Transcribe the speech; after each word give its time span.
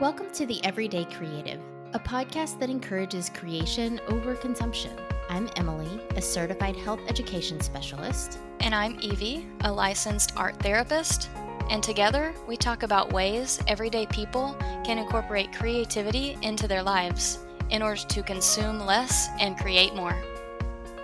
Welcome 0.00 0.30
to 0.30 0.46
The 0.46 0.64
Everyday 0.64 1.04
Creative, 1.04 1.60
a 1.92 1.98
podcast 1.98 2.58
that 2.58 2.70
encourages 2.70 3.28
creation 3.28 4.00
over 4.08 4.34
consumption. 4.34 4.98
I'm 5.28 5.50
Emily, 5.56 6.00
a 6.16 6.22
certified 6.22 6.74
health 6.74 7.00
education 7.06 7.60
specialist. 7.60 8.38
And 8.60 8.74
I'm 8.74 8.98
Evie, 9.02 9.46
a 9.60 9.70
licensed 9.70 10.34
art 10.38 10.58
therapist. 10.62 11.28
And 11.68 11.82
together, 11.82 12.32
we 12.48 12.56
talk 12.56 12.82
about 12.82 13.12
ways 13.12 13.62
everyday 13.66 14.06
people 14.06 14.56
can 14.84 14.96
incorporate 14.96 15.52
creativity 15.52 16.38
into 16.40 16.66
their 16.66 16.82
lives 16.82 17.40
in 17.68 17.82
order 17.82 18.00
to 18.00 18.22
consume 18.22 18.80
less 18.80 19.28
and 19.38 19.58
create 19.58 19.94
more. 19.94 20.16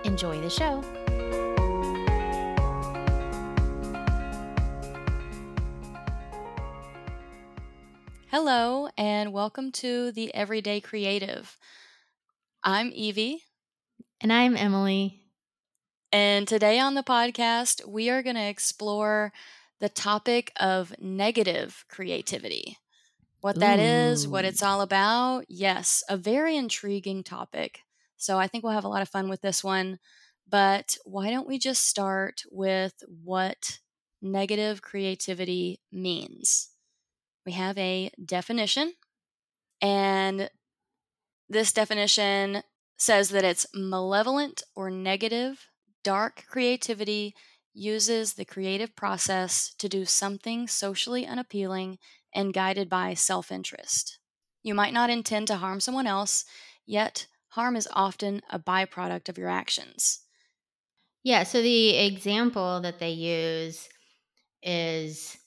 Enjoy 0.05 0.41
the 0.41 0.49
show. 0.49 0.83
Hello, 8.29 8.86
and 9.27 9.33
welcome 9.33 9.73
to 9.73 10.09
the 10.13 10.33
Everyday 10.33 10.79
Creative. 10.79 11.57
I'm 12.63 12.93
Evie. 12.95 13.43
And 14.21 14.31
I'm 14.31 14.55
Emily. 14.55 15.19
And 16.13 16.47
today 16.47 16.79
on 16.79 16.93
the 16.93 17.03
podcast, 17.03 17.85
we 17.85 18.09
are 18.09 18.23
going 18.23 18.37
to 18.37 18.47
explore 18.47 19.33
the 19.81 19.89
topic 19.89 20.53
of 20.61 20.95
negative 21.01 21.83
creativity. 21.89 22.77
What 23.41 23.59
that 23.59 23.79
is, 23.79 24.29
what 24.29 24.45
it's 24.45 24.63
all 24.63 24.79
about. 24.79 25.43
Yes, 25.49 26.05
a 26.07 26.15
very 26.15 26.55
intriguing 26.55 27.21
topic. 27.21 27.81
So 28.15 28.37
I 28.37 28.47
think 28.47 28.63
we'll 28.63 28.71
have 28.71 28.85
a 28.85 28.89
lot 28.89 29.01
of 29.01 29.09
fun 29.09 29.27
with 29.27 29.41
this 29.41 29.61
one. 29.61 29.99
But 30.47 30.97
why 31.03 31.31
don't 31.31 31.49
we 31.49 31.59
just 31.59 31.85
start 31.85 32.43
with 32.49 32.93
what 33.09 33.79
negative 34.21 34.81
creativity 34.81 35.81
means? 35.91 36.69
We 37.45 37.51
have 37.51 37.77
a 37.77 38.09
definition, 38.23 38.93
and 39.81 40.49
this 41.49 41.71
definition 41.71 42.63
says 42.97 43.29
that 43.29 43.43
it's 43.43 43.67
malevolent 43.73 44.63
or 44.75 44.89
negative, 44.89 45.67
dark 46.03 46.45
creativity 46.47 47.35
uses 47.73 48.33
the 48.33 48.45
creative 48.45 48.95
process 48.95 49.73
to 49.77 49.87
do 49.87 50.03
something 50.03 50.67
socially 50.67 51.25
unappealing 51.25 51.99
and 52.33 52.53
guided 52.53 52.89
by 52.89 53.13
self 53.13 53.51
interest. 53.51 54.19
You 54.63 54.73
might 54.73 54.93
not 54.93 55.09
intend 55.09 55.47
to 55.47 55.57
harm 55.57 55.79
someone 55.79 56.07
else, 56.07 56.43
yet 56.85 57.27
harm 57.49 57.75
is 57.75 57.87
often 57.93 58.41
a 58.49 58.59
byproduct 58.59 59.29
of 59.29 59.37
your 59.37 59.49
actions. 59.49 60.21
Yeah, 61.23 61.43
so 61.43 61.61
the 61.61 61.97
example 61.97 62.81
that 62.81 62.99
they 62.99 63.11
use 63.11 63.87
is 64.63 65.37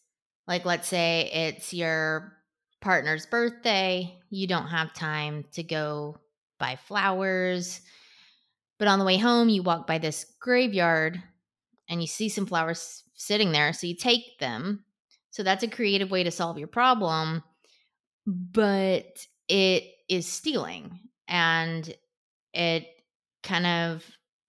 like, 0.47 0.65
let's 0.65 0.89
say 0.89 1.31
it's 1.33 1.73
your 1.73 2.40
partner's 2.81 3.27
birthday, 3.27 4.19
you 4.31 4.47
don't 4.47 4.69
have 4.69 4.95
time 4.95 5.45
to 5.53 5.63
go 5.63 6.19
buy 6.59 6.77
flowers, 6.77 7.81
but 8.79 8.89
on 8.89 8.99
the 8.99 9.05
way 9.05 9.19
home, 9.19 9.49
you 9.49 9.63
walk 9.63 9.87
by 9.87 9.99
this 9.99 10.27
graveyard 10.41 11.23
and 11.89 12.01
you 12.01 12.07
see 12.07 12.29
some 12.29 12.47
flowers 12.47 13.03
sitting 13.15 13.53
there, 13.53 13.73
so 13.73 13.87
you 13.87 13.95
take 13.95 14.39
them. 14.39 14.85
So 15.31 15.43
that's 15.43 15.63
a 15.63 15.69
creative 15.69 16.11
way 16.11 16.25
to 16.25 16.31
solve 16.31 16.59
your 16.59 16.69
problem, 16.69 17.43
but 18.27 19.27
it 19.49 19.85
is 20.09 20.27
stealing 20.27 20.99
and 21.29 21.95
it 22.53 22.87
kind 23.43 23.67
of 23.67 24.05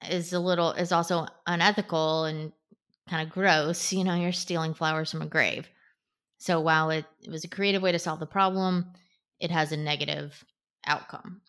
is 0.09 0.33
a 0.33 0.39
little 0.39 0.71
is 0.71 0.91
also 0.91 1.27
unethical 1.45 2.25
and 2.25 2.51
kind 3.09 3.25
of 3.27 3.33
gross. 3.33 3.93
You 3.93 4.03
know, 4.03 4.15
you're 4.15 4.31
stealing 4.31 4.73
flowers 4.73 5.11
from 5.11 5.21
a 5.21 5.27
grave. 5.27 5.69
So 6.41 6.59
while 6.59 6.89
it, 6.89 7.05
it 7.21 7.29
was 7.29 7.43
a 7.43 7.47
creative 7.47 7.83
way 7.83 7.91
to 7.91 7.99
solve 7.99 8.19
the 8.19 8.25
problem, 8.25 8.87
it 9.39 9.51
has 9.51 9.71
a 9.71 9.77
negative 9.77 10.43
outcome. 10.87 11.41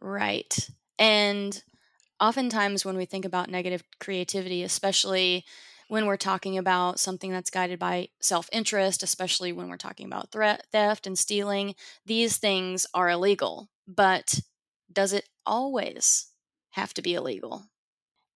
Right. 0.00 0.70
And 0.98 1.62
oftentimes, 2.18 2.82
when 2.82 2.96
we 2.96 3.04
think 3.04 3.26
about 3.26 3.50
negative 3.50 3.84
creativity, 4.00 4.62
especially 4.62 5.44
when 5.88 6.06
we're 6.06 6.16
talking 6.16 6.56
about 6.56 6.98
something 6.98 7.30
that's 7.30 7.50
guided 7.50 7.78
by 7.78 8.08
self 8.22 8.48
interest, 8.50 9.02
especially 9.02 9.52
when 9.52 9.68
we're 9.68 9.76
talking 9.76 10.06
about 10.06 10.32
threat, 10.32 10.64
theft 10.72 11.06
and 11.06 11.18
stealing, 11.18 11.74
these 12.06 12.38
things 12.38 12.86
are 12.94 13.10
illegal. 13.10 13.68
But 13.86 14.40
does 14.90 15.12
it 15.12 15.28
always 15.44 16.28
have 16.70 16.94
to 16.94 17.02
be 17.02 17.12
illegal? 17.12 17.66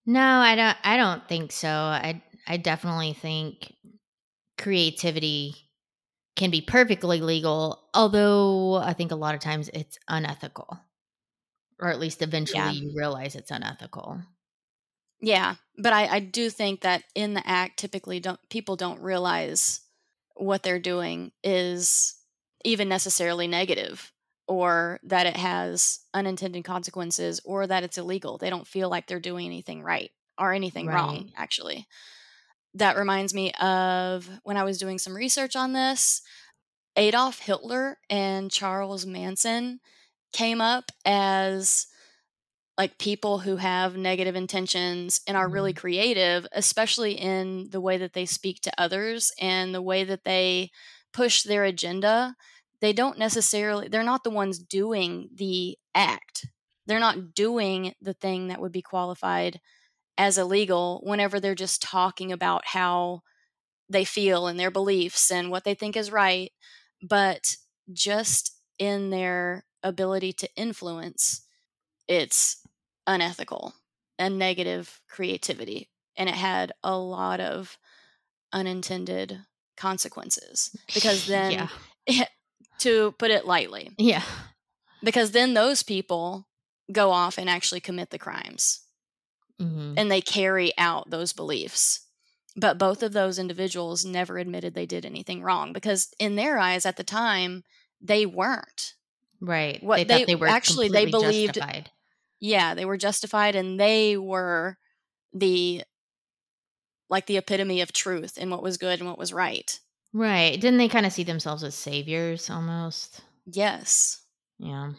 No, 0.05 0.21
I 0.21 0.55
don't 0.55 0.77
I 0.85 0.99
don't 0.99 1.27
think 1.27 1.51
so. 1.51 1.71
I 1.71 2.23
I 2.47 2.59
definitely 2.59 3.15
think 3.15 3.73
creativity 4.59 5.55
can 6.37 6.51
be 6.51 6.61
perfectly 6.61 7.21
legal, 7.21 7.89
although 7.95 8.75
I 8.77 8.93
think 8.93 9.13
a 9.13 9.17
lot 9.17 9.35
of 9.35 9.41
times 9.41 9.71
it's 9.73 9.99
unethical. 10.09 10.79
Or 11.81 11.89
at 11.89 12.01
least 12.01 12.23
eventually 12.23 12.59
Yeah. 12.61 12.71
you 12.71 12.93
realize 12.97 13.35
it's 13.35 13.51
unethical. 13.51 14.21
Yeah. 15.21 15.57
But 15.77 15.93
I, 15.93 16.07
I 16.07 16.21
do 16.21 16.51
think 16.51 16.83
that 16.83 17.05
in 17.15 17.35
the 17.35 17.47
act, 17.47 17.79
typically, 17.79 18.21
don't 18.21 18.39
people 18.51 18.77
don't 18.77 19.01
realize 19.01 19.81
what 20.35 20.63
they're 20.63 20.79
doing 20.79 21.33
is 21.43 22.15
even 22.65 22.89
necessarily 22.89 23.47
negative 23.47 24.13
or 24.47 25.01
that 25.05 25.27
it 25.27 25.37
has 25.37 26.01
unintended 26.13 26.65
consequences 26.65 27.41
or 27.45 27.67
that 27.67 27.85
it's 27.85 27.99
illegal. 27.99 28.39
They 28.39 28.51
don't 28.51 28.67
feel 28.67 28.89
like 28.91 29.07
they're 29.07 29.21
doing 29.21 29.47
anything 29.47 29.83
right 29.83 30.11
or 30.39 30.53
anything 30.53 30.87
wrong, 30.87 31.33
actually. 31.37 31.87
That 32.75 32.97
reminds 32.97 33.33
me 33.33 33.53
of 33.53 34.29
when 34.43 34.57
I 34.57 34.65
was 34.65 34.79
doing 34.79 34.99
some 34.99 35.15
research 35.15 35.55
on 35.55 35.73
this, 35.73 36.23
Adolf 36.97 37.41
Hitler 37.41 37.99
and 38.11 38.51
Charles 38.51 39.07
Manson 39.07 39.81
came 40.33 40.61
up 40.61 40.91
as 41.05 41.87
like 42.77 42.99
people 42.99 43.39
who 43.39 43.57
have 43.57 43.97
negative 43.97 44.35
intentions 44.35 45.21
and 45.27 45.37
are 45.37 45.49
really 45.49 45.73
mm-hmm. 45.73 45.81
creative, 45.81 46.47
especially 46.53 47.13
in 47.13 47.69
the 47.71 47.81
way 47.81 47.97
that 47.97 48.13
they 48.13 48.27
speak 48.27 48.61
to 48.63 48.81
others 48.81 49.33
and 49.41 49.75
the 49.75 49.83
way 49.83 50.05
that 50.05 50.25
they 50.25 50.71
push 51.13 51.43
their 51.43 51.65
agenda. 51.65 52.35
They 52.81 52.93
don't 52.93 53.19
necessarily, 53.19 53.89
they're 53.89 54.03
not 54.03 54.25
the 54.25 54.31
ones 54.31 54.59
doing 54.59 55.29
the 55.33 55.79
act. 55.95 56.47
They're 56.87 57.01
not 57.01 57.35
doing 57.35 57.95
the 58.03 58.15
thing 58.15 58.49
that 58.49 58.61
would 58.61 58.73
be 58.73 58.83
qualified 58.83 59.61
as 60.17 60.39
illegal 60.39 61.01
whenever 61.05 61.41
they're 61.41 61.55
just 61.55 61.83
talking 61.83 62.31
about 62.33 62.67
how 62.67 63.23
they 63.89 64.05
feel 64.05 64.47
and 64.47 64.59
their 64.59 64.71
beliefs 64.71 65.31
and 65.31 65.51
what 65.51 65.65
they 65.65 65.75
think 65.75 65.97
is 65.97 66.11
right. 66.13 66.53
But 67.03 67.57
just 67.93 68.57
in 68.79 69.11
their 69.11 69.65
ability 69.83 70.33
to 70.35 70.49
influence, 70.57 71.43
it's 72.09 72.59
unethical 73.07 73.75
and 74.19 74.39
negative 74.39 75.01
creativity. 75.09 75.91
And 76.17 76.29
it 76.29 76.35
had 76.37 76.73
a 76.83 76.97
lot 76.97 77.41
of 77.41 77.77
unintended 78.53 79.41
consequences 79.77 80.75
because 80.95 81.27
then, 81.29 81.69
yeah. 82.07 82.27
to 82.79 83.13
put 83.19 83.31
it 83.31 83.47
lightly, 83.47 83.91
Yeah. 83.99 84.23
because 85.03 85.33
then 85.33 85.55
those 85.55 85.83
people 85.83 86.47
go 86.93 87.11
off 87.11 87.37
and 87.39 87.51
actually 87.51 87.81
commit 87.81 88.11
the 88.11 88.19
crimes 88.19 88.81
hmm 89.59 89.95
and 89.97 90.11
they 90.11 90.21
carry 90.21 90.73
out 90.79 91.11
those 91.11 91.33
beliefs. 91.33 92.01
But 92.57 92.79
both 92.79 93.03
of 93.03 93.13
those 93.13 93.39
individuals 93.39 94.05
never 94.05 94.39
admitted 94.39 94.75
they 94.75 94.87
did 94.87 95.05
anything 95.05 95.43
wrong 95.43 95.73
because, 95.73 96.15
in 96.21 96.37
their 96.37 96.59
eyes 96.59 96.87
at 96.87 96.97
the 96.97 97.03
time, 97.05 97.65
they 98.01 98.27
weren't. 98.27 98.95
Right. 99.41 99.83
What 99.83 99.97
they 99.97 100.05
they- 100.05 100.25
they 100.25 100.35
were 100.37 100.47
actually, 100.47 100.89
they 100.89 101.07
believed- 101.07 101.55
justified. 101.55 101.91
Yeah, 102.41 102.75
they 102.75 102.85
were 102.85 102.97
justified 102.97 103.55
and 103.57 103.79
they 103.81 104.17
were 104.17 104.79
the 105.33 105.83
like 107.11 107.27
the 107.27 107.37
epitome 107.37 107.81
of 107.81 107.93
truth 107.93 108.39
and 108.41 108.51
what 108.51 108.63
was 108.63 108.77
good 108.79 109.01
and 109.01 109.09
what 109.09 109.19
was 109.19 109.33
right. 109.33 109.79
Right. 110.13 110.53
Didn't 110.61 110.79
they 110.79 110.89
kind 110.89 111.07
of 111.07 111.13
see 111.13 111.25
themselves 111.25 111.63
as 111.65 111.75
saviors 111.75 112.49
almost? 112.51 113.21
Yes. 113.47 114.23
Yeah. 114.59 114.93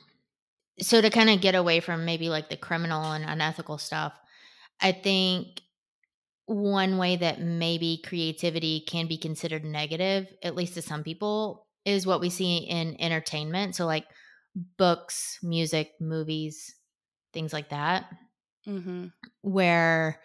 So 0.81 1.01
to 1.01 1.09
kind 1.09 1.29
of 1.29 1.39
get 1.41 1.55
away 1.55 1.79
from 1.79 2.03
maybe 2.05 2.29
like 2.29 2.49
the 2.49 2.57
criminal 2.57 3.11
and 3.13 3.23
unethical 3.25 3.77
stuff, 3.77 4.13
I 4.81 4.91
think 4.91 5.61
one 6.47 6.97
way 6.97 7.15
that 7.17 7.41
maybe 7.41 8.01
creativity 8.05 8.81
can 8.87 9.07
be 9.07 9.17
considered 9.17 9.65
negative, 9.65 10.33
at 10.43 10.55
least 10.55 10.75
to 10.75 10.81
some 10.81 11.03
people, 11.03 11.67
is 11.85 12.07
what 12.07 12.21
we 12.21 12.29
see 12.29 12.57
in 12.59 12.99
entertainment. 13.01 13.75
So 13.75 13.85
like 13.85 14.07
books, 14.77 15.39
music, 15.43 15.93
movies, 16.01 16.75
things 17.33 17.53
like 17.53 17.69
that, 17.69 18.11
hmm 18.65 19.07
where 19.41 20.21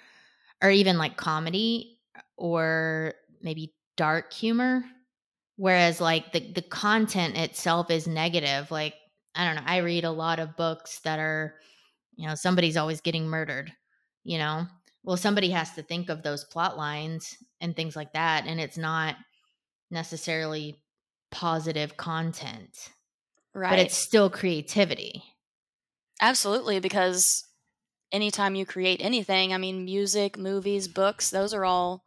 or 0.62 0.70
even 0.70 0.98
like 0.98 1.16
comedy 1.16 2.00
or 2.36 3.14
maybe 3.42 3.74
dark 3.96 4.32
humor. 4.32 4.84
Whereas 5.56 6.00
like 6.00 6.32
the 6.32 6.52
the 6.52 6.62
content 6.62 7.36
itself 7.36 7.90
is 7.90 8.06
negative. 8.08 8.70
Like 8.70 8.96
i 9.36 9.44
don't 9.46 9.56
know 9.56 9.70
i 9.70 9.78
read 9.78 10.04
a 10.04 10.10
lot 10.10 10.40
of 10.40 10.56
books 10.56 11.00
that 11.00 11.18
are 11.20 11.60
you 12.16 12.26
know 12.28 12.34
somebody's 12.34 12.76
always 12.76 13.00
getting 13.00 13.28
murdered 13.28 13.72
you 14.24 14.38
know 14.38 14.66
well 15.04 15.16
somebody 15.16 15.50
has 15.50 15.72
to 15.74 15.82
think 15.82 16.08
of 16.10 16.22
those 16.22 16.44
plot 16.44 16.76
lines 16.76 17.36
and 17.60 17.76
things 17.76 17.96
like 17.96 18.12
that 18.12 18.46
and 18.46 18.60
it's 18.60 18.78
not 18.78 19.16
necessarily 19.90 20.82
positive 21.30 21.96
content 21.96 22.90
Right. 23.54 23.68
but 23.68 23.78
it's 23.78 23.96
still 23.96 24.30
creativity. 24.30 25.22
Absolutely, 26.20 26.80
because 26.80 27.44
anytime 28.12 28.54
you 28.54 28.66
create 28.66 29.00
anything, 29.02 29.52
I 29.54 29.58
mean, 29.58 29.84
music, 29.84 30.38
movies, 30.38 30.88
books, 30.88 31.30
those 31.30 31.54
are 31.54 31.64
all 31.64 32.04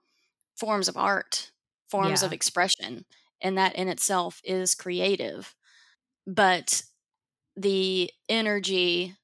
forms 0.57 0.88
of 0.89 0.98
art, 0.98 1.51
forms 1.89 2.21
Yeah. 2.21 2.24
of 2.24 2.33
expression, 2.33 3.06
and 3.42 3.57
that 3.57 3.75
in 3.75 3.89
itself 3.89 4.42
is 4.44 4.75
creative. 4.75 5.56
But 6.27 6.83
the 7.56 8.12
energy 8.30 9.16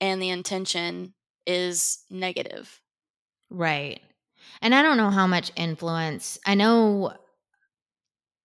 and 0.00 0.22
the 0.22 0.30
intention 0.30 1.14
is 1.46 1.98
negative. 2.10 2.80
Right. 3.50 4.00
And 4.60 4.74
I 4.74 4.82
don't 4.82 4.96
know 4.96 5.10
how 5.10 5.26
much 5.26 5.52
influence, 5.56 6.38
I 6.46 6.54
know, 6.54 7.12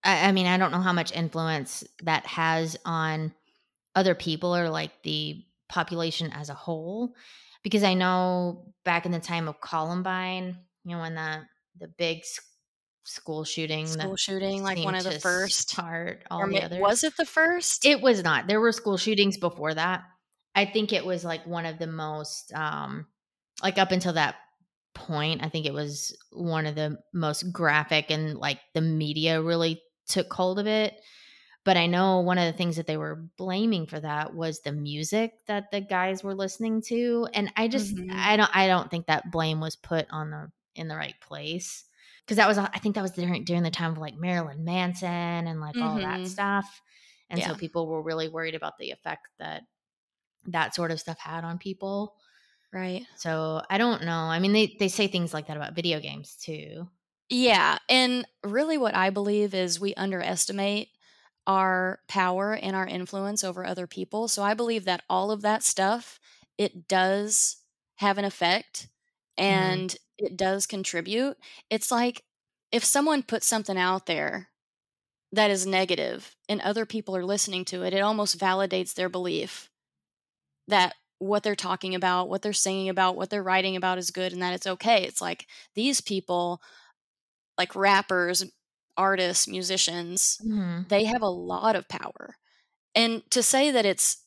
I, 0.04 0.28
I 0.28 0.31
mean, 0.31 0.48
I 0.48 0.57
don't 0.57 0.72
know 0.72 0.81
how 0.81 0.94
much 0.94 1.12
influence 1.12 1.84
that 2.04 2.25
has 2.25 2.78
on 2.86 3.34
other 3.96 4.16
people 4.16 4.56
or 4.56 4.69
like 4.69 4.92
the 5.04 5.44
population 5.68 6.31
as 6.31 6.50
a 6.50 6.54
whole. 6.54 7.13
Because 7.63 7.84
I 7.84 7.94
know 7.94 8.74
back 8.86 9.06
in 9.06 9.12
the 9.12 9.19
time 9.19 9.48
of 9.50 9.60
Columbine, 9.60 10.57
you 10.86 10.95
know, 10.95 11.02
when 11.02 11.16
the, 11.16 11.42
the 11.78 11.88
big 11.98 12.24
school 13.04 13.44
shooting, 13.44 13.88
School 13.88 14.16
shooting, 14.16 14.63
like 14.63 14.78
one 14.84 14.95
of 14.95 15.04
the 15.04 15.19
first. 15.19 15.69
start 15.69 16.24
all 16.31 16.42
Or 16.44 16.50
the 16.50 16.63
others. 16.63 16.80
was 16.80 17.04
it 17.04 17.18
the 17.18 17.25
first? 17.25 17.86
It 17.86 18.02
was 18.02 18.24
not. 18.24 18.48
There 18.48 18.62
were 18.62 18.72
school 18.72 18.98
shootings 18.98 19.38
before 19.38 19.74
that. 19.74 20.04
I 20.56 20.66
think 20.66 20.92
it 20.94 21.06
was 21.06 21.24
like 21.24 21.46
one 21.46 21.66
of 21.66 21.80
the 21.80 21.88
most 21.88 22.54
um 22.54 23.07
like 23.63 23.78
up 23.78 23.92
until 23.92 24.13
that 24.13 24.36
point, 24.94 25.44
I 25.44 25.50
think 25.50 25.66
it 25.66 25.74
was 25.74 26.16
one 26.31 26.66
of 26.66 26.75
the 26.75 26.98
most 27.13 27.51
graphic 27.51 28.10
and 28.12 28.36
like 28.38 28.60
the 28.74 28.81
media 28.81 29.42
really 29.42 29.81
took 30.07 30.31
hold 30.34 30.60
of 30.60 30.68
it. 30.68 30.96
But 31.66 31.78
I 31.78 31.88
know 31.88 32.22
one 32.22 32.38
of 32.38 32.51
the 32.51 32.57
things 32.57 32.78
that 32.78 32.88
they 32.88 32.98
were 32.98 33.28
blaming 33.38 33.86
for 33.86 34.00
that 34.00 34.34
was 34.34 34.62
the 34.62 34.72
music 34.72 35.34
that 35.48 35.72
the 35.72 35.81
guys 35.81 36.24
were 36.24 36.34
listening 36.36 36.81
to. 36.84 37.28
And 37.34 37.52
I 37.57 37.68
just 37.68 37.95
Mhm. 37.95 38.10
I 38.12 38.38
don't 38.38 38.56
I 38.56 38.68
don't 38.68 38.90
think 38.90 39.07
that 39.07 39.31
blame 39.31 39.60
was 39.60 39.75
put 39.75 40.07
on 40.10 40.31
the 40.31 40.52
in 40.75 40.88
the 40.88 40.95
right 40.95 41.19
place. 41.22 41.86
Cause 42.28 42.38
that 42.38 42.48
was 42.48 42.57
I 42.57 42.68
think 42.80 42.95
that 42.95 43.02
was 43.02 43.12
during 43.12 43.44
during 43.44 43.63
the 43.63 43.72
time 43.72 43.92
of 43.92 43.98
like 43.98 44.16
Marilyn 44.16 44.63
Manson 44.63 45.10
and 45.10 45.60
like 45.60 45.75
all 45.81 46.00
that 46.02 46.19
Mhm. 46.22 46.28
stuff. 46.28 46.81
And 47.30 47.44
so 47.44 47.56
people 47.56 47.88
were 47.88 48.02
really 48.02 48.30
worried 48.30 48.56
about 48.56 48.78
the 48.80 48.92
effect 48.92 49.28
that 49.40 49.63
that 50.48 50.76
sort 50.76 50.92
of 50.92 51.00
stuff 51.00 51.20
had 51.20 51.44
on 51.44 51.58
people. 51.58 52.16
right. 52.74 53.06
So 53.16 53.62
I 53.70 53.78
don't 53.78 54.04
know. 54.04 54.12
I 54.12 54.40
mean, 54.40 54.54
they, 54.54 54.76
they 54.80 54.88
say 54.88 55.08
things 55.08 55.34
like 55.34 55.48
that 55.48 55.58
about 55.58 55.76
video 55.76 56.00
games 56.00 56.36
too. 56.42 56.88
Yeah. 57.30 57.78
And 57.88 58.26
really, 58.44 58.78
what 58.78 58.96
I 58.96 59.12
believe 59.12 59.54
is 59.54 59.80
we 59.80 59.94
underestimate 59.94 60.90
our 61.46 62.00
power 62.08 62.54
and 62.54 62.76
our 62.76 62.88
influence 62.88 63.44
over 63.44 63.66
other 63.66 63.88
people. 63.88 64.28
So 64.28 64.44
I 64.44 64.54
believe 64.54 64.86
that 64.86 65.04
all 65.10 65.32
of 65.32 65.42
that 65.42 65.64
stuff, 65.64 66.20
it 66.58 66.88
does 66.88 67.58
have 67.96 68.18
an 68.18 68.26
effect 68.26 68.88
mm-hmm. 69.40 69.44
and 69.44 69.96
it 70.18 70.38
does 70.38 70.66
contribute. 70.66 71.38
It's 71.70 71.92
like 71.92 72.24
if 72.72 72.84
someone 72.84 73.24
puts 73.24 73.48
something 73.48 73.78
out 73.78 74.06
there 74.06 74.50
that 75.32 75.52
is 75.52 75.66
negative 75.66 76.36
and 76.48 76.62
other 76.62 76.86
people 76.86 77.16
are 77.16 77.26
listening 77.26 77.66
to 77.66 77.84
it, 77.84 77.94
it 77.94 78.02
almost 78.02 78.40
validates 78.40 78.94
their 78.94 79.10
belief 79.10 79.69
that 80.69 80.95
what 81.19 81.44
they're 81.44 81.56
talking 81.56 81.95
about, 81.95 82.30
what 82.30 82.44
they're 82.44 82.54
singing 82.54 82.89
about, 82.89 83.18
what 83.18 83.30
they're 83.31 83.44
writing 83.44 83.77
about 83.77 84.00
is 84.00 84.12
good 84.12 84.33
and 84.33 84.42
that 84.44 84.54
it's 84.56 84.68
okay. 84.68 85.04
It's 85.06 85.21
like 85.21 85.48
these 85.75 86.01
people, 86.01 86.62
like 87.57 87.75
rappers, 87.75 88.44
artists, 88.98 89.48
musicians, 89.48 90.42
Mm-hmm. 90.44 90.81
they 90.89 91.06
have 91.06 91.21
a 91.21 91.27
lot 91.30 91.75
of 91.75 91.88
power. 91.89 92.36
And 92.95 93.24
to 93.31 93.44
say 93.44 93.71
that 93.71 93.86
it's 93.86 94.25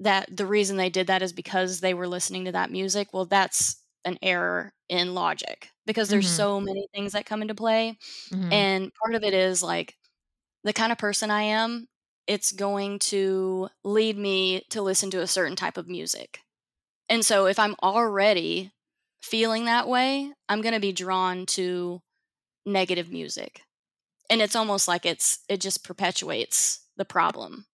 that 0.00 0.34
the 0.36 0.46
reason 0.46 0.76
they 0.76 0.90
did 0.90 1.08
that 1.08 1.22
is 1.22 1.32
because 1.32 1.80
they 1.80 1.94
were 1.94 2.08
listening 2.08 2.44
to 2.46 2.52
that 2.52 2.70
music, 2.72 3.08
well, 3.12 3.26
that's 3.26 3.82
an 4.04 4.18
error 4.22 4.72
in 4.88 5.14
logic 5.14 5.70
because 5.86 6.08
there's 6.10 6.28
Mhm. 6.28 6.36
so 6.36 6.60
many 6.60 6.86
things 6.94 7.12
that 7.12 7.26
come 7.26 7.42
into 7.42 7.54
play. 7.54 7.98
Mm-hmm. 8.32 8.52
And 8.52 8.92
part 9.02 9.14
of 9.16 9.24
it 9.24 9.34
is 9.34 9.62
like 9.62 9.96
the 10.64 10.72
kind 10.72 10.92
of 10.92 10.98
person 10.98 11.30
I 11.30 11.42
am, 11.42 11.88
it's 12.28 12.52
going 12.52 13.00
to 13.00 13.70
lead 13.84 14.18
me 14.18 14.64
to 14.70 14.82
listen 14.82 15.10
to 15.12 15.22
a 15.22 15.28
certain 15.28 15.56
type 15.56 15.78
of 15.78 15.88
music. 15.88 16.42
And 17.08 17.24
so 17.24 17.46
if 17.46 17.58
I'm 17.58 17.76
already 17.82 18.72
feeling 19.22 19.66
that 19.66 19.88
way, 19.88 20.32
I'm 20.48 20.62
going 20.62 20.74
to 20.74 20.80
be 20.80 20.92
drawn 20.92 21.46
to 21.48 22.02
negative 22.66 23.10
music. 23.10 23.62
And 24.30 24.42
it's 24.42 24.56
almost 24.56 24.88
like 24.88 25.06
it's 25.06 25.40
it 25.48 25.60
just 25.60 25.84
perpetuates 25.84 26.80
the 26.96 27.06
problem. 27.06 27.66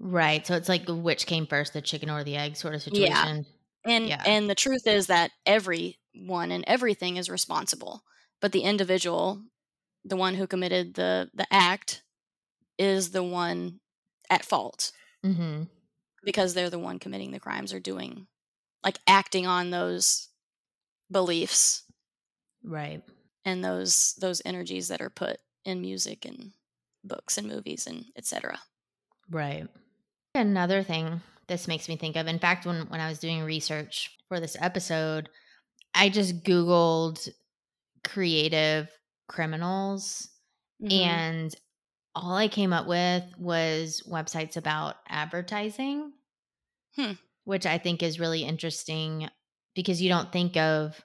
right. 0.00 0.46
So 0.46 0.54
it's 0.54 0.68
like 0.68 0.84
which 0.88 1.26
came 1.26 1.46
first, 1.46 1.72
the 1.72 1.82
chicken 1.82 2.10
or 2.10 2.24
the 2.24 2.36
egg 2.36 2.56
sort 2.56 2.74
of 2.74 2.82
situation. 2.82 3.46
Yeah. 3.86 3.92
And 3.92 4.08
Yeah. 4.08 4.22
and 4.24 4.48
the 4.50 4.54
truth 4.54 4.86
is 4.86 5.06
that 5.08 5.32
everyone 5.46 6.50
and 6.52 6.64
everything 6.66 7.16
is 7.16 7.30
responsible, 7.30 8.02
but 8.40 8.52
the 8.52 8.62
individual, 8.62 9.42
the 10.04 10.16
one 10.16 10.34
who 10.34 10.46
committed 10.46 10.94
the 10.94 11.30
the 11.34 11.46
act 11.52 12.02
is 12.78 13.10
the 13.12 13.24
one 13.24 13.80
at 14.30 14.44
fault 14.44 14.92
Mm-hmm. 15.24 15.64
because 16.24 16.54
they're 16.54 16.70
the 16.70 16.78
one 16.78 16.98
committing 16.98 17.32
the 17.32 17.40
crimes 17.40 17.72
or 17.72 17.80
doing 17.80 18.26
like 18.84 18.98
acting 19.08 19.46
on 19.46 19.70
those 19.70 20.28
beliefs 21.10 21.82
Right. 22.62 23.02
and 23.44 23.64
those 23.64 24.14
those 24.20 24.42
energies 24.44 24.88
that 24.88 25.00
are 25.00 25.10
put 25.10 25.38
in 25.64 25.80
music 25.80 26.24
and 26.24 26.52
books 27.04 27.38
and 27.38 27.46
movies 27.48 27.86
and 27.86 28.04
etc. 28.16 28.58
Right. 29.30 29.66
Another 30.34 30.82
thing 30.82 31.20
this 31.48 31.66
makes 31.66 31.88
me 31.88 31.96
think 31.96 32.16
of, 32.16 32.26
in 32.26 32.38
fact, 32.38 32.66
when, 32.66 32.86
when 32.88 33.00
I 33.00 33.08
was 33.08 33.18
doing 33.18 33.42
research 33.42 34.16
for 34.28 34.38
this 34.38 34.56
episode, 34.60 35.28
I 35.94 36.10
just 36.10 36.44
Googled 36.44 37.26
creative 38.04 38.88
criminals 39.28 40.28
Mhm. 40.82 40.92
and 40.92 41.54
all 42.14 42.34
I 42.36 42.48
came 42.48 42.72
up 42.72 42.86
with 42.86 43.24
was 43.38 44.02
websites 44.08 44.56
about 44.56 44.96
advertising, 45.08 46.12
Hmm. 46.96 47.12
which 47.44 47.66
I 47.66 47.78
think 47.78 48.02
is 48.02 48.20
really 48.20 48.42
interesting 48.44 49.28
because 49.74 50.02
you 50.02 50.08
don't 50.08 50.32
think 50.32 50.56
of 50.56 51.00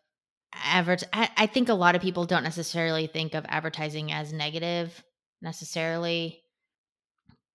advert. 0.54 1.04
I, 1.14 1.30
I 1.38 1.46
think 1.48 1.70
a 1.70 1.74
lot 1.74 1.96
of 1.96 2.02
people 2.02 2.26
don't 2.26 2.44
necessarily 2.44 3.08
think 3.08 3.34
of 3.36 3.46
advertising 3.48 4.12
as 4.12 4.34
negative 4.34 5.04
necessarily, 5.42 6.44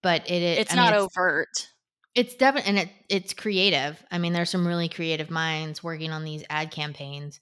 but 0.02 0.30
it 0.30 0.42
is. 0.42 0.58
it's 0.58 0.72
I 0.72 0.76
mean, 0.76 0.84
not 0.84 0.94
it's, 0.94 1.02
overt. 1.02 1.68
it's 2.14 2.34
definitely 2.36 2.68
and 2.70 2.78
it 2.80 2.88
it's 3.08 3.34
creative. 3.34 4.02
I 4.10 4.18
mean, 4.18 4.32
there's 4.32 4.50
some 4.50 4.66
really 4.66 4.88
creative 4.88 5.30
minds 5.30 5.82
working 5.82 6.10
on 6.12 6.24
these 6.24 6.44
ad 6.50 6.70
campaigns, 6.70 7.40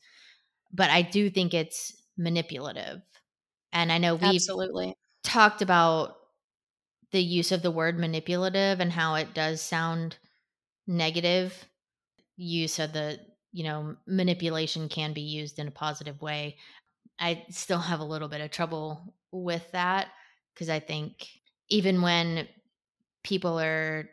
but 0.73 0.91
I 0.91 1.03
do 1.03 1.31
think 1.31 1.55
it's 1.55 1.95
manipulative. 2.17 3.03
And 3.73 3.93
I 3.93 3.99
know 3.99 4.15
we've 4.15 4.25
Absolutely. 4.25 4.95
Talked 5.27 5.61
about 5.61 6.17
the 7.11 7.21
use 7.21 7.51
of 7.51 7.63
the 7.63 7.71
word 7.71 7.99
manipulative 7.99 8.81
and 8.81 8.93
how 8.93 9.17
it 9.17 9.35
does 9.35 9.61
sound 9.61 10.17
negative. 10.87 11.67
You 12.37 12.69
said 12.69 12.95
that, 12.95 13.19
you 13.53 13.65
know, 13.65 13.97
manipulation 14.07 14.89
can 14.89 15.13
be 15.13 15.23
used 15.23 15.59
in 15.59 15.67
a 15.67 15.73
positive 15.73 16.23
way. 16.23 16.57
I 17.19 17.45
still 17.51 17.79
have 17.79 18.01
a 18.01 18.05
little 18.05 18.29
bit 18.29 18.41
of 18.41 18.51
trouble 18.51 19.15
with 19.33 19.69
that 19.73 20.09
because 20.55 20.69
I 20.69 20.79
think 20.79 21.27
even 21.69 22.03
when 22.03 22.47
people 23.25 23.59
are 23.59 24.09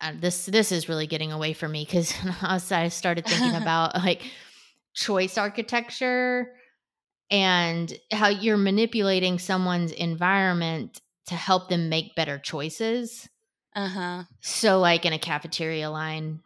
uh, 0.00 0.12
this 0.20 0.46
this 0.46 0.72
is 0.72 0.88
really 0.88 1.06
getting 1.06 1.32
away 1.32 1.52
from 1.52 1.72
me 1.72 1.84
because 1.84 2.12
I 2.42 2.88
started 2.88 3.24
thinking 3.24 3.54
about 3.62 3.94
like 3.94 4.22
choice 4.94 5.38
architecture 5.38 6.52
and 7.32 7.98
how 8.12 8.28
you're 8.28 8.58
manipulating 8.58 9.38
someone's 9.38 9.90
environment 9.90 11.00
to 11.26 11.34
help 11.34 11.70
them 11.70 11.88
make 11.88 12.14
better 12.14 12.38
choices. 12.38 13.28
Uh-huh. 13.74 14.24
So, 14.42 14.78
like 14.78 15.06
in 15.06 15.14
a 15.14 15.18
cafeteria 15.18 15.90
line, 15.90 16.40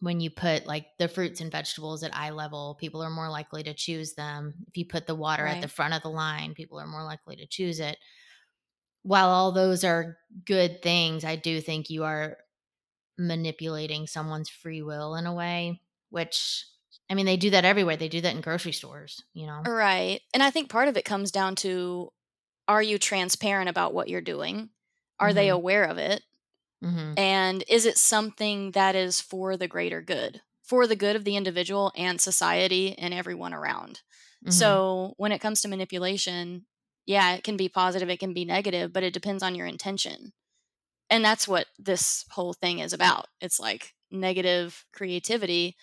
when 0.00 0.20
you 0.20 0.30
put 0.30 0.66
like 0.66 0.86
the 0.98 1.08
fruits 1.08 1.42
and 1.42 1.52
vegetables 1.52 2.02
at 2.02 2.16
eye 2.16 2.30
level, 2.30 2.76
people 2.80 3.02
are 3.02 3.10
more 3.10 3.28
likely 3.28 3.62
to 3.64 3.74
choose 3.74 4.14
them. 4.14 4.54
If 4.66 4.78
you 4.78 4.86
put 4.86 5.06
the 5.06 5.14
water 5.14 5.46
at 5.46 5.60
the 5.60 5.68
front 5.68 5.92
of 5.92 6.02
the 6.02 6.08
line, 6.08 6.54
people 6.54 6.80
are 6.80 6.86
more 6.86 7.04
likely 7.04 7.36
to 7.36 7.46
choose 7.46 7.78
it. 7.78 7.98
While 9.02 9.28
all 9.28 9.52
those 9.52 9.84
are 9.84 10.16
good 10.46 10.82
things, 10.82 11.24
I 11.24 11.36
do 11.36 11.60
think 11.60 11.90
you 11.90 12.04
are 12.04 12.38
manipulating 13.18 14.06
someone's 14.06 14.48
free 14.48 14.82
will 14.82 15.16
in 15.16 15.26
a 15.26 15.34
way, 15.34 15.82
which 16.10 16.64
I 17.10 17.14
mean, 17.14 17.26
they 17.26 17.36
do 17.36 17.50
that 17.50 17.64
everywhere. 17.64 17.96
They 17.96 18.08
do 18.08 18.20
that 18.20 18.34
in 18.34 18.40
grocery 18.40 18.72
stores, 18.72 19.24
you 19.32 19.46
know? 19.46 19.64
Right. 19.66 20.20
And 20.32 20.42
I 20.42 20.50
think 20.50 20.70
part 20.70 20.88
of 20.88 20.96
it 20.96 21.04
comes 21.04 21.30
down 21.30 21.54
to 21.56 22.10
are 22.68 22.82
you 22.82 22.98
transparent 22.98 23.68
about 23.70 23.94
what 23.94 24.08
you're 24.08 24.20
doing? 24.22 24.70
Are 25.20 25.34
they 25.34 25.48
Mhm. 25.48 25.54
aware 25.54 25.84
of 25.84 25.98
it? 25.98 26.22
hmm 26.82 27.14
And 27.16 27.64
is 27.68 27.86
it 27.86 27.98
something 27.98 28.72
that 28.72 28.94
is 28.96 29.20
for 29.20 29.56
the 29.56 29.68
greater 29.68 30.02
good, 30.02 30.42
for 30.62 30.86
the 30.86 30.96
good 30.96 31.16
of 31.16 31.24
the 31.24 31.36
individual 31.36 31.92
and 31.96 32.20
society 32.20 32.96
and 32.98 33.14
everyone 33.14 33.54
around? 33.54 34.02
Mm-hmm. 34.44 34.52
So 34.52 35.14
when 35.16 35.32
it 35.32 35.40
comes 35.40 35.60
to 35.62 35.68
manipulation, 35.68 36.66
yeah, 37.06 37.34
it 37.34 37.44
can 37.44 37.56
be 37.56 37.68
positive, 37.68 38.10
it 38.10 38.20
can 38.20 38.34
be 38.34 38.44
negative, 38.44 38.92
but 38.92 39.02
it 39.02 39.12
depends 39.14 39.42
on 39.42 39.54
your 39.54 39.66
intention. 39.66 40.32
And 41.10 41.24
that's 41.24 41.48
what 41.48 41.66
this 41.78 42.24
whole 42.30 42.52
thing 42.52 42.80
is 42.80 42.92
about. 42.92 43.28
It's 43.40 43.60
like 43.60 43.94
negative 44.10 44.84
creativity. 44.92 45.76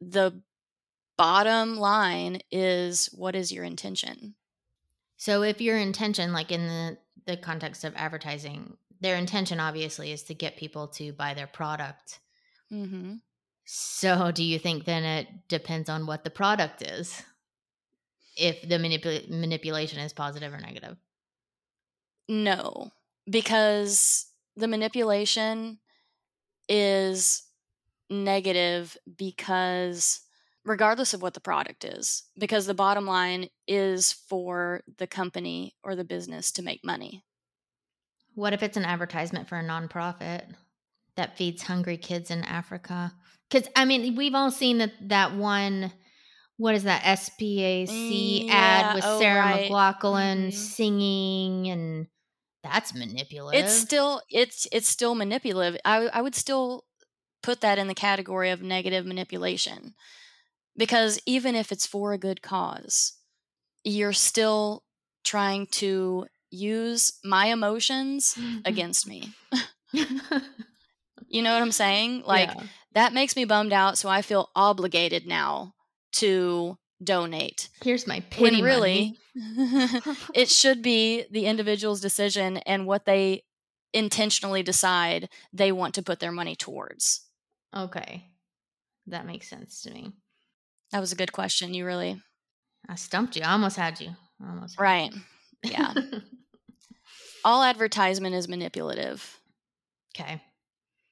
The 0.00 0.42
bottom 1.16 1.76
line 1.76 2.40
is 2.50 3.06
what 3.12 3.34
is 3.34 3.52
your 3.52 3.64
intention? 3.64 4.34
So 5.16 5.42
if 5.42 5.60
your 5.60 5.76
intention, 5.76 6.32
like 6.32 6.50
in 6.50 6.66
the, 6.66 6.98
the 7.26 7.36
context 7.36 7.84
of 7.84 7.92
advertising, 7.96 8.76
their 9.00 9.16
intention 9.16 9.60
obviously 9.60 10.12
is 10.12 10.22
to 10.24 10.34
get 10.34 10.56
people 10.56 10.88
to 10.88 11.12
buy 11.12 11.34
their 11.34 11.46
product. 11.46 12.20
Mm-hmm. 12.72 13.14
So 13.64 14.32
do 14.32 14.42
you 14.42 14.58
think 14.58 14.84
then 14.84 15.04
it 15.04 15.28
depends 15.48 15.88
on 15.88 16.06
what 16.06 16.24
the 16.24 16.30
product 16.30 16.82
is? 16.82 17.22
If 18.36 18.68
the 18.68 18.76
manipul- 18.76 19.28
manipulation 19.28 19.98
is 19.98 20.12
positive 20.12 20.52
or 20.52 20.58
negative? 20.58 20.96
No, 22.28 22.90
because 23.28 24.26
the 24.56 24.68
manipulation 24.68 25.78
is 26.68 27.42
negative 28.08 28.96
because 29.16 30.20
regardless 30.64 31.12
of 31.14 31.22
what 31.22 31.34
the 31.34 31.40
product 31.40 31.84
is 31.84 32.24
because 32.38 32.66
the 32.66 32.74
bottom 32.74 33.06
line 33.06 33.48
is 33.66 34.12
for 34.12 34.82
the 34.98 35.06
company 35.06 35.74
or 35.82 35.96
the 35.96 36.04
business 36.04 36.52
to 36.52 36.62
make 36.62 36.84
money 36.84 37.22
What 38.34 38.52
if 38.52 38.62
it's 38.62 38.76
an 38.76 38.84
advertisement 38.84 39.48
for 39.48 39.58
a 39.58 39.62
nonprofit 39.64 40.54
that 41.16 41.36
feeds 41.36 41.62
hungry 41.62 41.96
kids 41.98 42.30
in 42.30 42.44
Africa? 42.44 43.12
Because 43.50 43.68
I 43.76 43.84
mean, 43.84 44.16
we've 44.16 44.34
all 44.34 44.50
seen 44.50 44.78
that 44.78 44.92
that 45.08 45.34
one. 45.34 45.92
What 46.56 46.74
is 46.74 46.84
that 46.84 47.02
SPAC 47.02 47.88
Mm, 47.88 48.50
ad 48.50 48.94
with 48.94 49.04
oh, 49.04 49.18
Sarah 49.18 49.40
right. 49.40 49.70
McLachlan 49.70 50.48
Mhm. 50.48 50.52
singing, 50.52 51.68
and 51.68 52.06
that's 52.62 52.94
manipulative. 52.94 53.60
it's 53.64 53.72
still 53.72 54.22
it's 54.30 54.66
it's 54.70 54.88
still 54.88 55.14
manipulative 55.14 55.80
I, 55.84 56.06
I 56.06 56.20
would 56.22 56.34
still 56.34 56.84
put 57.42 57.60
that 57.62 57.78
in 57.78 57.88
the 57.88 57.94
category 57.94 58.50
of 58.50 58.62
negative 58.62 59.04
manipulation 59.04 59.94
because 60.76 61.20
even 61.26 61.54
if 61.54 61.72
it's 61.72 61.86
for 61.86 62.12
a 62.12 62.18
good 62.18 62.42
cause 62.42 63.14
you're 63.84 64.12
still 64.12 64.84
trying 65.24 65.66
to 65.66 66.26
use 66.50 67.14
my 67.24 67.46
emotions 67.46 68.36
mm-hmm. 68.38 68.58
against 68.64 69.08
me. 69.08 69.32
You 71.28 71.40
know 71.40 71.54
what 71.54 71.62
i'm 71.62 71.72
saying? 71.72 72.24
Like 72.26 72.50
Yeah. 72.50 72.64
that 72.92 73.14
makes 73.14 73.36
me 73.36 73.46
bummed 73.46 73.72
out 73.72 73.96
so 73.96 74.08
i 74.10 74.20
feel 74.20 74.50
obligated 74.54 75.26
now 75.26 75.72
to 76.16 76.76
donate 77.02 77.70
here's 77.82 78.06
my 78.06 78.20
pity 78.20 78.42
when 78.42 78.62
really 78.62 79.16
it 80.34 80.50
should 80.50 80.82
be 80.82 81.24
the 81.30 81.46
individual's 81.46 82.02
decision 82.02 82.58
and 82.58 82.86
what 82.86 83.06
they 83.06 83.42
intentionally 83.92 84.62
decide 84.62 85.28
they 85.52 85.72
want 85.72 85.94
to 85.94 86.02
put 86.02 86.20
their 86.20 86.32
money 86.32 86.54
towards. 86.56 87.26
Okay, 87.74 88.26
that 89.06 89.26
makes 89.26 89.48
sense 89.48 89.82
to 89.82 89.90
me. 89.90 90.12
That 90.92 91.00
was 91.00 91.12
a 91.12 91.16
good 91.16 91.32
question 91.32 91.74
you 91.74 91.84
really 91.84 92.20
I 92.88 92.96
stumped 92.96 93.36
you. 93.36 93.42
I 93.42 93.52
almost 93.52 93.76
had 93.76 94.00
you. 94.00 94.10
Almost 94.44 94.76
had 94.76 94.82
right 94.82 95.12
you. 95.14 95.20
yeah 95.70 95.94
all 97.44 97.62
advertisement 97.62 98.34
is 98.34 98.48
manipulative 98.48 99.38
okay. 100.16 100.40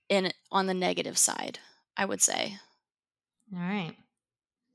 in 0.08 0.32
on 0.52 0.66
the 0.66 0.74
negative 0.74 1.16
side 1.18 1.58
i 1.96 2.04
would 2.04 2.20
say 2.22 2.56
All 3.54 3.60
right. 3.60 3.94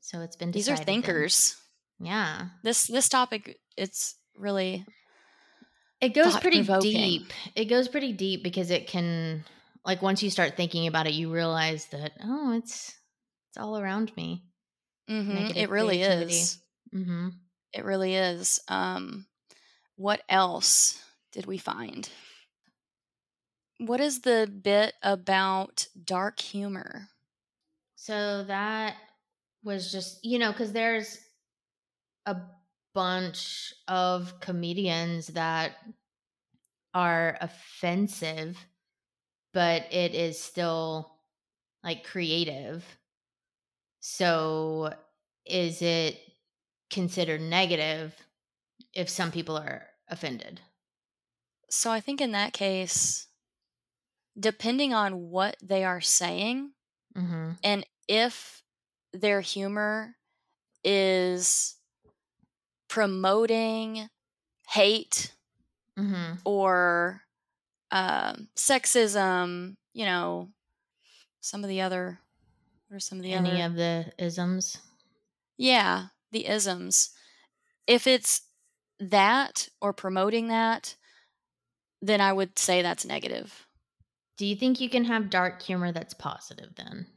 So 0.02 0.22
it's 0.22 0.36
been 0.36 0.52
these 0.52 0.68
are 0.70 0.74
decided 0.74 0.88
then. 0.88 1.02
thinkers 1.04 1.56
Yeah. 2.00 2.48
this 2.64 2.88
this 2.88 3.10
topic 3.10 3.58
it's 3.78 4.16
really 4.38 4.86
It 6.02 6.14
goes 6.14 6.38
pretty 6.38 6.62
deep. 6.82 7.32
It 7.56 7.66
goes 7.66 7.88
pretty 7.88 8.14
deep 8.14 8.44
because 8.44 8.70
it 8.70 8.88
can 8.88 9.44
like 9.86 10.02
once 10.02 10.22
you 10.22 10.30
start 10.30 10.56
thinking 10.58 10.88
about 10.88 11.08
it, 11.08 11.14
you 11.14 11.32
realize 11.34 11.86
that 11.88 12.12
oh, 12.24 12.54
it's 12.54 12.94
it's 13.50 13.58
all 13.58 13.78
around 13.80 14.12
me. 14.18 14.44
Mhm, 15.10 15.52
it 15.56 15.70
really 15.70 16.02
is 16.04 16.58
Mm-hmm. 16.94 17.30
it 17.74 17.84
really 17.84 18.16
is 18.16 18.60
um 18.68 19.28
what 19.98 20.24
else 20.30 21.04
did 21.32 21.46
we 21.46 21.58
find 21.58 22.10
what 23.80 24.00
is 24.02 24.22
the 24.22 24.52
bit 24.62 24.96
about 25.02 25.88
dark 26.04 26.40
humor 26.40 27.10
So 27.96 28.44
that 28.46 28.96
was 29.64 29.92
just 29.92 30.24
you 30.24 30.40
know 30.40 30.52
because 30.52 30.72
there's 30.74 31.18
a 32.26 32.38
bunch 32.94 33.74
of 33.88 34.40
comedians 34.40 35.28
that 35.28 35.78
are 36.94 37.38
offensive, 37.42 38.58
but 39.54 39.92
it 39.94 40.16
is 40.16 40.40
still 40.42 41.20
like 41.84 42.04
creative. 42.04 42.86
So 44.08 44.94
is 45.48 45.82
it 45.82 46.20
considered 46.92 47.42
negative 47.42 48.14
if 48.94 49.10
some 49.10 49.32
people 49.32 49.58
are 49.58 49.88
offended? 50.08 50.62
so 51.68 51.90
i 51.92 52.00
think 52.00 52.22
in 52.22 52.32
that 52.32 52.54
case 52.54 53.28
depending 54.40 54.94
on 54.94 55.30
what 55.32 55.58
they 55.62 55.84
are 55.84 56.00
saying 56.02 56.72
Mm-hmm. 57.18 57.52
and 57.64 57.86
if 58.08 58.62
their 59.12 59.42
humor 59.42 60.16
is 60.84 61.76
promoting 62.88 64.10
hate 64.70 65.32
Mm-hmm. 65.98 66.34
or 66.44 67.22
um, 67.92 68.50
sexism, 68.58 69.78
you 69.94 70.04
know, 70.06 70.50
some 71.40 71.64
of 71.64 71.70
the 71.70 71.80
other, 71.82 72.20
are 72.92 73.00
some 73.00 73.18
of 73.20 73.24
the 73.24 73.34
Any 73.34 73.62
other? 73.62 73.66
of 73.72 73.76
the 73.76 74.14
isms? 74.24 74.78
yeah, 75.58 76.08
the 76.32 76.48
isms. 76.48 77.12
If 77.88 78.08
it's 78.08 78.42
that 79.00 79.70
or 79.82 79.94
promoting 79.94 80.48
that, 80.50 80.96
then 82.02 82.22
I 82.22 82.34
would 82.34 82.58
say 82.60 82.82
that's 82.82 83.06
negative. 83.06 83.66
Do 84.38 84.46
you 84.46 84.56
think 84.56 84.80
you 84.82 84.90
can 84.90 85.06
have 85.06 85.30
dark 85.30 85.62
humor 85.62 85.92
that's 85.92 86.14
positive 86.14 86.76
then? 86.76 87.08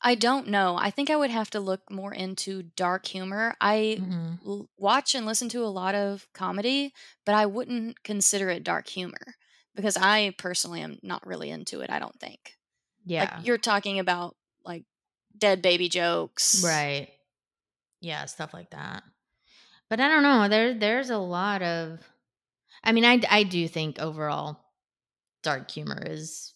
I 0.00 0.14
don't 0.14 0.46
know. 0.48 0.76
I 0.78 0.90
think 0.90 1.10
I 1.10 1.16
would 1.16 1.30
have 1.30 1.50
to 1.50 1.60
look 1.60 1.90
more 1.90 2.14
into 2.14 2.62
dark 2.62 3.06
humor. 3.06 3.54
I 3.60 3.98
Mm-hmm. 4.00 4.34
l- 4.48 4.68
watch 4.78 5.14
and 5.14 5.26
listen 5.26 5.48
to 5.50 5.64
a 5.64 5.66
lot 5.66 5.94
of 5.94 6.28
comedy, 6.32 6.94
but 7.26 7.34
I 7.34 7.46
wouldn't 7.46 8.02
consider 8.04 8.48
it 8.48 8.62
dark 8.64 8.88
humor 8.88 9.34
because 9.74 9.96
I 9.96 10.34
personally 10.38 10.80
am 10.82 10.98
not 11.02 11.26
really 11.26 11.50
into 11.50 11.80
it, 11.80 11.90
I 11.90 11.98
don't 11.98 12.18
think. 12.20 12.56
Yeah. 13.04 13.22
Like 13.36 13.46
you're 13.46 13.58
talking 13.58 13.98
about 13.98 14.36
like 14.64 14.84
dead 15.36 15.62
baby 15.62 15.88
jokes. 15.88 16.62
Right. 16.64 17.08
Yeah, 18.00 18.24
stuff 18.26 18.54
like 18.54 18.70
that. 18.70 19.02
But 19.90 20.00
I 20.00 20.08
don't 20.08 20.22
know. 20.22 20.48
There 20.48 20.74
there's 20.74 21.10
a 21.10 21.18
lot 21.18 21.62
of 21.62 22.00
I 22.84 22.92
mean, 22.92 23.04
I 23.04 23.20
I 23.30 23.42
do 23.42 23.66
think 23.68 23.98
overall 23.98 24.60
dark 25.42 25.70
humor 25.70 26.02
is 26.04 26.54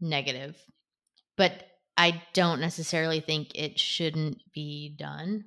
negative. 0.00 0.56
But 1.36 1.64
I 1.96 2.22
don't 2.32 2.60
necessarily 2.60 3.20
think 3.20 3.52
it 3.54 3.78
shouldn't 3.78 4.38
be 4.52 4.94
done. 4.96 5.44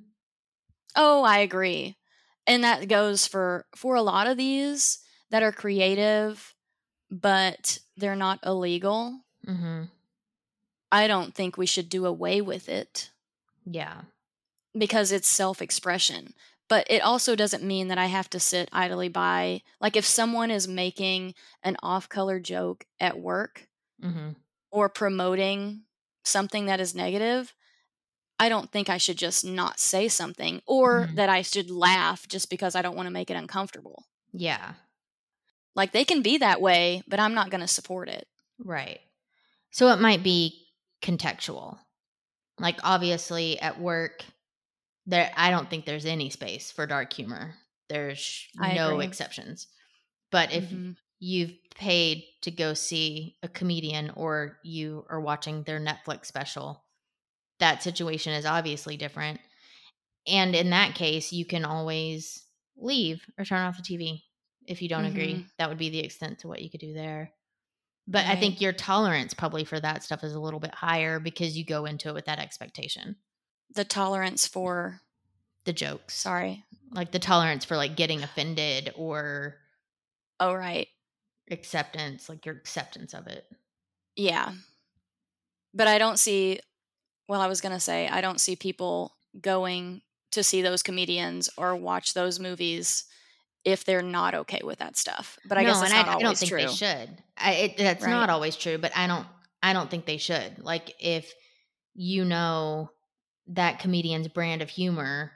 Oh, 0.96 1.24
I 1.24 1.39
agree. 1.39 1.98
And 2.48 2.63
that 2.63 2.88
goes 2.88 3.27
for 3.27 3.65
for 3.75 3.96
a 3.96 4.01
lot 4.01 4.27
of 4.27 4.38
these 4.38 5.00
that 5.29 5.43
are 5.43 5.51
creative 5.51 6.53
but 7.12 7.77
they're 7.98 8.15
not 8.15 8.39
illegal. 8.46 9.20
Mhm. 9.46 9.89
I 10.91 11.07
don't 11.07 11.33
think 11.33 11.57
we 11.57 11.65
should 11.65 11.89
do 11.89 12.05
away 12.05 12.41
with 12.41 12.69
it. 12.69 13.10
Yeah. 13.65 14.01
because 14.77 15.12
it's 15.12 15.27
self 15.27 15.62
expression. 15.62 16.33
But 16.69 16.88
it 16.89 17.01
also 17.01 17.36
doesn't 17.36 17.62
mean 17.63 17.89
that 17.89 17.98
I 17.98 18.05
have 18.05 18.29
to 18.29 18.39
sit 18.39 18.69
idly 18.71 19.10
by. 19.10 19.63
Like, 19.81 19.98
if 19.98 20.05
someone 20.05 20.50
is 20.50 20.65
making 20.67 21.36
an 21.62 21.75
off 21.83 22.07
color 22.07 22.39
joke 22.39 22.86
at 23.00 23.19
work 23.19 23.67
Mhm. 24.01 24.38
or 24.71 24.88
promoting 24.88 25.83
something 26.24 26.67
that 26.67 26.79
is 26.79 26.95
negative, 26.95 27.53
I 28.39 28.48
don't 28.48 28.71
think 28.71 28.88
I 28.89 28.98
should 28.98 29.17
just 29.17 29.43
not 29.43 29.79
say 29.81 30.07
something 30.07 30.62
or 30.65 31.07
Mhm. 31.07 31.15
that 31.15 31.27
I 31.29 31.41
should 31.41 31.69
laugh 31.69 32.25
just 32.29 32.50
because 32.50 32.74
I 32.74 32.81
don't 32.81 32.95
want 32.95 33.07
to 33.07 33.12
make 33.12 33.29
it 33.29 33.36
uncomfortable. 33.36 34.05
Yeah. 34.31 34.75
Like, 35.75 35.91
they 35.91 36.05
can 36.05 36.21
be 36.21 36.38
that 36.38 36.62
way, 36.62 37.03
but 37.07 37.19
I'm 37.19 37.33
not 37.33 37.50
going 37.50 37.62
to 37.62 37.67
support 37.67 38.07
it. 38.07 38.29
Right. 38.57 39.01
So 39.71 39.89
it 39.89 40.00
might 40.00 40.24
be 40.24 40.60
contextual. 41.01 41.79
Like 42.60 42.79
obviously 42.84 43.60
at 43.60 43.79
work 43.79 44.25
there 45.05 45.31
I 45.36 45.51
don't 45.51 45.70
think 45.70 45.86
there's 45.86 46.05
any 46.05 46.29
space 46.29 46.72
for 46.72 46.86
dark 46.88 47.13
humor. 47.13 47.55
There's 47.89 48.48
I 48.58 48.72
no 48.75 48.75
agree. 48.75 49.01
exceptions. 49.01 49.67
But 50.31 50.53
if 50.53 50.74
Mhm. 50.74 50.96
you've 51.20 51.58
paid 51.75 52.25
to 52.43 52.51
go 52.51 52.74
see 52.75 53.38
a 53.43 53.50
comedian 53.50 54.12
or 54.12 54.60
you 54.63 55.05
are 55.10 55.22
watching 55.22 55.63
their 55.63 55.79
Netflix 55.79 56.27
special, 56.27 56.86
that 57.60 57.84
situation 57.84 58.34
is 58.34 58.46
obviously 58.46 58.98
different. 58.98 59.41
And 60.27 60.55
in 60.55 60.70
that 60.72 60.96
case, 60.96 61.34
you 61.34 61.46
can 61.46 61.65
always 61.65 62.46
leave 62.77 63.25
or 63.38 63.46
turn 63.46 63.62
off 63.65 63.77
the 63.77 63.84
TV 63.84 64.24
if 64.67 64.81
you 64.81 64.89
don't 64.89 65.05
agree. 65.05 65.43
Mhm. 65.43 65.51
That 65.58 65.70
would 65.70 65.77
be 65.77 65.89
the 65.89 66.00
extent 66.00 66.39
to 66.39 66.48
what 66.48 66.62
you 66.62 66.70
could 66.70 66.81
do 66.81 66.93
there. 66.93 67.34
But 68.08 68.25
I 68.25 68.31
mm-hmm. 68.31 68.39
think 68.39 68.62
your 68.62 68.74
tolerance 68.74 69.34
probably 69.34 69.63
for 69.63 69.79
that 69.79 70.03
stuff 70.03 70.24
is 70.24 70.34
a 70.34 70.39
little 70.39 70.60
bit 70.60 70.74
higher 70.74 71.20
because 71.20 71.58
you 71.58 71.65
go 71.65 71.86
into 71.86 72.10
it 72.10 72.13
with 72.13 72.25
that 72.25 72.39
expectation. 72.39 73.15
The 73.74 73.86
tolerance 73.86 74.48
for 74.48 75.01
The 75.65 75.74
jokes. 75.74 76.15
sorry. 76.15 76.65
Like 76.91 77.12
the 77.12 77.20
tolerance 77.20 77.63
for 77.63 77.77
like 77.77 77.96
getting 77.96 78.24
offended 78.24 78.91
or 78.96 79.58
Oh 80.39 80.53
right. 80.53 80.88
acceptance, 81.50 82.27
like 82.27 82.46
your 82.46 82.55
acceptance 82.55 83.13
of 83.13 83.27
it. 83.27 83.46
Yeah. 84.15 84.51
But 85.74 85.88
I 85.88 85.98
don't 85.98 86.20
see 86.20 86.60
well, 87.27 87.39
I 87.39 87.48
was 87.48 87.62
going 87.62 87.74
to 87.74 87.79
say 87.79 88.10
I 88.10 88.20
don't 88.20 88.41
see 88.41 88.58
people 88.58 89.15
going 89.39 90.01
to 90.31 90.43
see 90.43 90.62
those 90.62 90.84
comedians 90.84 91.50
or 91.55 91.75
watch 91.75 92.13
those 92.13 92.39
movies 92.39 93.05
if 93.63 93.85
they're 93.85 94.01
not 94.01 94.33
okay 94.33 94.61
with 94.63 94.79
that 94.79 94.97
stuff. 94.97 95.37
But 95.45 95.57
I 95.57 95.63
no, 95.63 95.69
guess 95.69 95.81
not 95.81 96.07
I, 96.07 96.15
I 96.15 96.19
don't 96.19 96.37
think 96.37 96.49
true. 96.49 96.61
they 96.61 96.67
should. 96.67 97.09
I, 97.37 97.53
it, 97.53 97.77
that's 97.77 98.03
Right. 98.03 98.09
not 98.11 98.29
always 98.29 98.55
true, 98.55 98.77
but 98.77 98.91
I 98.95 99.07
don't. 99.07 99.27
I 99.63 99.73
don't 99.73 99.89
think 99.91 100.05
they 100.05 100.17
should. 100.17 100.59
Like 100.59 100.95
if 100.99 101.31
you 101.93 102.25
know 102.25 102.89
that 103.47 103.79
comedian's 103.79 104.27
brand 104.27 104.61
of 104.61 104.69
humor, 104.69 105.31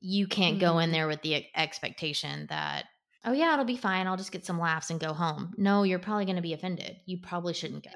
you 0.00 0.26
can't 0.28 0.60
go 0.60 0.78
in 0.78 0.90
Mhm. 0.90 0.92
there 0.92 1.08
with 1.08 1.22
the 1.22 1.44
expectation 1.56 2.46
that 2.48 2.84
oh 3.24 3.32
yeah, 3.32 3.52
it'll 3.52 3.64
be 3.64 3.76
fine. 3.76 4.06
I'll 4.06 4.16
just 4.16 4.32
get 4.32 4.46
some 4.46 4.58
laughs 4.60 4.90
and 4.90 5.00
go 5.00 5.12
home. 5.12 5.52
No, 5.58 5.82
you're 5.82 5.98
probably 5.98 6.24
going 6.24 6.36
to 6.36 6.42
be 6.42 6.54
offended. 6.54 6.96
You 7.06 7.18
probably 7.18 7.52
shouldn't 7.54 7.84
go. 7.84 7.90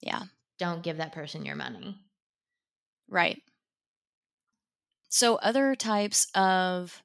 Yeah. 0.00 0.22
Don't 0.58 0.82
give 0.82 0.96
that 0.98 1.12
person 1.12 1.44
your 1.46 1.56
money. 1.56 1.98
Right. 3.08 3.40
So, 5.08 5.36
other 5.36 5.74
types 5.74 6.26
of 6.34 7.02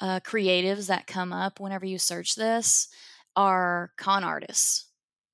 uh, 0.00 0.20
creatives 0.20 0.86
that 0.88 1.06
come 1.06 1.32
up 1.32 1.60
whenever 1.60 1.86
you 1.86 1.98
search 1.98 2.34
this 2.34 2.88
are 3.34 3.92
con 3.96 4.24
artists 4.24 4.86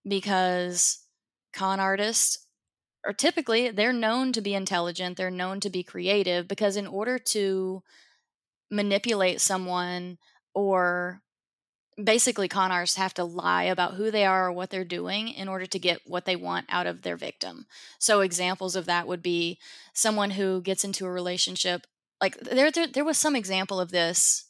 because 0.07 1.05
con 1.53 1.81
artists 1.81 2.47
are 3.05 3.13
typically 3.13 3.71
they're 3.71 3.93
known 3.93 4.33
to 4.33 4.41
be 4.41 4.55
intelligent 4.55 5.17
they're 5.17 5.31
known 5.31 5.61
to 5.61 5.71
be 5.71 5.83
creative 5.83 6.47
because 6.47 6.77
in 6.77 6.87
order 6.87 7.19
to 7.19 7.83
manipulate 8.71 9.41
someone 9.41 10.19
or 10.55 11.23
basically 12.03 12.49
con 12.49 12.73
artists 12.73 12.97
have 12.97 13.15
to 13.15 13.25
lie 13.25 13.65
about 13.65 13.95
who 13.95 14.11
they 14.11 14.25
are 14.25 14.47
or 14.47 14.53
what 14.53 14.71
they're 14.71 14.85
doing 14.85 15.29
in 15.29 15.49
order 15.49 15.67
to 15.67 15.79
get 15.79 16.01
what 16.07 16.25
they 16.25 16.37
want 16.37 16.67
out 16.71 16.87
of 16.87 17.03
their 17.03 17.17
victim. 17.17 17.67
So 17.99 18.21
examples 18.21 18.75
of 18.75 18.87
that 18.87 19.07
would 19.07 19.23
be 19.23 19.59
someone 19.93 20.31
who 20.31 20.63
gets 20.63 20.85
into 20.85 21.05
a 21.05 21.11
relationship 21.11 21.87
like 22.21 22.39
there, 22.39 22.71
there 22.71 22.87
there 22.87 23.05
was 23.05 23.19
some 23.19 23.37
example 23.37 23.81
of 23.81 23.91
this 23.91 24.45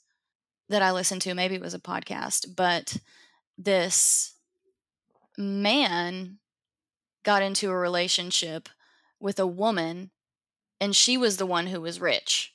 that 0.72 0.82
I 0.82 0.90
listened 0.92 1.22
to 1.22 1.34
maybe 1.34 1.54
it 1.54 1.60
was 1.62 1.74
a 1.74 1.78
podcast 1.78 2.56
but 2.56 2.96
this 3.58 4.34
man 5.38 6.38
got 7.24 7.42
into 7.42 7.70
a 7.70 7.76
relationship 7.76 8.68
with 9.20 9.38
a 9.38 9.46
woman 9.46 10.10
and 10.80 10.94
she 10.96 11.16
was 11.16 11.36
the 11.36 11.46
one 11.46 11.66
who 11.68 11.80
was 11.80 12.00
rich 12.00 12.52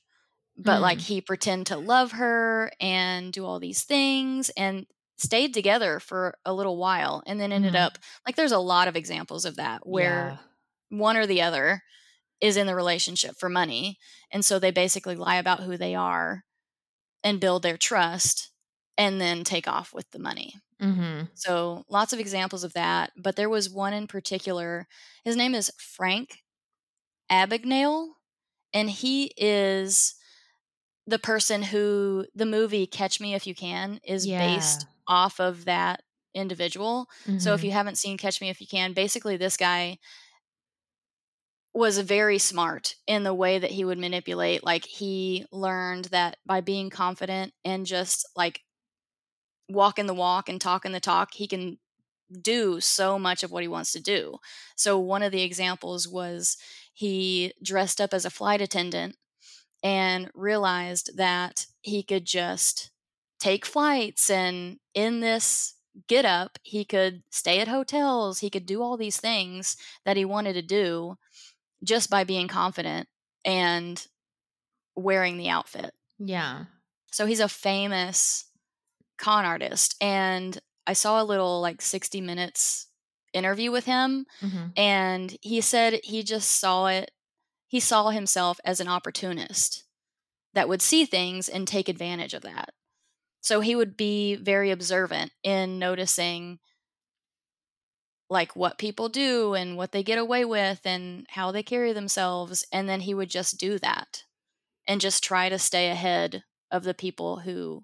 but 0.60 0.82
like 0.82 0.98
Mm. 0.98 1.02
he 1.08 1.22
pretend 1.22 1.68
to 1.68 1.78
love 1.78 2.14
her 2.14 2.72
and 2.80 3.32
do 3.32 3.46
all 3.46 3.60
these 3.60 3.84
things 3.84 4.50
and 4.58 4.88
stayed 5.18 5.54
together 5.54 6.00
for 6.00 6.38
a 6.46 6.54
little 6.54 6.78
while 6.78 7.24
and 7.28 7.40
then 7.40 7.52
ended 7.52 7.74
Mhm. 7.74 7.80
up 7.86 7.98
like 8.26 8.36
there's 8.36 8.52
a 8.52 8.60
lot 8.60 8.88
of 8.88 8.96
examples 8.96 9.46
of 9.46 9.56
that 9.58 9.88
where 9.88 10.40
one 10.90 11.16
or 11.18 11.26
the 11.28 11.42
other 11.42 11.84
is 12.42 12.58
in 12.58 12.68
the 12.68 12.76
relationship 12.76 13.36
for 13.40 13.50
money 13.50 13.98
and 14.32 14.44
so 14.46 14.60
they 14.60 14.72
basically 14.72 15.16
lie 15.16 15.38
about 15.38 15.62
who 15.64 15.78
they 15.78 15.96
are 15.96 16.44
and 17.24 17.40
build 17.42 17.64
their 17.64 17.78
trust 17.78 18.52
and 18.98 19.20
then 19.22 19.44
take 19.44 19.68
off 19.68 19.94
with 19.94 20.10
the 20.12 20.20
money 20.20 20.56
yeah. 20.80 20.88
hmm 20.88 21.28
so 21.36 21.84
lots 21.90 22.14
of 22.14 22.20
examples 22.20 22.64
of 22.64 22.74
that 22.74 23.12
but 23.18 23.36
there 23.36 23.50
was 23.50 23.70
one 23.70 23.94
in 23.94 24.08
particular 24.08 24.88
his 25.26 25.36
name 25.38 25.56
is 25.56 25.72
frank 25.80 26.40
abagnale 27.32 28.10
and 28.74 28.90
he 28.90 29.32
is 29.38 30.16
the 31.08 31.20
person 31.20 31.64
who 31.64 32.26
the 32.36 32.46
movie 32.46 32.88
catch 32.88 33.20
me 33.20 33.34
if 33.34 33.48
you 33.48 33.56
can 33.56 34.00
is 34.04 34.28
based 34.28 34.88
off 35.08 35.40
of 35.40 35.66
that 35.66 36.04
individual 36.36 37.08
so 37.38 37.54
if 37.54 37.64
Mhm. 37.64 37.66
you 37.66 37.72
haven't 37.72 37.98
seen 37.98 38.18
Catch 38.18 38.42
Me 38.42 38.50
If 38.50 38.62
You 38.62 38.68
Can, 38.68 38.94
basically 38.94 39.38
this 39.38 39.58
guy 39.58 39.98
was 41.78 42.00
very 42.00 42.40
smart 42.40 42.96
in 43.06 43.22
the 43.22 43.36
way 43.36 43.60
that 43.60 43.70
he 43.70 43.86
would 43.86 44.00
manipulate. 44.00 44.64
Like 44.64 44.84
he 44.84 45.46
learned 45.52 46.06
that 46.06 46.38
by 46.44 46.60
being 46.60 46.90
confident 46.90 47.54
and 47.64 47.86
just 47.86 48.28
like 48.36 48.62
walking 49.70 50.08
the 50.08 50.14
walk 50.16 50.50
and 50.50 50.60
talking 50.60 50.92
the 50.92 51.00
talk, 51.00 51.36
he 51.36 51.48
can 51.48 51.78
do 52.42 52.82
so 52.82 53.20
much 53.20 53.44
of 53.44 53.52
what 53.52 53.62
he 53.62 53.68
wants 53.68 53.92
to 53.92 54.02
do. 54.02 54.38
So 54.76 54.98
one 54.98 55.22
of 55.22 55.32
the 55.32 55.44
examples 55.44 56.08
was 56.08 56.58
he 56.96 57.54
dressed 57.62 58.02
up 58.02 58.12
as 58.12 58.26
a 58.26 58.32
flight 58.32 58.60
attendant 58.60 59.16
and 59.84 60.32
realized 60.34 61.16
that 61.16 61.68
he 61.82 62.02
could 62.02 62.26
just 62.26 62.90
take 63.40 63.68
flights 63.68 64.32
and 64.32 64.80
in 64.96 65.20
this 65.20 65.76
get 66.08 66.26
up 66.26 66.58
he 66.64 66.84
could 66.84 67.24
stay 67.32 67.60
at 67.60 67.68
hotels 67.68 68.40
he 68.40 68.50
could 68.50 68.66
do 68.66 68.84
all 68.84 68.98
these 68.98 69.18
things 69.20 69.78
that 70.06 70.18
he 70.18 70.26
wanted 70.26 70.54
to 70.54 70.62
do 70.62 71.18
just 71.84 72.10
by 72.10 72.24
being 72.24 72.48
confident 72.48 73.08
and 73.46 74.06
wearing 74.96 75.38
the 75.38 75.50
outfit. 75.50 75.94
Yeah. 76.20 76.66
so 77.12 77.26
he's 77.26 77.40
a 77.40 77.48
famous 77.50 78.46
con 79.20 79.46
artist 79.46 79.96
and 80.02 80.60
i 80.86 80.94
saw 80.94 81.22
a 81.22 81.26
little 81.26 81.60
like 81.62 81.82
60 81.82 82.22
minutes 82.22 82.88
interview 83.34 83.72
with 83.72 83.86
him 83.86 84.26
hmm 84.40 84.68
and 84.76 85.36
he 85.42 85.62
said 85.62 86.00
he 86.04 86.24
just 86.24 86.50
saw 86.52 86.88
it 86.88 87.12
he 87.68 87.80
saw 87.80 88.10
himself 88.10 88.60
as 88.64 88.80
an 88.80 88.88
opportunist 88.88 89.84
that 90.54 90.70
would 90.70 90.82
see 90.82 91.06
things 91.06 91.50
and 91.50 91.68
take 91.68 91.90
advantage 91.90 92.34
of 92.34 92.42
that. 92.44 92.70
So 93.42 93.60
he 93.60 93.76
would 93.76 93.96
be 93.98 94.36
very 94.36 94.72
observant 94.72 95.32
in 95.44 95.78
noticing 95.78 96.60
like 98.30 98.56
what 98.56 98.78
people 98.78 99.10
do 99.10 99.54
and 99.54 99.78
what 99.78 99.92
they 99.92 100.04
get 100.04 100.18
away 100.20 100.44
with 100.46 100.82
and 100.86 101.26
how 101.30 101.52
they 101.52 101.64
carry 101.64 101.94
themselves 101.94 102.66
and 102.72 102.88
then 102.90 103.02
he 103.02 103.14
would 103.14 103.30
just 103.30 103.60
do 103.60 103.80
that 103.80 104.24
and 104.88 105.02
just 105.02 105.24
try 105.24 105.50
to 105.50 105.60
stay 105.60 105.90
ahead 105.90 106.44
of 106.72 106.84
the 106.84 106.94
people 106.94 107.40
who 107.40 107.84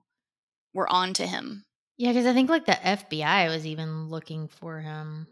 were 0.74 0.92
on 0.92 1.14
to 1.16 1.28
him 1.28 1.66
Yeah, 1.98 2.12
because 2.12 2.26
I 2.26 2.34
think 2.34 2.50
like 2.50 2.66
the 2.66 2.74
FBI 2.86 3.48
was 3.50 3.66
even 3.66 4.10
looking 4.10 4.48
for 4.48 4.80
him. 4.82 5.28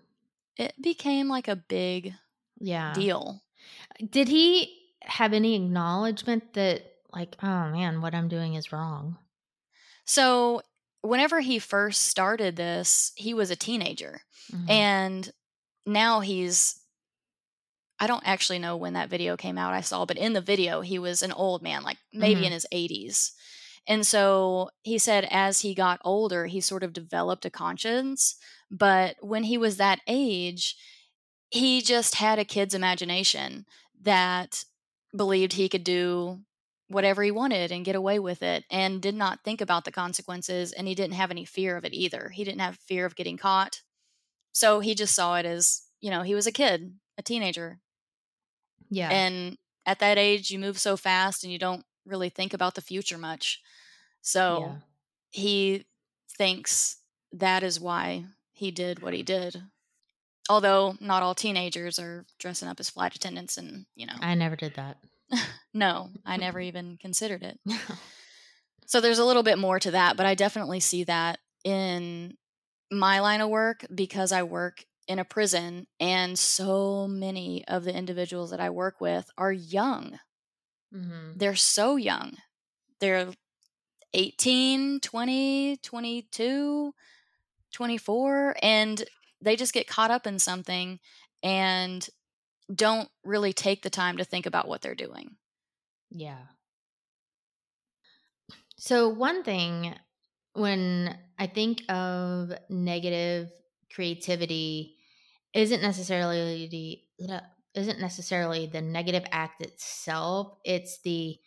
it 0.57 0.73
became 0.81 1.27
like 1.27 1.47
a 1.47 1.55
big 1.55 2.13
Yeah. 2.59 2.93
deal 2.93 3.43
Did 4.09 4.27
he 4.29 4.93
have 5.03 5.33
any 5.33 5.55
acknowledgement 5.55 6.53
that, 6.53 6.83
like, 7.13 7.37
oh 7.43 7.69
man, 7.71 8.01
what 8.01 8.15
I'm 8.15 8.29
doing 8.29 8.55
is 8.55 8.71
wrong? 8.71 9.17
So, 10.05 10.61
whenever 11.01 11.39
he 11.41 11.59
first 11.59 12.03
started 12.03 12.55
this, 12.55 13.11
he 13.15 13.33
was 13.33 13.51
a 13.51 13.55
teenager. 13.55 14.21
Mhm. 14.51 14.69
And 14.69 15.31
now 15.85 16.19
he's 16.21 16.77
I 17.99 18.07
don't 18.07 18.25
actually 18.25 18.57
know 18.57 18.77
when 18.77 18.93
that 18.93 19.09
video 19.11 19.37
came 19.37 19.59
out 19.59 19.73
I 19.75 19.81
saw, 19.81 20.05
but 20.05 20.17
in 20.17 20.33
the 20.33 20.41
video 20.41 20.81
he 20.81 20.97
was 20.97 21.21
an 21.21 21.31
old 21.31 21.61
man, 21.61 21.83
like 21.83 21.97
maybe 22.11 22.41
Mhm. 22.41 22.45
in 22.47 22.51
his 22.51 22.65
80s. 22.71 23.31
And 23.87 24.05
so 24.07 24.71
he 24.81 24.97
said 24.97 25.27
as 25.29 25.61
he 25.61 25.75
got 25.75 26.01
older, 26.03 26.47
he 26.47 26.61
sort 26.61 26.83
of 26.83 26.93
developed 26.93 27.45
a 27.45 27.51
conscience, 27.51 28.35
but 28.71 29.17
when 29.21 29.43
he 29.43 29.57
was 29.57 29.77
that 29.77 30.01
age, 30.07 30.75
he 31.51 31.81
just 31.81 32.15
had 32.15 32.39
a 32.39 32.45
kid's 32.45 32.73
imagination 32.73 33.65
that 34.01 34.63
believed 35.15 35.53
he 35.53 35.69
could 35.69 35.83
do 35.83 36.43
whatever 36.91 37.23
he 37.23 37.31
wanted 37.31 37.71
and 37.71 37.85
get 37.85 37.95
away 37.95 38.19
with 38.19 38.43
it 38.43 38.65
and 38.69 39.01
did 39.01 39.15
not 39.15 39.43
think 39.43 39.61
about 39.61 39.85
the 39.85 39.91
consequences 39.91 40.71
and 40.71 40.87
he 40.87 40.95
didn't 40.95 41.15
have 41.15 41.31
any 41.31 41.45
fear 41.45 41.77
of 41.77 41.85
it 41.85 41.93
either. 41.93 42.29
He 42.29 42.43
didn't 42.43 42.61
have 42.61 42.77
fear 42.77 43.05
of 43.05 43.15
getting 43.15 43.37
caught. 43.37 43.81
So 44.51 44.81
he 44.81 44.93
just 44.95 45.15
saw 45.15 45.35
it 45.35 45.45
as, 45.45 45.83
you 46.01 46.11
know, 46.11 46.23
he 46.23 46.35
was 46.35 46.47
a 46.47 46.51
kid, 46.51 46.95
a 47.17 47.21
teenager. 47.21 47.79
yeah. 48.89 49.09
And 49.09 49.57
at 49.85 49.99
that 49.99 50.17
age 50.17 50.51
you 50.51 50.59
move 50.59 50.77
so 50.77 50.97
fast 50.97 51.43
and 51.43 51.51
you 51.51 51.57
don't 51.57 51.85
really 52.05 52.29
think 52.29 52.53
about 52.53 52.75
the 52.75 52.81
future 52.81 53.17
much. 53.17 53.61
So 54.21 54.59
yeah. 54.59 54.75
he 55.29 55.85
thinks 56.37 56.97
that 57.31 57.63
is 57.63 57.79
why 57.79 58.25
he 58.51 58.71
did 58.71 59.01
what 59.01 59.13
he 59.13 59.23
did. 59.23 59.63
Although 60.49 60.95
not 60.99 61.23
all 61.23 61.35
teenagers 61.35 61.97
are 61.97 62.25
dressing 62.37 62.67
up 62.67 62.79
as 62.79 62.89
flight 62.89 63.15
attendants 63.15 63.57
and, 63.57 63.85
you 63.95 64.05
know. 64.05 64.15
I 64.19 64.35
never 64.35 64.55
did 64.55 64.75
that. 64.75 64.97
no, 65.73 66.11
I 66.25 66.37
never 66.37 66.59
even 66.59 66.97
considered 66.97 67.43
it. 67.43 67.59
So 68.85 68.99
there's 68.99 69.19
a 69.19 69.25
little 69.25 69.43
bit 69.43 69.57
more 69.57 69.79
to 69.79 69.91
that, 69.91 70.17
but 70.17 70.25
I 70.25 70.35
definitely 70.35 70.79
see 70.79 71.03
that 71.05 71.39
in 71.63 72.37
my 72.91 73.19
line 73.21 73.41
of 73.41 73.49
work 73.49 73.85
because 73.93 74.31
I 74.31 74.43
work 74.43 74.85
in 75.07 75.19
a 75.19 75.25
prison 75.25 75.87
and 75.99 76.37
so 76.37 77.07
many 77.07 77.65
of 77.67 77.83
the 77.83 77.95
individuals 77.95 78.51
that 78.51 78.59
I 78.59 78.69
work 78.69 79.01
with 79.01 79.29
are 79.37 79.51
young. 79.51 80.19
hmm 80.91 81.35
They're 81.35 81.55
so 81.55 81.95
young. 81.95 82.37
They're 82.99 83.29
18, 84.13 84.99
20, 84.99 85.77
22, 85.77 86.93
24 87.73 88.55
and 88.61 89.03
they 89.41 89.55
just 89.55 89.73
get 89.73 89.87
caught 89.87 90.11
up 90.11 90.27
in 90.27 90.39
something 90.39 90.99
and 91.43 92.07
don't 92.73 93.09
really 93.23 93.53
take 93.53 93.83
the 93.83 93.89
time 93.89 94.17
to 94.17 94.25
think 94.25 94.45
about 94.45 94.67
what 94.67 94.81
they're 94.81 94.95
doing. 94.95 95.37
Yeah. 96.11 96.47
So, 98.77 99.09
one 99.09 99.43
thing 99.43 99.93
when 100.53 101.17
I 101.37 101.47
think 101.47 101.83
of 101.89 102.51
negative 102.69 103.49
creativity 103.93 104.97
isn't 105.53 105.81
necessarily 105.81 106.67
the 107.19 107.33
uh, 107.33 107.41
isn't 107.75 107.99
necessarily 108.01 108.67
the 108.67 108.81
negative 108.81 109.23
act 109.31 109.61
itself, 109.61 110.57
it's 110.65 110.99
the 111.01 111.37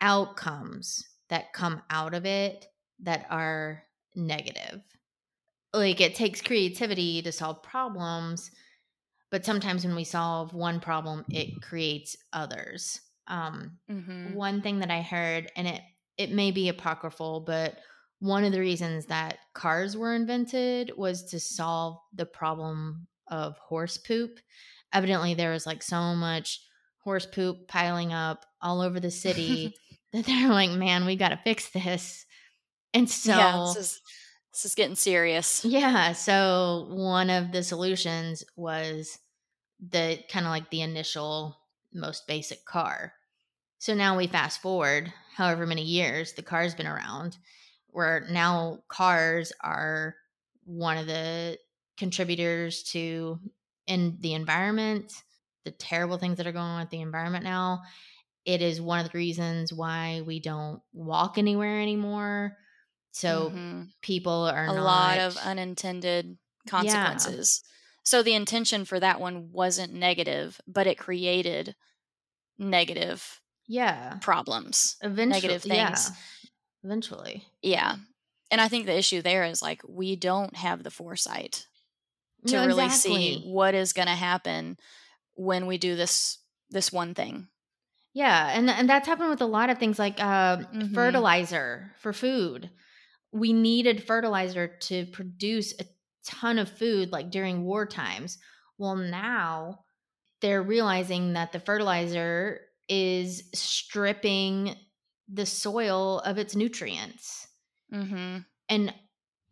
outcomes 0.00 1.04
that 1.28 1.52
come 1.52 1.82
out 1.90 2.14
of 2.14 2.26
it 2.26 2.66
that 3.00 3.26
are 3.30 3.84
negative. 4.14 4.82
Like 5.72 6.00
it 6.00 6.14
takes 6.14 6.42
creativity 6.42 7.22
to 7.22 7.32
solve 7.32 7.62
problems, 7.62 8.50
but 9.30 9.44
sometimes 9.44 9.84
when 9.84 9.96
we 9.96 10.04
solve 10.04 10.54
one 10.54 10.80
problem, 10.80 11.24
it 11.30 11.62
creates 11.62 12.16
others. 12.32 13.00
Um, 13.28 13.78
Mm-hmm. 13.90 14.34
one 14.34 14.62
thing 14.62 14.80
that 14.80 14.90
I 14.90 15.02
heard, 15.02 15.50
and 15.56 15.66
it 15.66 15.80
it 16.16 16.30
may 16.30 16.50
be 16.50 16.68
apocryphal, 16.68 17.40
but 17.40 17.78
one 18.18 18.44
of 18.44 18.52
the 18.52 18.60
reasons 18.60 19.06
that 19.06 19.38
cars 19.54 19.96
were 19.96 20.14
invented 20.14 20.92
was 20.96 21.24
to 21.30 21.38
solve 21.40 21.98
the 22.14 22.24
problem 22.26 23.06
of 23.28 23.58
horse 23.58 23.98
poop. 23.98 24.40
Evidently, 24.92 25.34
there 25.34 25.52
was 25.52 25.66
like 25.66 25.82
so 25.82 26.14
much 26.14 26.62
horse 26.98 27.26
poop 27.26 27.68
piling 27.68 28.12
up 28.12 28.46
all 28.62 28.80
over 28.80 28.98
the 28.98 29.10
city 29.10 29.74
that 30.12 30.24
they're 30.24 30.48
like, 30.48 30.70
man, 30.70 31.04
we 31.04 31.16
got 31.16 31.28
to 31.28 31.40
fix 31.44 31.68
this. 31.70 32.24
And 32.94 33.08
so, 33.10 33.32
yeah, 33.32 33.58
this 33.66 33.76
is 33.76 34.00
this 34.52 34.64
is 34.64 34.74
getting 34.74 34.96
serious. 34.96 35.64
yeah, 35.64 36.12
so 36.12 36.86
one 36.90 37.28
of 37.28 37.52
the 37.52 37.62
solutions 37.62 38.42
was 38.56 39.18
the 39.90 40.18
kind 40.30 40.46
of 40.46 40.50
like 40.50 40.70
the 40.70 40.80
initial 40.80 41.60
most 41.92 42.26
basic 42.26 42.64
car. 42.64 43.12
So 43.78 43.94
now 43.94 44.16
we 44.16 44.26
fast 44.26 44.60
forward 44.60 45.12
however 45.34 45.66
many 45.66 45.82
years 45.82 46.32
the 46.32 46.42
car's 46.42 46.74
been 46.74 46.86
around, 46.86 47.38
where 47.88 48.26
now 48.30 48.82
cars 48.88 49.52
are 49.60 50.16
one 50.64 50.96
of 50.98 51.06
the 51.06 51.58
contributors 51.96 52.82
to 52.84 53.40
in 53.86 54.18
the 54.20 54.34
environment, 54.34 55.12
the 55.64 55.70
terrible 55.70 56.18
things 56.18 56.38
that 56.38 56.46
are 56.46 56.52
going 56.52 56.64
on 56.64 56.80
with 56.80 56.90
the 56.90 57.00
environment 57.00 57.44
now. 57.44 57.82
It 58.44 58.62
is 58.62 58.80
one 58.80 59.04
of 59.04 59.10
the 59.10 59.18
reasons 59.18 59.72
why 59.72 60.22
we 60.22 60.40
don't 60.40 60.82
walk 60.92 61.38
anywhere 61.38 61.80
anymore. 61.80 62.58
So 63.12 63.58
Mhm. 63.58 63.92
people 64.02 64.44
are 64.46 64.68
a 64.68 64.72
not 64.72 65.18
lot 65.18 65.18
of 65.18 65.36
unintended 65.36 66.38
consequences. 66.66 67.62
So 68.04 68.22
the 68.22 68.34
intention 68.34 68.84
for 68.84 69.00
that 69.00 69.20
one 69.20 69.50
wasn't 69.52 69.92
negative, 69.92 70.60
but 70.66 70.86
it 70.86 70.98
created 70.98 71.74
negative 72.58 73.40
yeah 73.68 74.18
problems. 74.20 74.96
eventually 75.02 75.40
negative 75.48 75.66
yeah, 75.66 75.86
things. 75.94 76.10
eventually 76.84 77.44
Yeah. 77.62 77.96
And 78.50 78.60
I 78.60 78.68
think 78.68 78.86
the 78.86 78.96
issue 78.96 79.22
there 79.22 79.44
is 79.44 79.60
like 79.60 79.82
we 79.88 80.14
don't 80.14 80.54
have 80.56 80.82
the 80.84 80.90
foresight 80.90 81.66
to 82.46 82.54
No, 82.56 82.66
really 82.66 82.88
see 82.90 83.42
what 83.44 83.74
is 83.74 83.92
going 83.92 84.06
to 84.06 84.14
happen 84.14 84.76
when 85.34 85.66
we 85.66 85.78
do 85.78 85.96
this 85.96 86.38
this 86.70 86.92
one 86.92 87.12
thing. 87.14 87.48
yeah 88.14 88.50
and 88.56 88.70
and 88.70 88.88
that's 88.88 89.06
happened 89.08 89.30
with 89.30 89.40
a 89.42 89.46
lot 89.46 89.68
of 89.70 89.78
things 89.78 89.98
like 89.98 90.20
uh, 90.20 90.58
Mhm. 90.58 90.94
fertilizer 90.94 91.92
for 92.00 92.12
food 92.12 92.70
we 93.32 93.52
needed 93.52 94.02
fertilizer 94.06 94.68
to 94.88 95.06
produce 95.06 95.74
a 95.80 95.84
ton 96.24 96.58
of 96.58 96.68
food 96.70 97.10
like 97.12 97.30
during 97.30 97.64
war 97.64 97.84
times 97.86 98.38
well 98.78 98.96
now 98.96 99.80
they're 100.40 100.62
realizing 100.62 101.32
that 101.34 101.50
the 101.52 101.60
fertilizer 101.60 102.60
is 102.88 103.44
stripping 103.54 104.74
the 105.28 105.46
soil 105.46 106.20
of 106.20 106.38
its 106.38 106.54
nutrients 106.54 107.48
Mhm. 107.92 108.44
And 108.68 108.94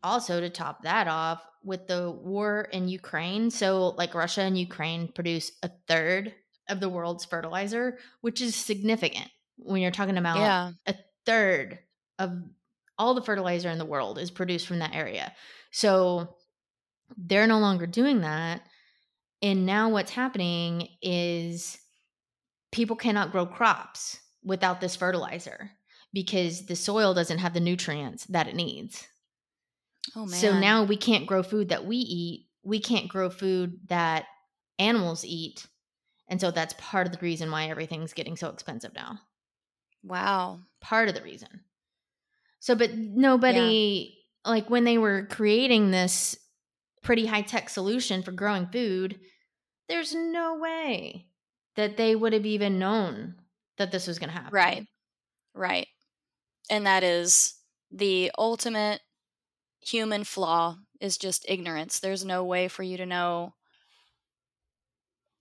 also 0.03 0.41
to 0.41 0.51
top 0.51 0.83
that 0.83 1.07
off, 1.09 1.43
with 1.63 1.87
the 1.87 2.11
war 2.11 2.63
in 2.73 2.89
Ukraine, 2.89 3.51
so 3.51 3.89
like 3.97 4.15
Russia 4.15 4.43
and 4.43 4.59
Ukraine 4.59 5.09
produce 5.13 5.53
a 5.63 5.71
third 5.89 6.35
of 6.69 6.81
the 6.81 6.89
world's 6.89 7.25
fertilizer, 7.25 7.99
which 8.21 8.41
is 8.41 8.55
significant 8.57 9.31
when 9.57 9.81
you're 9.81 9.91
talking 9.91 10.19
about 10.19 10.39
Yeah. 10.39 10.73
a 10.87 10.95
third 11.25 11.79
of 12.19 12.43
all 12.99 13.15
the 13.15 13.23
fertilizer 13.23 13.71
in 13.71 13.79
the 13.79 13.85
world 13.85 14.19
is 14.19 14.31
produced 14.31 14.67
from 14.67 14.81
that 14.81 14.95
area. 14.95 15.35
So 15.71 16.37
they're 17.17 17.47
no 17.47 17.59
longer 17.61 17.87
doing 17.87 18.21
that. 18.23 18.63
And 19.43 19.65
now 19.67 19.89
what's 19.91 20.11
happening 20.11 20.89
is 21.03 21.79
people 22.75 22.97
cannot 22.97 23.31
grow 23.31 23.47
crops 23.47 24.19
without 24.43 24.81
this 24.81 24.97
fertilizer 24.97 25.71
because 26.13 26.67
the 26.67 26.75
soil 26.75 27.15
doesn't 27.15 27.39
have 27.39 27.55
the 27.55 27.61
nutrients 27.61 28.25
that 28.27 28.49
it 28.49 28.57
needs. 28.57 29.07
Oh 30.17 30.27
man. 30.27 30.41
So 30.41 30.59
now 30.59 30.83
we 30.83 30.97
can't 30.97 31.27
grow 31.27 31.45
food 31.45 31.69
that 31.69 31.87
we 31.87 31.97
eat. 31.97 32.49
We 32.65 32.81
can't 32.81 33.09
grow 33.09 33.31
food 33.31 33.79
that 33.89 34.27
animals 34.81 35.25
eat. 35.25 35.67
And 36.27 36.41
so 36.41 36.51
that's 36.51 36.75
part 36.77 37.07
of 37.07 37.13
the 37.13 37.21
reason 37.21 37.51
why 37.51 37.69
everything's 37.69 38.13
getting 38.13 38.37
so 38.37 38.49
expensive 38.49 38.93
now. 38.93 39.21
wow. 40.03 40.59
Part 40.81 41.09
of 41.09 41.15
the 41.15 41.23
reason. 41.23 41.61
So, 42.59 42.75
but 42.75 42.95
nobody, 42.95 44.19
like 44.45 44.69
when 44.69 44.85
they 44.85 44.99
were 44.99 45.27
creating 45.31 45.91
this 45.93 46.37
pretty 47.03 47.27
high 47.27 47.43
tech 47.43 47.69
solution 47.69 48.23
for 48.23 48.33
growing 48.33 48.67
food, 48.67 49.21
there's 49.89 50.15
no 50.15 50.59
way 50.59 51.27
that 51.77 51.97
they 51.97 52.15
would 52.15 52.33
have 52.33 52.47
even 52.47 52.79
known 52.79 53.35
that 53.79 53.91
this 53.91 54.07
was 54.07 54.19
going 54.19 54.31
to 54.31 54.35
happen. 54.35 54.55
Right. 54.55 54.87
Right. 55.55 55.89
And 56.71 56.87
that 56.87 57.03
is 57.03 57.55
the 57.91 58.31
ultimate 58.39 59.01
human 59.81 60.25
flaw 60.25 60.79
is 61.01 61.19
just 61.19 61.45
ignorance. 61.49 62.01
There's 62.01 62.25
no 62.25 62.45
way 62.45 62.69
for 62.69 62.83
you 62.83 62.97
to 62.97 63.07
know 63.07 63.55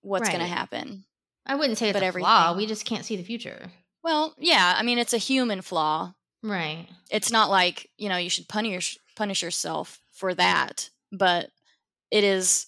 what's 0.01 0.29
going 0.29 0.41
to 0.41 0.45
happen. 0.45 1.05
I 1.45 1.55
wouldn't 1.55 1.77
say 1.77 1.89
it's 1.89 1.99
But 1.99 2.07
a 2.07 2.11
flaw. 2.11 2.55
We 2.55 2.65
just 2.65 2.85
can't 2.85 3.05
see 3.05 3.15
the 3.15 3.23
future. 3.23 3.71
Well, 4.03 4.33
yeah, 4.37 4.75
I 4.77 4.83
mean 4.83 4.97
it's 4.97 5.13
a 5.13 5.17
human 5.17 5.61
flaw. 5.61 6.13
Right. 6.41 6.87
It's 7.09 7.31
not 7.31 7.49
like, 7.49 7.89
you 7.97 8.09
know, 8.09 8.17
you 8.17 8.29
should 8.29 8.49
punish 8.49 8.97
punish 9.15 9.41
yourself 9.41 10.01
for 10.11 10.33
that, 10.33 10.89
but 11.11 11.49
it 12.11 12.23
is 12.23 12.67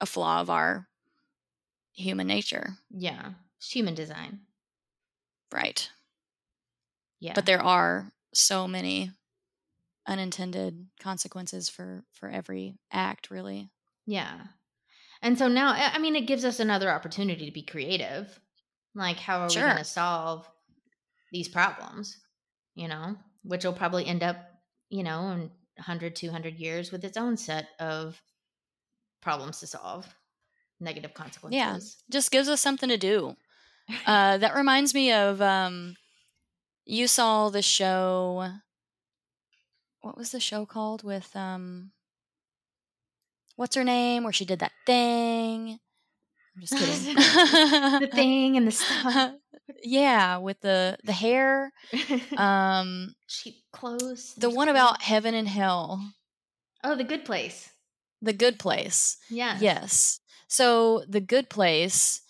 a 0.00 0.06
flaw 0.06 0.40
of 0.40 0.50
our 0.50 0.87
human 1.98 2.26
nature. 2.26 2.74
Yeah. 2.90 3.32
It's 3.58 3.70
human 3.70 3.94
design. 3.94 4.40
Right. 5.52 5.88
Yeah. 7.20 7.32
But 7.34 7.46
there 7.46 7.62
are 7.62 8.12
so 8.32 8.68
many 8.68 9.10
unintended 10.06 10.86
consequences 11.00 11.68
for 11.68 12.04
for 12.12 12.28
every 12.28 12.78
act, 12.92 13.30
really. 13.30 13.68
Yeah. 14.06 14.38
And 15.22 15.36
so 15.36 15.48
now, 15.48 15.72
I 15.72 15.92
I 15.94 15.98
mean, 15.98 16.16
it 16.16 16.26
gives 16.26 16.44
us 16.44 16.60
another 16.60 16.90
opportunity 16.90 17.46
to 17.46 17.52
be 17.52 17.62
creative. 17.62 18.38
Like, 18.94 19.18
how 19.18 19.40
are 19.40 19.48
we 19.48 19.54
going 19.54 19.76
to 19.76 19.84
solve 19.84 20.48
these 21.32 21.48
problems? 21.48 22.18
You 22.74 22.88
know, 22.88 23.16
which 23.42 23.64
will 23.64 23.72
probably 23.72 24.06
end 24.06 24.22
up, 24.22 24.36
you 24.88 25.02
know, 25.02 25.30
in 25.30 25.50
100, 25.76 26.14
200 26.14 26.54
years 26.54 26.92
with 26.92 27.04
its 27.04 27.16
own 27.16 27.36
set 27.36 27.68
of 27.80 28.20
problems 29.20 29.60
to 29.60 29.66
solve, 29.66 30.06
negative 30.80 31.14
consequences. 31.14 31.56
Yeah, 31.56 31.78
Just 32.10 32.30
gives 32.30 32.48
us 32.48 32.60
something 32.60 32.88
to 32.88 32.96
do. 32.98 33.36
Uh, 34.06 34.36
that 34.36 34.54
reminds 34.54 34.92
me 34.92 35.10
of 35.12 35.40
um, 35.40 35.94
you 36.84 37.06
saw 37.06 37.48
the 37.48 37.62
show. 37.62 38.50
What 40.02 40.14
was 40.18 40.30
the 40.30 40.40
show 40.40 40.66
called 40.66 41.02
with 41.02 41.34
um, 41.34 41.92
what's 43.56 43.74
her 43.76 43.84
name? 43.84 44.24
Where 44.24 44.32
she 44.32 44.44
did 44.44 44.58
that 44.58 44.72
thing. 44.84 45.78
I'm 46.54 46.60
just 46.60 46.76
kidding. 46.76 47.14
the 48.00 48.10
thing 48.12 48.56
and 48.58 48.66
the 48.66 48.72
stuff. 48.72 49.32
yeah, 49.82 50.36
with 50.36 50.60
the 50.60 50.98
the 51.04 51.12
hair. 51.12 51.72
Um, 52.36 53.14
Cheap 53.26 53.54
clothes. 53.72 54.34
the 54.36 54.50
one 54.50 54.68
about 54.68 55.00
heaven 55.00 55.34
and 55.34 55.48
hell, 55.48 56.12
Oh, 56.84 56.94
the 56.94 57.04
good 57.04 57.24
place. 57.24 57.70
the 58.20 58.34
good 58.34 58.58
place. 58.58 59.16
Yes. 59.30 59.62
Yes. 59.62 60.20
So 60.48 61.04
the 61.08 61.20
good 61.20 61.48
place, 61.48 62.22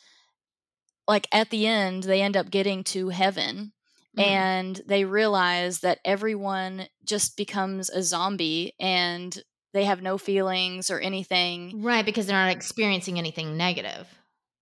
like 1.07 1.27
at 1.33 1.51
the 1.51 1.67
end, 1.67 2.05
they 2.05 2.21
end 2.21 2.37
up 2.37 2.51
getting 2.51 2.85
to 2.85 3.09
heaven 3.09 3.73
Mhm. 4.17 4.23
and 4.23 4.83
they 4.87 5.05
realize 5.05 5.81
that 5.81 6.01
everyone 6.05 6.89
just 7.05 7.37
becomes 7.37 7.89
a 7.91 8.03
zombie 8.03 8.75
and 8.79 9.43
they 9.73 9.85
have 9.85 10.03
no 10.03 10.19
feelings 10.19 10.91
or 10.91 10.99
anything. 10.99 11.83
Right, 11.83 12.05
because 12.05 12.27
they're 12.27 12.37
not 12.37 12.51
experiencing 12.53 13.19
anything 13.19 13.57
negative. 13.57 14.07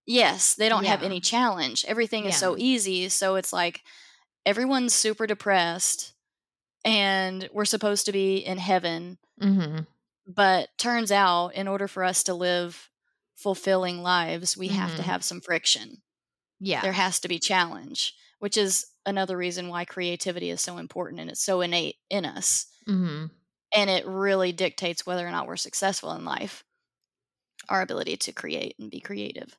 Yes, 0.04 0.54
they 0.54 0.68
don't 0.68 0.84
have 0.84 1.02
any 1.02 1.20
challenge. 1.20 1.84
Everything 1.88 2.26
is 2.26 2.36
so 2.36 2.56
easy. 2.58 3.08
So 3.08 3.34
it's 3.36 3.52
like 3.52 3.82
everyone's 4.44 4.94
super 4.94 5.26
depressed 5.26 6.12
and 6.84 7.48
we're 7.52 7.64
supposed 7.64 8.06
to 8.06 8.12
be 8.12 8.36
in 8.38 8.58
heaven, 8.58 9.18
Mm-hmm. 9.40 9.80
But 10.28 10.70
turns 10.78 11.12
out, 11.12 11.54
in 11.54 11.68
order 11.68 11.86
for 11.88 12.02
us 12.02 12.22
to 12.24 12.34
live 12.34 12.90
fulfilling 13.36 14.02
lives, 14.02 14.56
we 14.56 14.70
have 14.70 14.94
to 14.96 15.02
Mhm. 15.02 15.04
have 15.04 15.24
some 15.24 15.40
friction. 15.42 16.02
Yeah. 16.60 16.82
There 16.82 16.92
has 16.94 17.20
to 17.20 17.28
be 17.28 17.38
challenge, 17.40 18.14
which 18.40 18.56
is 18.56 18.86
another 19.06 19.36
reason 19.36 19.68
why 19.68 19.84
creativity 19.84 20.50
is 20.50 20.62
so 20.62 20.78
important 20.78 21.20
and 21.20 21.30
it's 21.30 21.42
so 21.42 21.60
innate 21.62 21.96
in 22.10 22.24
us. 22.26 22.66
hmm 22.86 23.26
And 23.72 23.88
it 23.90 24.04
really 24.06 24.50
dictates 24.52 25.06
whether 25.06 25.24
or 25.26 25.30
not 25.30 25.46
we're 25.46 25.56
successful 25.56 26.10
in 26.12 26.24
life, 26.24 26.64
our 27.68 27.82
ability 27.82 28.16
to 28.16 28.32
create 28.32 28.76
and 28.78 28.90
be 28.90 29.00
creative. 29.00 29.56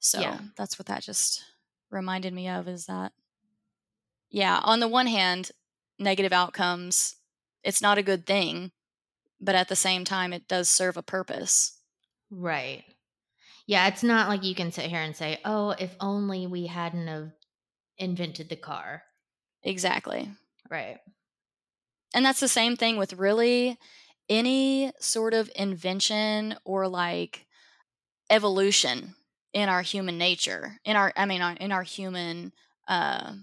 So 0.00 0.38
Yeah. 0.38 0.40
that's 0.56 0.78
what 0.78 0.86
that 0.88 1.02
just 1.04 1.44
reminded 1.90 2.34
me 2.34 2.48
of 2.48 2.68
is 2.68 2.86
that, 2.86 3.12
yeah, 4.30 4.60
on 4.62 4.80
the 4.80 4.88
one 4.88 5.06
hand, 5.06 5.50
negative 5.98 6.32
outcomes, 6.32 7.16
it's 7.62 7.82
not 7.82 7.98
a 7.98 8.02
good 8.02 8.26
thing, 8.26 8.72
but 9.40 9.56
at 9.56 9.68
the 9.68 9.76
same 9.76 10.04
time, 10.04 10.32
it 10.32 10.48
does 10.48 10.68
serve 10.68 10.96
a 10.96 11.02
purpose. 11.02 11.80
Right. 12.30 12.84
Yeah, 13.70 13.86
it's 13.86 14.02
not 14.02 14.28
like 14.28 14.42
you 14.42 14.56
can 14.56 14.72
sit 14.72 14.86
here 14.86 14.98
and 15.00 15.14
say, 15.14 15.38
"Oh, 15.44 15.70
if 15.70 15.94
only 16.00 16.44
we 16.48 16.66
hadn't 16.66 17.06
have 17.06 17.30
invented 17.98 18.48
the 18.48 18.56
car." 18.56 19.04
Exactly. 19.62 20.28
Right. 20.68 20.98
And 22.12 22.24
that's 22.26 22.40
the 22.40 22.48
same 22.48 22.74
thing 22.74 22.96
with 22.96 23.12
really 23.12 23.78
any 24.28 24.90
sort 24.98 25.34
of 25.34 25.52
invention 25.54 26.56
or 26.64 26.88
like 26.88 27.46
evolution 28.28 29.14
in 29.52 29.68
our 29.68 29.82
human 29.82 30.18
nature, 30.18 30.80
in 30.84 30.96
our, 30.96 31.12
I 31.16 31.24
mean, 31.24 31.40
in 31.60 31.70
our 31.70 31.84
human, 31.84 32.52
uh, 32.88 33.34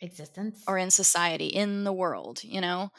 Existence. 0.00 0.62
or 0.68 0.78
in 0.78 0.92
society, 0.92 1.48
in 1.48 1.82
the 1.82 1.92
world, 1.92 2.44
you 2.44 2.60
know? 2.60 2.92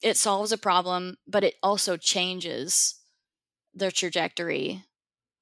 It 0.00 0.16
solves 0.16 0.52
a 0.52 0.58
problem, 0.58 1.18
but 1.26 1.44
it 1.44 1.56
also 1.62 1.98
changes 1.98 2.94
the 3.74 3.92
trajectory 3.92 4.86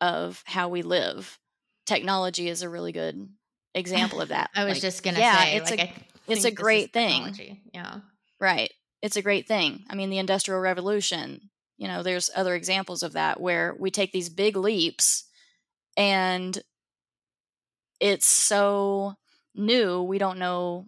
of 0.00 0.42
how 0.46 0.68
we 0.68 0.82
live. 0.82 1.38
Technology 1.86 2.48
is 2.48 2.62
a 2.62 2.68
really 2.68 2.92
good 2.92 3.28
example 3.74 4.20
of 4.20 4.28
that. 4.28 4.50
I 4.54 4.64
was 4.64 4.74
Like, 4.74 4.82
just 4.82 5.02
gonna 5.02 5.18
yeah, 5.18 5.44
say, 5.44 5.56
it's 5.56 5.70
like, 5.70 5.80
a 5.80 5.92
it's 6.28 6.44
a 6.44 6.50
great 6.50 6.92
thing. 6.92 7.12
technology. 7.12 7.60
Yeah. 7.72 8.00
Right. 8.40 8.72
It's 9.02 9.16
a 9.16 9.22
great 9.22 9.46
thing. 9.48 9.84
I 9.88 9.94
mean, 9.94 10.10
the 10.10 10.18
Industrial 10.18 10.60
Revolution, 10.60 11.50
you 11.78 11.88
know, 11.88 12.02
there's 12.02 12.30
other 12.34 12.54
examples 12.54 13.02
of 13.02 13.12
that 13.14 13.40
where 13.40 13.74
we 13.78 13.90
take 13.90 14.12
these 14.12 14.28
big 14.28 14.56
leaps 14.56 15.24
and 15.96 16.60
it's 18.00 18.26
so 18.26 19.16
new, 19.54 20.02
we 20.02 20.18
don't 20.18 20.38
know 20.38 20.86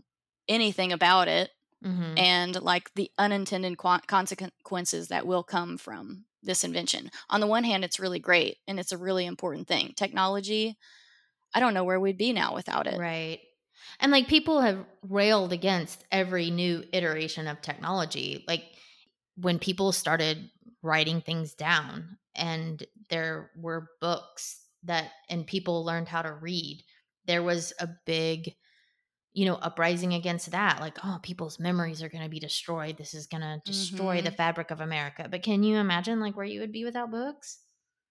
anything 0.48 0.92
about 0.92 1.28
it. 1.28 1.50
hmm 1.82 2.14
And 2.16 2.60
like 2.62 2.92
the 2.94 3.10
unintended 3.18 3.76
qua- 3.78 4.00
consequences 4.06 5.08
that 5.08 5.26
will 5.26 5.42
come 5.42 5.76
from 5.78 6.24
this 6.42 6.64
invention. 6.64 7.10
On 7.30 7.40
the 7.40 7.46
one 7.46 7.64
hand, 7.64 7.84
it's 7.84 8.00
really 8.00 8.18
great 8.18 8.58
and 8.66 8.80
it's 8.80 8.92
a 8.92 8.98
really 8.98 9.26
important 9.26 9.68
thing. 9.68 9.92
Technology, 9.96 10.76
I 11.54 11.60
don't 11.60 11.74
know 11.74 11.84
where 11.84 12.00
we'd 12.00 12.18
be 12.18 12.32
now 12.32 12.54
without 12.54 12.86
it. 12.86 12.98
Right. 12.98 13.40
And 14.00 14.12
like 14.12 14.28
people 14.28 14.60
have 14.60 14.84
railed 15.08 15.52
against 15.52 16.04
every 16.10 16.50
new 16.50 16.84
iteration 16.92 17.46
of 17.46 17.60
technology. 17.60 18.44
Like 18.48 18.64
when 19.36 19.58
people 19.58 19.92
started 19.92 20.50
writing 20.82 21.20
things 21.20 21.54
down 21.54 22.18
and 22.34 22.84
there 23.08 23.50
were 23.56 23.88
books 24.00 24.60
that 24.84 25.10
and 25.28 25.46
people 25.46 25.84
learned 25.84 26.08
how 26.08 26.22
to 26.22 26.32
read, 26.32 26.82
there 27.26 27.42
was 27.42 27.72
a 27.78 27.88
big 28.06 28.54
you 29.34 29.46
know 29.46 29.54
uprising 29.54 30.12
against 30.14 30.50
that 30.50 30.80
like 30.80 30.98
oh 31.04 31.18
people's 31.22 31.58
memories 31.58 32.02
are 32.02 32.08
going 32.08 32.24
to 32.24 32.30
be 32.30 32.40
destroyed. 32.40 32.96
This 32.98 33.14
is 33.14 33.26
going 33.26 33.40
to 33.42 33.60
destroy 33.64 34.20
the 34.20 34.30
Mhm. 34.30 34.36
fabric 34.36 34.70
of 34.70 34.80
america. 34.80 35.26
But 35.30 35.42
can 35.42 35.62
you 35.62 35.76
imagine 35.76 36.20
like 36.20 36.36
where 36.36 36.46
you 36.46 36.60
would 36.60 36.72
be 36.72 36.84
without 36.84 37.10
books? 37.10 37.58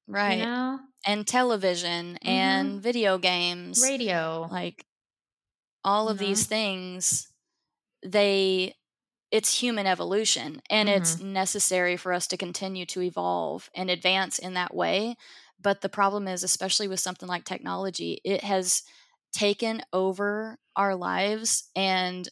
Right. 0.07 0.39
you 0.39 0.45
know? 0.45 0.79
And 1.05 1.25
television 1.25 2.15
mm-hmm. 2.15 2.27
and 2.27 2.81
video 2.81 3.17
games. 3.17 3.81
radio. 3.81 4.47
Like 4.51 4.85
all 5.83 6.09
of 6.09 6.21
You 6.21 6.27
these 6.27 6.45
things 6.45 7.27
they 8.03 8.75
it's 9.31 9.59
human 9.61 9.87
evolution 9.87 10.61
and 10.69 10.89
it's 10.89 11.15
mm-hmm. 11.15 11.31
necessary 11.31 11.95
for 11.95 12.11
us 12.11 12.27
to 12.27 12.35
continue 12.37 12.85
to 12.87 13.01
evolve 13.01 13.69
and 13.73 13.89
advance 13.89 14.39
in 14.39 14.55
that 14.55 14.73
way. 14.73 15.15
But 15.61 15.81
the 15.81 15.89
problem 15.89 16.27
is 16.27 16.43
especially 16.43 16.87
with 16.87 16.99
something 16.99 17.29
like 17.29 17.45
technology 17.45 18.19
it 18.25 18.43
has 18.43 18.83
taken 19.31 19.81
over 19.93 20.57
our 20.75 20.95
lives 20.95 21.69
and 21.75 22.29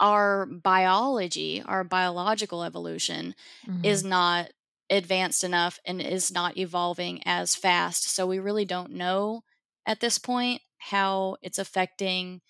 our 0.00 0.46
biology 0.46 1.62
our 1.62 1.84
biological 1.84 2.62
evolution 2.64 3.34
Mhm. 3.66 3.78
is 3.82 4.04
not 4.04 4.50
advanced 4.90 5.44
enough 5.44 5.78
and 5.84 6.00
is 6.00 6.30
not 6.32 6.56
evolving 6.56 7.20
as 7.26 7.54
fast. 7.54 8.04
So 8.04 8.26
we 8.26 8.38
really 8.38 8.64
don't 8.64 8.92
know 8.92 9.42
at 9.86 10.00
this 10.00 10.18
point 10.18 10.62
how 10.78 11.36
it's 11.42 11.58
affecting 11.58 12.40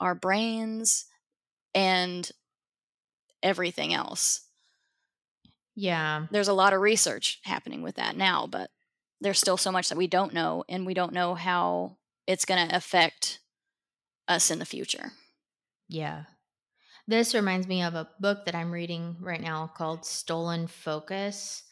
our 0.00 0.14
brains 0.14 1.06
and 1.74 2.30
everything 3.42 3.92
else. 3.94 4.48
yeah 5.74 6.26
There's 6.30 6.48
a 6.48 6.52
lot 6.54 6.72
of 6.72 6.80
research 6.80 7.40
happening 7.44 7.82
with 7.82 7.96
that 7.96 8.16
now, 8.16 8.46
but 8.46 8.70
there's 9.20 9.38
still 9.38 9.56
so 9.56 9.70
much 9.72 9.88
that 9.88 9.98
we 9.98 10.06
don't 10.06 10.34
know, 10.34 10.64
and 10.68 10.84
we 10.86 10.94
don't 10.94 11.12
know 11.12 11.34
how 11.34 11.98
it's 12.26 12.44
going 12.44 12.68
to 12.68 12.76
affect 12.76 13.40
us 14.28 14.50
in 14.50 14.58
the 14.58 14.64
future. 14.64 15.12
Yeah. 15.88 16.24
This 17.06 17.34
reminds 17.34 17.66
me 17.66 17.82
of 17.82 17.94
a 17.94 18.08
book 18.20 18.46
that 18.46 18.54
I'm 18.54 18.72
reading 18.72 19.16
right 19.20 19.40
now 19.40 19.70
called 19.76 20.06
Stolen 20.06 20.66
Focus. 20.66 21.62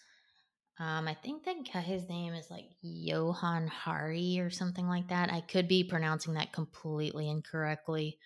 Um, 0.79 1.09
I 1.09 1.15
think 1.15 1.45
that 1.45 1.85
his 1.85 2.09
name 2.09 2.35
is 2.35 2.51
like 2.51 2.67
Johann 2.83 3.69
Hari 3.69 4.41
or 4.41 4.51
something 4.51 4.89
like 4.89 5.09
that. 5.09 5.33
I 5.33 5.41
could 5.41 5.69
be 5.69 5.85
pronouncing 5.85 6.35
that 6.35 6.53
completely 6.53 7.31
incorrectly, 7.31 8.19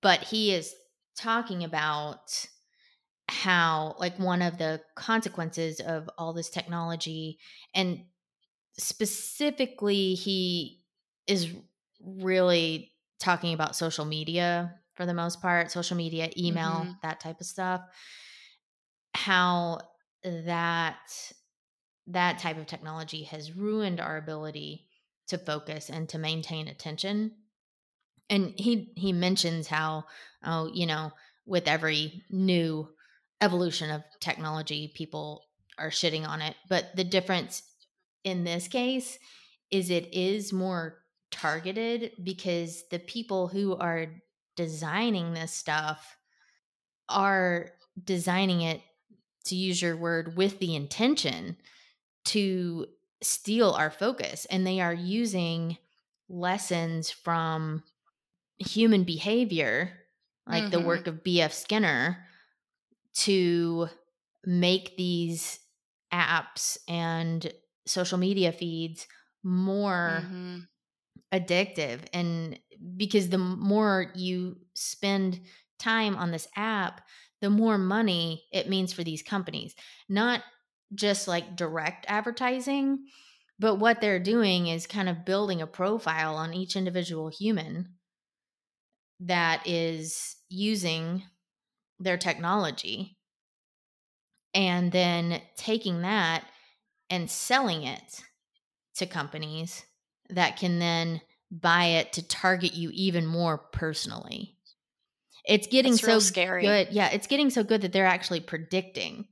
but 0.00 0.20
he 0.20 0.52
is 0.52 0.74
talking 1.16 1.64
about 1.64 2.46
how, 3.28 3.94
like, 3.98 4.18
one 4.18 4.40
of 4.40 4.56
the 4.56 4.80
consequences 4.94 5.80
of 5.80 6.08
all 6.16 6.32
this 6.32 6.48
technology, 6.48 7.38
and 7.74 8.04
specifically, 8.78 10.14
he 10.14 10.77
is 11.28 11.54
really 12.00 12.92
talking 13.20 13.54
about 13.54 13.76
social 13.76 14.04
media 14.04 14.74
for 14.94 15.06
the 15.06 15.14
most 15.14 15.40
part 15.40 15.70
social 15.70 15.96
media 15.96 16.30
email 16.36 16.84
Mhm. 16.84 17.00
that 17.02 17.20
type 17.20 17.40
of 17.40 17.46
stuff. 17.46 17.82
How 19.14 19.80
that 20.24 21.32
that 22.06 22.38
type 22.38 22.56
of 22.56 22.66
technology 22.66 23.24
has 23.24 23.52
ruined 23.52 24.00
our 24.00 24.16
ability 24.16 24.88
to 25.26 25.36
focus 25.38 25.90
and 25.90 26.08
to 26.08 26.18
maintain 26.18 26.68
attention. 26.68 27.36
And 28.30 28.54
he 28.58 28.92
he 28.96 29.12
mentions 29.12 29.66
how 29.68 30.04
oh 30.44 30.70
you 30.72 30.86
know 30.86 31.12
with 31.46 31.68
every 31.68 32.22
new 32.30 32.88
evolution 33.40 33.90
of 33.90 34.04
technology 34.20 34.92
people 34.94 35.44
are 35.78 35.90
shitting 35.90 36.26
on 36.26 36.42
it. 36.42 36.56
But 36.68 36.94
the 36.96 37.04
difference 37.04 37.62
in 38.24 38.44
this 38.44 38.68
case 38.68 39.18
is 39.70 39.90
it 39.90 40.12
is 40.12 40.52
more 40.52 40.98
targeted 41.30 42.12
because 42.22 42.84
the 42.90 42.98
people 42.98 43.48
who 43.48 43.76
are 43.76 44.06
designing 44.56 45.34
this 45.34 45.52
stuff 45.52 46.16
are 47.08 47.70
designing 48.02 48.62
it 48.62 48.80
to 49.44 49.56
use 49.56 49.80
your 49.80 49.96
word 49.96 50.36
with 50.36 50.58
the 50.58 50.74
intention 50.74 51.56
to 52.24 52.86
steal 53.22 53.70
our 53.72 53.90
focus 53.90 54.46
and 54.46 54.66
they 54.66 54.80
are 54.80 54.94
using 54.94 55.76
lessons 56.28 57.10
from 57.10 57.82
human 58.58 59.04
behavior 59.04 59.92
like 60.46 60.70
the 60.70 60.78
Mhm. 60.78 60.84
work 60.84 61.06
of 61.06 61.22
BF 61.24 61.52
Skinner 61.52 62.26
to 63.14 63.88
make 64.44 64.96
these 64.96 65.60
apps 66.12 66.78
and 66.88 67.52
social 67.86 68.18
media 68.18 68.52
feeds 68.52 69.06
more 69.42 70.24
Mhm. 70.24 70.68
Addictive 71.32 72.00
and 72.12 72.58
because 72.96 73.28
the 73.28 73.38
more 73.38 74.12
you 74.14 74.56
spend 74.74 75.40
time 75.78 76.16
on 76.16 76.30
this 76.30 76.48
app 76.56 77.02
the 77.40 77.50
more 77.50 77.78
money 77.78 78.44
it 78.52 78.68
means 78.68 78.92
for 78.92 79.04
these 79.04 79.22
companies. 79.22 79.74
Not 80.08 80.42
just 80.94 81.28
like 81.28 81.56
direct 81.56 82.06
advertising 82.08 83.06
but 83.58 83.76
what 83.76 84.00
they're 84.00 84.20
doing 84.20 84.68
is 84.68 84.86
kind 84.86 85.08
of 85.08 85.24
building 85.24 85.60
a 85.60 85.66
profile 85.66 86.36
on 86.36 86.54
each 86.54 86.76
individual 86.76 87.28
human 87.28 87.94
that 89.20 89.66
is 89.66 90.36
using 90.48 91.24
their 91.98 92.16
technology 92.16 93.18
and 94.54 94.92
then 94.92 95.42
taking 95.56 96.02
that 96.02 96.44
and 97.10 97.30
selling 97.30 97.82
it 97.82 98.22
to 98.94 99.06
companies 99.06 99.84
that 100.30 100.56
can 100.56 100.78
then 100.78 101.20
buy 101.50 101.84
it 101.84 102.12
to 102.14 102.26
target 102.26 102.74
you 102.74 102.90
even 102.92 103.26
more 103.26 103.58
personally. 103.58 104.56
It's 105.44 105.66
getting 105.66 105.96
so 105.96 106.18
scary. 106.18 106.62
good. 106.62 106.88
Yeah, 106.90 107.08
it's 107.08 107.26
getting 107.26 107.50
so 107.50 107.64
good 107.64 107.82
that 107.82 107.92
they're 107.92 108.06
actually 108.06 108.40
predicting 108.40 109.28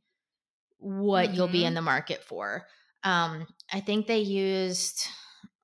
what 0.78 1.34
you'll 1.34 1.48
be 1.48 1.64
in 1.64 1.74
the 1.74 1.82
market 1.82 2.22
for. 2.24 2.66
Um, 3.04 3.46
I 3.72 3.80
think 3.80 4.06
they 4.06 4.20
used 4.20 5.06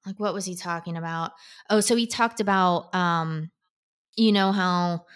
like 0.05 0.19
what 0.19 0.35
was 0.35 0.45
he 0.45 0.57
talking 0.57 0.97
about? 0.97 1.33
Oh, 1.71 1.81
so 1.81 1.97
he 1.97 2.07
talked 2.07 2.41
about 2.41 2.95
um, 2.95 3.51
you 4.17 4.33
know 4.33 4.53
how 4.53 5.07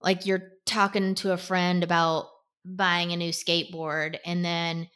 like 0.00 0.26
you're 0.26 0.52
talking 0.64 1.14
to 1.16 1.32
a 1.32 1.36
friend 1.36 1.82
about 1.82 2.26
buying 2.64 3.12
a 3.12 3.16
new 3.16 3.32
skateboard 3.32 4.18
and 4.24 4.44
then 4.44 4.88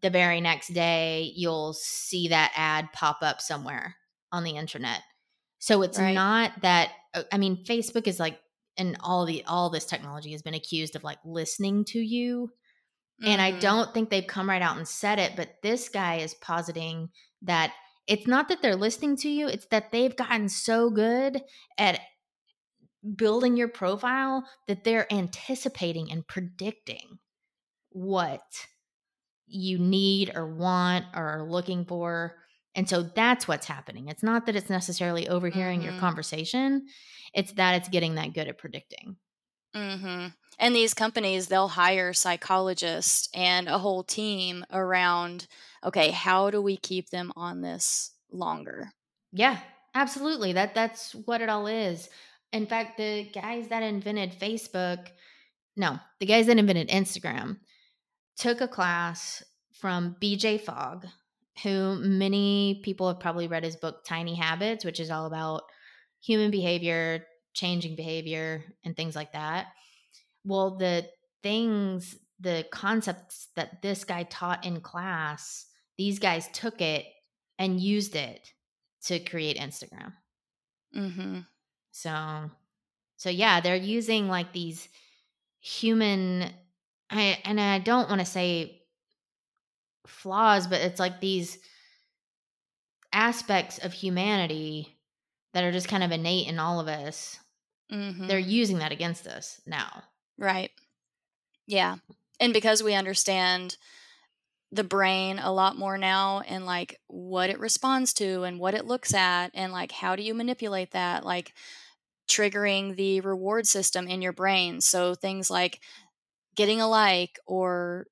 the 0.00 0.10
very 0.10 0.40
next 0.40 0.68
day 0.68 1.32
you'll 1.36 1.72
see 1.74 2.28
that 2.28 2.52
ad 2.56 2.88
pop 2.92 3.18
up 3.22 3.40
somewhere 3.40 3.96
on 4.32 4.44
the 4.44 4.56
internet. 4.56 5.02
So 5.58 5.82
it's 5.82 5.98
Right. 5.98 6.14
not 6.14 6.62
that 6.62 6.92
uh, 7.14 7.24
I 7.32 7.38
mean 7.38 7.64
Facebook 7.64 8.06
is 8.08 8.20
like 8.20 8.40
and 8.76 8.96
all 9.00 9.26
the 9.26 9.44
all 9.46 9.70
this 9.70 9.86
technology 9.86 10.32
has 10.32 10.42
been 10.42 10.54
accused 10.54 10.96
of 10.96 11.04
like 11.04 11.18
listening 11.24 11.84
to 11.86 12.00
you 12.00 12.50
and 13.24 13.40
I 13.40 13.52
Mhm. 13.52 13.58
don't 13.58 13.94
think 13.94 14.10
they've 14.10 14.26
come 14.26 14.48
right 14.48 14.62
out 14.62 14.76
and 14.76 14.88
said 14.88 15.18
it, 15.18 15.36
but 15.36 15.56
this 15.62 15.88
guy 15.88 16.16
is 16.16 16.34
positing 16.34 17.10
that 17.42 17.72
it's 18.08 18.26
not 18.26 18.48
that 18.48 18.62
they're 18.62 18.76
listening 18.76 19.16
to 19.18 19.28
you, 19.28 19.48
it's 19.48 19.66
that 19.66 19.92
they've 19.92 20.16
gotten 20.16 20.48
so 20.48 20.90
good 20.90 21.40
at 21.78 22.00
building 23.16 23.56
your 23.56 23.68
profile 23.68 24.48
that 24.68 24.84
they're 24.84 25.12
anticipating 25.12 26.10
and 26.10 26.26
predicting 26.26 27.18
what 27.90 28.68
you 29.46 29.78
need 29.78 30.32
or 30.36 30.46
want 30.54 31.06
or 31.14 31.28
are 31.28 31.44
looking 31.50 31.84
for. 31.84 32.41
And 32.74 32.88
so 32.88 33.02
that's 33.02 33.46
what's 33.46 33.66
happening. 33.66 34.08
It's 34.08 34.22
not 34.22 34.46
that 34.46 34.56
it's 34.56 34.70
necessarily 34.70 35.28
overhearing 35.28 35.82
your 35.82 35.92
Mhm. 35.92 36.00
conversation, 36.00 36.86
it's 37.34 37.52
that 37.52 37.74
it's 37.76 37.88
getting 37.88 38.14
that 38.14 38.32
good 38.34 38.48
at 38.48 38.58
predicting. 38.58 39.16
Mhm. 39.74 40.34
And 40.58 40.76
these 40.76 40.94
companies, 40.94 41.48
they'll 41.48 41.68
hire 41.68 42.12
psychologists 42.12 43.28
and 43.34 43.68
a 43.68 43.78
whole 43.78 44.04
team 44.04 44.64
around, 44.70 45.46
okay, 45.82 46.10
how 46.10 46.50
do 46.50 46.60
we 46.60 46.76
keep 46.76 47.10
them 47.10 47.32
on 47.36 47.62
this 47.62 48.12
longer? 48.30 48.92
Yeah, 49.32 49.58
absolutely. 49.94 50.52
That 50.52 50.74
that's 50.74 51.14
what 51.14 51.40
it 51.40 51.48
all 51.48 51.66
is. 51.66 52.08
In 52.52 52.66
fact, 52.66 52.98
the 52.98 53.24
guys 53.24 53.68
that 53.68 53.82
invented 53.82 54.32
Facebook, 54.32 55.08
no, 55.74 55.98
the 56.20 56.26
guys 56.26 56.46
that 56.46 56.58
invented 56.58 56.88
Instagram 56.88 57.60
took 58.36 58.60
a 58.60 58.68
class 58.68 59.42
from 59.72 60.16
BJ 60.20 60.58
Fogg, 60.58 61.06
who 61.62 61.96
many 61.96 62.80
people 62.82 63.08
have 63.08 63.20
probably 63.20 63.46
read 63.46 63.64
his 63.64 63.76
book 63.76 64.04
Tiny 64.04 64.34
Habits, 64.34 64.84
which 64.84 65.00
is 65.00 65.10
all 65.10 65.26
about 65.26 65.62
human 66.20 66.50
behavior, 66.50 67.26
changing 67.52 67.96
behavior, 67.96 68.64
and 68.84 68.96
things 68.96 69.14
like 69.14 69.32
that. 69.32 69.66
Well, 70.44 70.76
the 70.78 71.06
things, 71.42 72.16
the 72.40 72.64
concepts 72.72 73.48
that 73.56 73.82
this 73.82 74.04
guy 74.04 74.22
taught 74.24 74.64
in 74.64 74.80
class, 74.80 75.66
these 75.98 76.18
guys 76.18 76.48
took 76.52 76.80
it 76.80 77.04
and 77.58 77.80
used 77.80 78.16
it 78.16 78.52
to 79.04 79.20
create 79.20 79.58
Instagram. 79.58 80.12
Mm-hmm. 80.96 81.40
So, 81.90 82.50
so 83.16 83.30
yeah, 83.30 83.60
they're 83.60 83.76
using 83.76 84.28
like 84.28 84.52
these 84.52 84.88
human, 85.60 86.50
I, 87.10 87.38
and 87.44 87.60
I 87.60 87.78
don't 87.78 88.08
want 88.08 88.20
to 88.20 88.26
say 88.26 88.81
flaws, 90.06 90.66
but 90.66 90.80
it's 90.80 91.00
like 91.00 91.20
these 91.20 91.58
aspects 93.12 93.78
of 93.78 93.92
humanity 93.92 94.98
that 95.52 95.64
are 95.64 95.72
just 95.72 95.88
kind 95.88 96.02
of 96.02 96.10
innate 96.12 96.48
in 96.48 96.58
all 96.58 96.80
of 96.80 96.88
us. 96.88 97.38
Mhm. 97.90 98.28
They're 98.28 98.38
using 98.38 98.78
that 98.78 98.92
against 98.92 99.26
us 99.26 99.60
now. 99.66 100.04
Right. 100.38 100.70
Yeah. 101.66 101.96
And 102.40 102.52
because 102.52 102.82
we 102.82 102.94
understand 102.94 103.76
the 104.72 104.84
brain 104.84 105.38
a 105.38 105.52
lot 105.52 105.78
more 105.78 105.98
now 105.98 106.40
and 106.40 106.66
like 106.66 107.00
what 107.08 107.50
it 107.50 107.60
responds 107.60 108.12
to 108.14 108.44
and 108.44 108.60
what 108.60 108.74
it 108.74 108.86
looks 108.86 109.14
at 109.14 109.50
and 109.54 109.72
like 109.72 109.92
how 109.92 110.16
do 110.16 110.22
you 110.22 110.34
manipulate 110.34 110.92
that 110.92 111.24
like 111.24 111.54
triggering 112.28 112.96
the 112.96 113.20
reward 113.22 113.66
system 113.66 114.08
in 114.08 114.22
your 114.22 114.32
brain 114.32 114.80
so 114.80 115.14
things 115.14 115.50
like 115.50 115.80
getting 116.56 116.80
a 116.80 116.88
like 116.88 117.40
or 117.46 118.06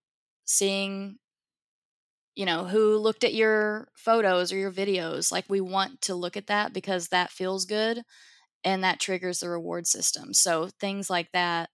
seeing 0.47 1.20
you 2.35 2.47
know 2.47 2.65
who 2.65 2.97
looked 2.99 3.25
at 3.25 3.35
your 3.35 3.89
photos 3.97 4.53
or 4.53 4.57
your 4.57 4.73
videos 4.73 5.33
like 5.33 5.45
we 5.49 5.61
want 5.61 6.01
to 6.03 6.15
look 6.15 6.37
at 6.37 6.47
that 6.49 6.73
because 6.73 7.09
that 7.09 7.31
feels 7.31 7.65
good 7.65 8.03
and 8.65 8.85
that 8.85 9.01
triggers 9.01 9.41
the 9.41 9.49
reward 9.49 9.87
system 9.87 10.35
so 10.35 10.69
things 10.81 11.11
like 11.11 11.31
that 11.33 11.71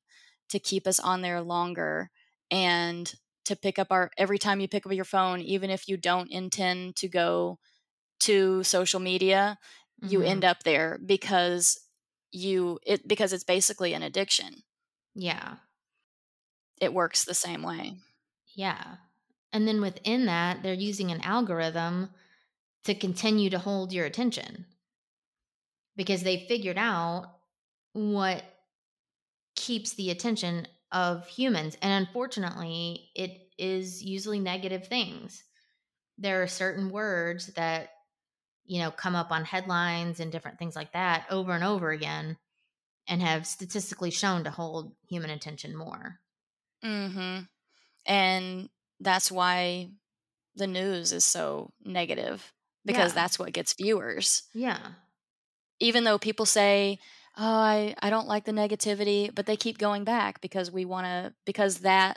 to 0.51 0.59
keep 0.59 0.87
us 0.87 1.01
on 1.01 1.23
there 1.23 1.42
longer 1.42 2.11
and 2.51 3.14
to 3.45 3.57
pick 3.57 3.79
up 3.79 3.88
our 3.90 4.11
every 4.19 4.38
time 4.38 4.61
you 4.61 4.69
pick 4.69 4.87
up 4.87 4.92
your 4.92 5.05
phone 5.05 5.40
even 5.40 5.71
if 5.71 5.88
you 5.88 5.97
don't 5.97 6.31
intend 6.33 6.97
to 6.97 7.09
go 7.09 7.59
to 8.21 8.62
social 8.64 9.01
media 9.01 9.59
you 10.01 10.23
Mhm. 10.23 10.23
end 10.23 10.45
up 10.45 10.62
there 10.64 10.99
because 11.05 11.79
you 12.33 12.79
it 12.87 13.07
because 13.09 13.33
it's 13.33 13.45
basically 13.45 13.95
an 13.95 14.03
addiction 14.03 14.62
Yeah. 15.14 15.57
it 16.81 16.92
works 16.92 17.25
the 17.25 17.35
same 17.35 17.62
way 17.62 17.97
Yeah. 18.55 18.97
And 19.57 19.66
then 19.66 19.81
within 19.81 20.27
that, 20.27 20.62
they're 20.62 20.75
using 20.75 21.11
an 21.11 21.23
algorithm 21.23 22.11
to 22.85 22.95
continue 22.95 23.49
to 23.49 23.59
hold 23.59 23.90
your 23.90 24.05
attention 24.05 24.66
because 25.97 26.23
they 26.23 26.45
figured 26.47 26.77
out 26.77 27.33
what 27.95 28.45
keeps 29.55 29.95
the 29.95 30.11
attention 30.11 30.69
of 30.92 31.27
humans. 31.27 31.79
And 31.81 32.07
unfortunately, 32.07 33.09
it 33.14 33.49
is 33.57 34.05
usually 34.05 34.40
negative 34.40 34.88
things. 34.88 35.42
There 36.19 36.42
are 36.42 36.49
certain 36.49 36.90
words 36.90 37.47
that, 37.55 37.88
you 38.66 38.81
know, 38.81 38.90
come 38.90 39.16
up 39.16 39.31
on 39.33 39.47
headlines 39.47 40.21
and 40.21 40.31
different 40.31 40.59
things 40.59 40.77
like 40.77 40.92
that 40.92 41.25
over 41.31 41.53
and 41.53 41.64
over 41.64 41.90
again 41.92 42.37
and 43.09 43.23
have 43.23 43.47
statistically 43.47 44.11
shown 44.11 44.45
to 44.45 44.51
hold 44.51 44.95
human 45.09 45.31
attention 45.31 45.75
more. 45.75 46.21
Mm-hmm. 46.85 47.45
and 48.05 48.69
that's 49.00 49.30
why 49.30 49.90
the 50.54 50.66
news 50.66 51.12
is 51.12 51.24
so 51.24 51.72
negative 51.85 52.52
because 52.85 53.12
Yeah. 53.12 53.22
that's 53.22 53.38
what 53.38 53.52
gets 53.52 53.74
viewers 53.74 54.44
Yeah. 54.54 54.92
even 55.80 56.04
though 56.04 56.18
people 56.18 56.46
say 56.46 56.98
oh 57.37 57.44
i 57.44 57.94
i 58.00 58.09
don't 58.11 58.28
like 58.28 58.44
the 58.44 58.52
negativity 58.52 59.32
but 59.35 59.44
they 59.46 59.56
keep 59.56 59.76
going 59.78 60.04
back 60.04 60.40
because 60.40 60.70
we 60.70 60.85
want 60.85 61.06
to 61.06 61.35
because 61.44 61.80
that 61.80 62.16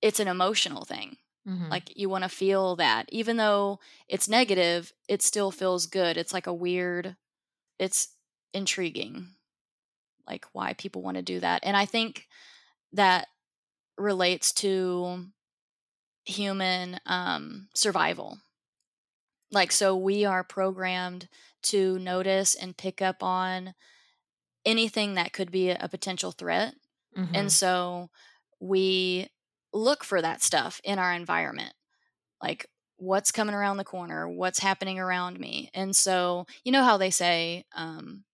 it's 0.00 0.20
an 0.20 0.28
emotional 0.28 0.84
thing 0.84 1.16
Mhm. 1.46 1.70
like 1.70 1.96
you 1.96 2.08
want 2.08 2.22
to 2.24 2.28
feel 2.28 2.76
that 2.76 3.06
even 3.10 3.36
though 3.36 3.78
it's 4.08 4.28
negative 4.28 4.92
it 5.08 5.22
still 5.22 5.50
feels 5.50 5.86
good 5.86 6.16
it's 6.16 6.32
like 6.32 6.46
a 6.46 6.54
weird 6.54 7.16
it's 7.78 8.16
intriguing 8.52 9.28
like 10.26 10.46
why 10.52 10.72
people 10.74 11.02
want 11.02 11.16
to 11.16 11.22
do 11.22 11.40
that 11.40 11.60
and 11.64 11.76
i 11.76 11.84
think 11.84 12.28
that 12.92 13.28
relates 13.98 14.52
to 14.52 15.26
human 16.24 16.98
um, 17.06 17.68
survival 17.74 18.38
like 19.50 19.72
so 19.72 19.96
we 19.96 20.24
are 20.24 20.44
programmed 20.44 21.28
to 21.62 21.98
notice 21.98 22.54
and 22.54 22.76
pick 22.76 23.02
up 23.02 23.22
on 23.22 23.74
anything 24.64 25.14
that 25.14 25.32
could 25.32 25.50
be 25.50 25.70
a 25.70 25.88
potential 25.88 26.32
threat 26.32 26.74
Mhm. 27.16 27.30
and 27.34 27.52
so 27.52 28.10
we 28.60 29.28
look 29.72 30.04
for 30.04 30.22
that 30.22 30.42
stuff 30.42 30.80
in 30.84 30.98
our 30.98 31.12
environment 31.12 31.74
like 32.42 32.66
what's 32.96 33.32
coming 33.32 33.54
around 33.54 33.78
the 33.78 33.84
corner 33.84 34.28
what's 34.28 34.60
happening 34.60 34.98
around 34.98 35.40
me 35.40 35.70
and 35.74 35.96
so 35.96 36.46
you 36.64 36.72
know 36.72 36.84
how 36.84 36.96
they 36.96 37.10
say 37.10 37.64
um, 37.74 38.24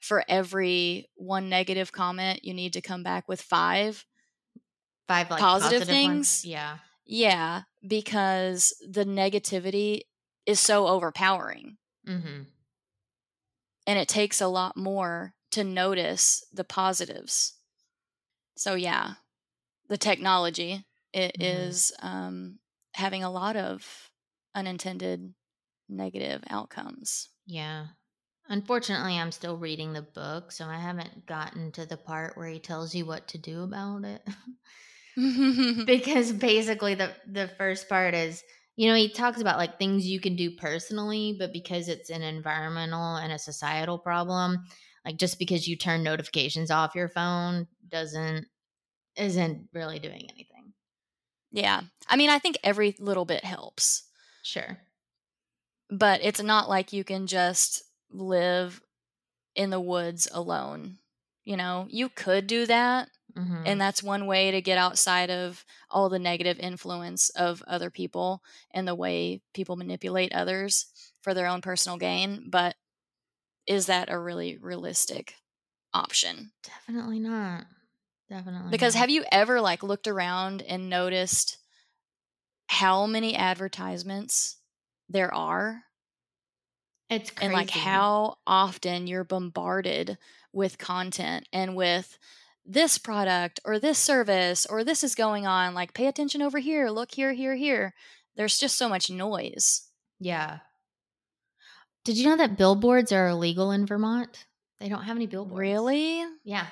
for 0.00 0.24
every 0.28 1.08
one 1.14 1.48
negative 1.48 1.92
comment 1.92 2.44
you 2.44 2.54
need 2.54 2.74
to 2.74 2.80
come 2.82 3.02
back 3.02 3.28
with 3.28 3.40
five 3.40 4.06
five 5.06 5.30
like 5.30 5.40
positive 5.40 5.88
ones. 5.88 5.88
things? 5.88 6.44
Yeah. 6.44 6.78
Yeah 7.08 7.62
because 7.86 8.74
the 8.88 9.04
negativity 9.04 10.02
is 10.46 10.60
so 10.60 10.86
overpowering 10.86 11.76
Mm-hmm. 12.06 12.42
and 13.86 13.98
it 13.98 14.08
takes 14.08 14.40
a 14.40 14.46
lot 14.48 14.76
more 14.76 15.34
to 15.50 15.64
notice 15.64 16.44
the 16.52 16.64
positives 16.64 17.54
so 18.56 18.74
yeah 18.74 19.14
the 19.88 19.96
technology 19.98 20.84
it 21.12 21.32
Mhm. 21.38 21.40
is 21.40 21.92
um, 22.02 22.58
having 22.94 23.24
a 23.24 23.30
lot 23.30 23.56
of 23.56 24.10
unintended 24.54 25.34
negative 25.88 26.42
outcomes 26.50 27.30
Yeah. 27.46 27.86
Unfortunately, 28.50 29.14
I'm 29.18 29.32
still 29.32 29.56
reading 29.56 29.92
the 29.92 30.02
book, 30.02 30.52
so 30.52 30.66
I 30.66 30.78
haven't 30.78 31.26
gotten 31.26 31.72
to 31.72 31.86
the 31.86 31.96
part 31.98 32.36
where 32.36 32.48
he 32.48 32.58
tells 32.58 32.94
you 32.94 33.06
what 33.06 33.28
to 33.28 33.38
do 33.38 33.62
about 33.62 34.04
it. 34.04 34.26
because 35.86 36.32
basically 36.32 36.94
the 36.94 37.10
the 37.26 37.48
first 37.58 37.88
part 37.88 38.14
is, 38.14 38.42
you 38.76 38.88
know, 38.88 38.94
he 38.94 39.08
talks 39.08 39.40
about 39.40 39.58
like 39.58 39.78
things 39.78 40.06
you 40.06 40.20
can 40.20 40.36
do 40.36 40.50
personally, 40.50 41.36
but 41.38 41.52
because 41.52 41.88
it's 41.88 42.10
an 42.10 42.22
environmental 42.22 43.16
and 43.16 43.32
a 43.32 43.38
societal 43.38 43.98
problem, 43.98 44.64
like 45.04 45.16
just 45.16 45.38
because 45.38 45.66
you 45.66 45.76
turn 45.76 46.02
notifications 46.02 46.70
off 46.70 46.94
your 46.94 47.08
phone 47.08 47.66
doesn't 47.88 48.46
isn't 49.16 49.68
really 49.72 49.98
doing 49.98 50.28
anything. 50.30 50.72
Yeah. 51.50 51.82
I 52.08 52.16
mean, 52.16 52.30
I 52.30 52.38
think 52.38 52.58
every 52.62 52.94
little 52.98 53.24
bit 53.24 53.44
helps. 53.44 54.04
Sure. 54.42 54.78
But 55.90 56.20
it's 56.22 56.42
not 56.42 56.68
like 56.68 56.92
you 56.92 57.04
can 57.04 57.26
just 57.26 57.82
live 58.10 58.80
in 59.54 59.70
the 59.70 59.80
woods 59.80 60.28
alone. 60.32 60.98
You 61.44 61.56
know, 61.56 61.86
you 61.90 62.10
could 62.10 62.46
do 62.46 62.66
that. 62.66 63.08
Mm-hmm. 63.38 63.62
And 63.66 63.80
that's 63.80 64.02
one 64.02 64.26
way 64.26 64.50
to 64.50 64.60
get 64.60 64.78
outside 64.78 65.30
of 65.30 65.64
all 65.90 66.08
the 66.08 66.18
negative 66.18 66.58
influence 66.58 67.30
of 67.30 67.62
other 67.66 67.90
people 67.90 68.42
and 68.72 68.86
the 68.86 68.94
way 68.94 69.40
people 69.54 69.76
manipulate 69.76 70.32
others 70.32 70.86
for 71.22 71.34
their 71.34 71.46
own 71.46 71.60
personal 71.60 71.98
gain. 71.98 72.46
But 72.48 72.74
is 73.66 73.86
that 73.86 74.10
a 74.10 74.18
really 74.18 74.56
realistic 74.56 75.34
option? 75.94 76.50
Definitely 76.64 77.20
not. 77.20 77.66
Definitely. 78.28 78.70
Because 78.70 78.94
not. 78.94 79.00
have 79.00 79.10
you 79.10 79.24
ever 79.30 79.60
like 79.60 79.82
looked 79.82 80.08
around 80.08 80.62
and 80.62 80.90
noticed 80.90 81.58
how 82.66 83.06
many 83.06 83.34
advertisements 83.34 84.56
there 85.08 85.32
are 85.32 85.82
it's 87.08 87.30
crazy. 87.30 87.46
and 87.46 87.54
like 87.54 87.70
how 87.70 88.36
often 88.46 89.06
you're 89.06 89.24
bombarded 89.24 90.18
with 90.52 90.76
content 90.76 91.48
and 91.52 91.74
with 91.74 92.18
this 92.70 92.98
product 92.98 93.58
or 93.64 93.78
this 93.78 93.98
service 93.98 94.66
or 94.66 94.84
this 94.84 95.02
is 95.02 95.14
going 95.14 95.46
on 95.46 95.72
like 95.74 95.94
pay 95.94 96.06
attention 96.06 96.42
over 96.42 96.58
here 96.58 96.90
look 96.90 97.12
here 97.14 97.32
here 97.32 97.56
here 97.56 97.94
there's 98.36 98.58
just 98.58 98.76
so 98.76 98.88
much 98.88 99.08
noise 99.10 99.88
Yeah. 100.20 100.58
Did 102.04 102.16
you 102.18 102.26
know 102.26 102.36
that 102.36 102.56
billboards 102.58 103.10
are 103.12 103.28
illegal 103.28 103.70
in 103.72 103.86
Vermont? 103.86 104.46
They 104.80 104.88
don't 104.88 105.02
have 105.04 105.16
any 105.16 105.26
billboards. 105.26 105.58
really 105.60 106.22
Yeah. 106.44 106.66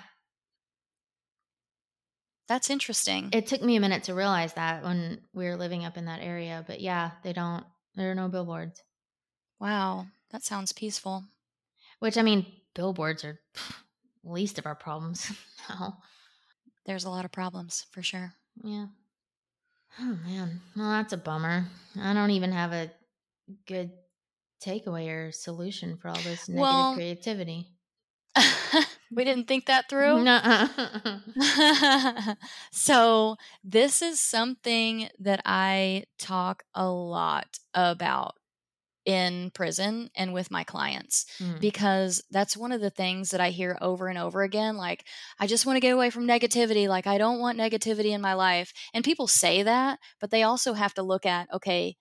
that's 2.49 2.71
interesting 2.71 3.31
It 3.33 3.47
took 3.47 3.63
me 3.63 3.77
a 3.77 3.81
minute 3.81 4.05
to 4.05 4.15
realize 4.15 4.53
that 4.55 4.83
when 4.85 5.23
we 5.33 5.47
were 5.47 5.57
living 5.57 5.85
up 5.85 5.97
in 5.97 6.05
that 6.07 6.21
area, 6.23 6.65
but 6.67 6.81
yeah, 6.81 7.13
they 7.25 7.33
don't. 7.33 7.65
There 7.97 8.11
are 8.11 8.15
no 8.15 8.29
billboards. 8.29 8.83
wow 9.59 10.07
that 10.31 10.45
sounds 10.45 10.73
peaceful 10.73 11.25
Which 12.01 12.19
I 12.19 12.23
mean, 12.23 12.45
billboards 12.75 13.25
are 13.25 13.41
pff, 13.55 13.73
least 14.27 14.59
of 14.59 14.67
our 14.67 14.75
problems 14.75 15.31
now. 15.69 15.99
there's 16.85 17.05
a 17.05 17.11
lot 17.11 17.25
of 17.25 17.33
problems 17.33 17.87
for 17.93 18.03
sure 18.03 18.33
Yeah. 18.63 18.87
Oh 19.99 20.19
man. 20.27 20.61
Well, 20.77 20.91
that's 20.91 21.15
a 21.15 21.17
bummer. 21.17 21.65
I 21.99 22.13
don't 22.13 22.33
even 22.33 22.53
have 22.53 22.73
a 22.73 22.91
good 23.67 23.93
takeaway 24.63 25.09
or 25.09 25.33
solution 25.33 25.97
for 25.97 26.09
all 26.09 26.17
this 26.17 26.49
negative 26.49 26.61
Well- 26.61 26.95
creativity. 26.95 27.69
we 29.11 29.25
didn't 29.25 29.49
think 29.49 29.65
that 29.65 29.89
through 29.89 30.23
Nuh-uh. 30.23 30.69
so 32.71 33.37
this 33.65 34.03
is 34.03 34.21
something 34.21 35.09
that 35.21 35.41
I 35.47 36.05
talk 36.19 36.65
a 36.75 36.87
lot 36.89 37.59
about 37.73 38.35
in 39.07 39.51
prison 39.53 40.11
and 40.17 40.35
with 40.35 40.51
my 40.51 40.65
clients 40.65 41.25
Mm. 41.41 41.61
because 41.61 42.23
that's 42.31 42.57
one 42.57 42.73
of 42.73 42.81
the 42.81 42.91
things 42.91 43.31
that 43.31 43.41
I 43.41 43.51
hear 43.51 43.79
over 43.81 44.09
and 44.09 44.19
over 44.19 44.43
again 44.43 44.77
like 44.77 45.07
I 45.39 45.47
just 45.47 45.65
want 45.65 45.77
to 45.77 45.81
get 45.81 45.95
away 45.95 46.11
from 46.11 46.27
negativity 46.27 46.89
like 46.89 47.07
I 47.07 47.17
don't 47.17 47.39
want 47.39 47.57
negativity 47.59 48.11
in 48.13 48.21
my 48.21 48.35
life. 48.35 48.73
And 48.93 49.05
people 49.05 49.29
say 49.29 49.63
that 49.63 49.99
but 50.21 50.31
they 50.31 50.43
also 50.43 50.75
have 50.75 50.93
to 50.95 51.03
look 51.03 51.25
at 51.25 51.49
okay 51.55 51.97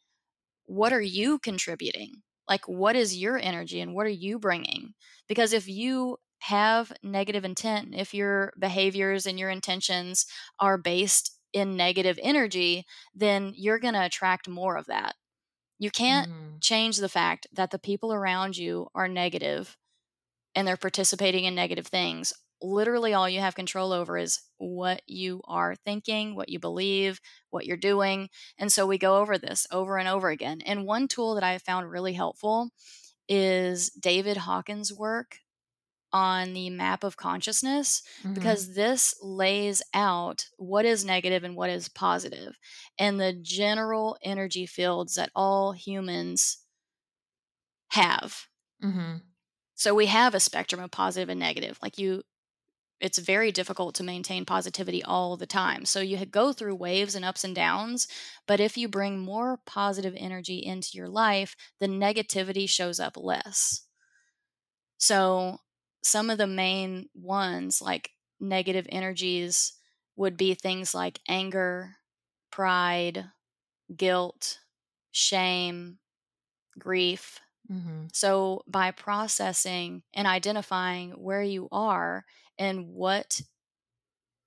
what 0.66 0.92
are 0.94 1.02
you 1.02 1.40
contributing? 1.40 2.24
Like 2.50 2.68
what 2.68 2.96
is 2.96 3.16
your 3.18 3.38
energy 3.38 3.80
and 3.82 3.94
what 3.94 4.08
are 4.08 4.10
you 4.10 4.40
bringing? 4.40 4.94
Because 5.28 5.54
if 5.54 5.68
you 5.68 6.18
have 6.40 6.92
negative 7.04 7.46
intent 7.46 7.94
if 7.96 8.14
your 8.14 8.52
behaviors 8.60 9.26
and 9.26 9.40
your 9.40 9.50
intentions 9.50 10.26
are 10.60 10.78
based 10.78 11.32
in 11.54 11.78
negative 11.78 12.20
energy 12.22 12.86
then 13.16 13.54
you're 13.56 13.80
going 13.80 13.94
to 13.94 14.06
attract 14.06 14.48
more 14.50 14.76
of 14.78 14.86
that 14.88 15.16
you 15.80 15.92
can't 15.92 16.28
Mm. 16.28 16.62
change 16.62 16.98
the 16.98 17.10
fact 17.10 17.48
that 17.54 17.72
the 17.72 17.80
people 17.80 18.14
around 18.14 18.58
you 18.58 18.88
are 18.96 19.08
negative 19.08 19.78
and 20.56 20.68
they're 20.68 20.78
participating 20.78 21.46
in 21.46 21.56
negative 21.56 21.88
things. 21.88 22.34
Literally, 22.62 23.14
all 23.14 23.30
you 23.30 23.42
have 23.42 23.56
control 23.56 23.92
over 23.92 24.18
is 24.18 24.40
what 24.58 25.02
you 25.08 25.42
are 25.46 25.76
thinking, 25.76 26.36
what 26.36 26.50
you 26.50 26.60
believe, 26.60 27.20
what 27.50 27.66
you're 27.66 27.78
doing. 27.78 28.30
And 28.58 28.72
so 28.72 28.88
we 28.88 28.98
go 28.98 29.18
over 29.18 29.38
this 29.38 29.68
over 29.72 29.98
and 29.98 30.08
over 30.08 30.30
again. 30.30 30.62
And 30.62 30.86
one 30.86 31.08
tool 31.08 31.36
that 31.36 31.44
I 31.44 31.52
have 31.52 31.64
found 31.64 31.92
really 31.92 32.14
helpful 32.14 32.70
is 33.30 33.90
David 33.92 34.38
Hawkins' 34.38 34.94
work 34.94 35.40
on 36.16 36.54
the 36.54 36.70
map 36.72 37.04
of 37.04 37.18
consciousness 37.18 38.02
Mhm. 38.24 38.34
because 38.34 38.76
this 38.76 39.14
lays 39.22 39.82
out 39.94 40.48
what 40.58 40.86
is 40.86 41.06
negative 41.06 41.44
and 41.44 41.56
what 41.58 41.70
is 41.70 41.90
positive 41.90 42.58
and 42.98 43.20
the 43.20 43.34
general 43.34 44.18
energy 44.24 44.66
fields 44.66 45.16
that 45.16 45.32
all 45.36 45.74
humans 45.74 46.60
have. 47.90 48.48
Mhm. 48.80 49.34
So 49.76 49.94
we 49.94 50.08
have 50.08 50.34
a 50.34 50.40
spectrum 50.40 50.82
of 50.82 50.92
positive 50.92 51.30
and 51.30 51.40
negative. 51.40 51.78
Like 51.82 51.98
you 52.00 52.24
it's 53.02 53.18
very 53.20 53.52
difficult 53.52 53.96
to 53.96 54.04
maintain 54.04 54.46
positivity 54.46 55.04
all 55.04 55.38
the 55.38 55.48
time. 55.48 55.86
So 55.86 56.02
you 56.02 56.26
go 56.26 56.54
through 56.54 56.76
waves 56.76 57.16
and 57.16 57.26
ups 57.26 57.44
and 57.44 57.56
downs, 57.56 58.08
but 58.48 58.60
if 58.62 58.78
you 58.78 58.88
bring 58.90 59.20
more 59.20 59.58
positive 59.66 60.16
energy 60.18 60.60
into 60.66 60.92
your 60.94 61.10
life, 61.10 61.56
the 61.80 61.88
negativity 61.88 62.70
shows 62.70 63.00
up 63.00 63.18
less. 63.18 63.88
So 64.98 65.60
some 66.06 66.30
of 66.30 66.38
the 66.40 66.48
main 66.48 67.10
ones 67.16 67.82
like 67.82 68.12
negative 68.40 68.88
energies 68.90 69.74
would 70.18 70.38
be 70.38 70.56
things 70.56 70.96
like 70.96 71.20
anger, 71.28 71.98
pride, 72.52 73.32
guilt, 73.96 74.60
shame, 75.12 76.00
grief, 76.80 77.40
Mhm. 77.70 78.08
so, 78.14 78.64
by 78.68 78.92
processing 78.92 80.04
and 80.14 80.28
identifying 80.28 81.12
where 81.14 81.44
you 81.44 81.70
are 81.72 82.26
and 82.58 82.88
what 82.90 83.42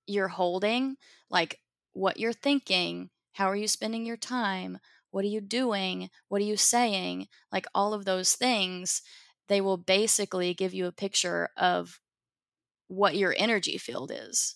you're 0.07 0.27
holding, 0.27 0.97
like 1.29 1.59
what 1.93 2.17
you're 2.17 2.33
thinking, 2.33 3.09
how 3.33 3.45
are 3.49 3.55
you 3.55 3.67
spending 3.67 4.05
your 4.05 4.17
time, 4.17 4.79
what 5.11 5.23
are 5.23 5.29
you 5.29 5.41
doing, 5.41 6.09
what 6.27 6.41
are 6.41 6.45
you 6.45 6.57
saying, 6.57 7.27
like 7.51 7.65
all 7.73 7.93
of 7.93 8.05
those 8.05 8.35
things, 8.35 9.01
they 9.49 9.61
will 9.61 9.77
basically 9.77 10.55
give 10.55 10.73
you 10.73 10.87
a 10.87 10.93
picture 10.93 11.49
of 11.57 12.01
what 12.87 13.15
your 13.15 13.35
energy 13.37 13.77
field 13.77 14.11
is. 14.13 14.55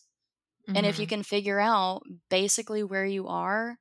And 0.75 0.85
if 0.85 0.99
you 0.99 1.05
Mhm. 1.05 1.07
can 1.07 1.23
figure 1.23 1.59
out 1.59 2.03
basically 2.29 2.83
where 2.83 3.05
you 3.05 3.27
are, 3.27 3.77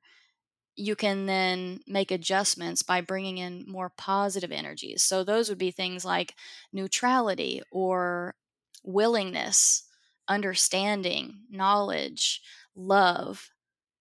you 0.75 0.95
can 0.95 1.25
then 1.27 1.81
make 1.87 2.11
adjustments 2.11 2.83
by 2.83 3.01
bringing 3.01 3.37
in 3.37 3.65
more 3.67 3.91
positive 3.97 4.51
energies. 4.51 5.03
So, 5.03 5.23
those 5.23 5.49
would 5.49 5.57
be 5.59 5.71
things 5.71 6.05
like 6.05 6.35
neutrality 6.71 7.61
or 7.71 8.35
willingness, 8.83 9.83
understanding, 10.27 11.45
knowledge, 11.49 12.41
love. 12.75 13.51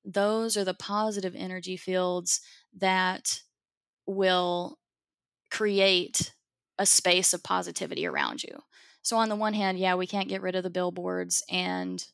Those 0.04 0.56
are 0.56 0.64
the 0.64 0.74
positive 0.74 1.34
energy 1.36 1.76
fields 1.76 2.40
that 2.74 3.42
will 4.06 4.78
create 5.50 6.34
a 6.82 6.86
space 6.86 7.34
of 7.34 7.44
positivity 7.44 8.06
around 8.06 8.44
you. 8.44 8.60
So, 9.02 9.18
on 9.18 9.30
the 9.30 9.36
one 9.36 9.54
hand, 9.54 9.78
yeah, 9.80 9.96
we 9.96 10.08
can't 10.08 10.28
get 10.30 10.42
rid 10.42 10.56
of 10.56 10.64
the 10.64 10.70
billboards 10.70 11.44
and 11.50 12.06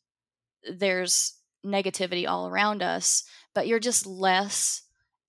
there's 0.70 1.38
negativity 1.64 2.28
all 2.28 2.48
around 2.48 2.82
us, 2.82 3.24
but 3.54 3.66
you're 3.66 3.78
just 3.80 4.06
less 4.06 4.82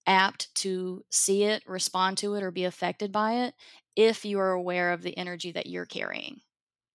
apt 0.08 0.54
to 0.56 1.06
see 1.12 1.44
it, 1.44 1.64
respond 1.68 2.18
to 2.20 2.36
it, 2.36 2.44
or 2.44 2.52
be 2.52 2.66
affected 2.66 3.12
by 3.12 3.34
it 3.46 3.56
if 3.96 4.26
you 4.26 4.40
are 4.40 4.52
aware 4.52 4.92
of 4.92 5.02
the 5.02 5.18
energy 5.18 5.52
that 5.52 5.68
you're 5.68 5.86
carrying 5.86 6.42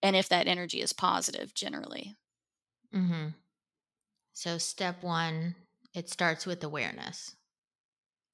and 0.03 0.17
if 0.17 0.29
that 0.31 0.49
energy 0.49 0.81
is 0.81 0.93
positive 0.93 1.55
generally. 1.55 2.17
Mhm. 2.93 3.35
So 4.35 4.59
step 4.59 5.03
1, 5.03 5.57
it 5.95 6.11
starts 6.11 6.45
with 6.45 6.63
awareness. 6.63 7.37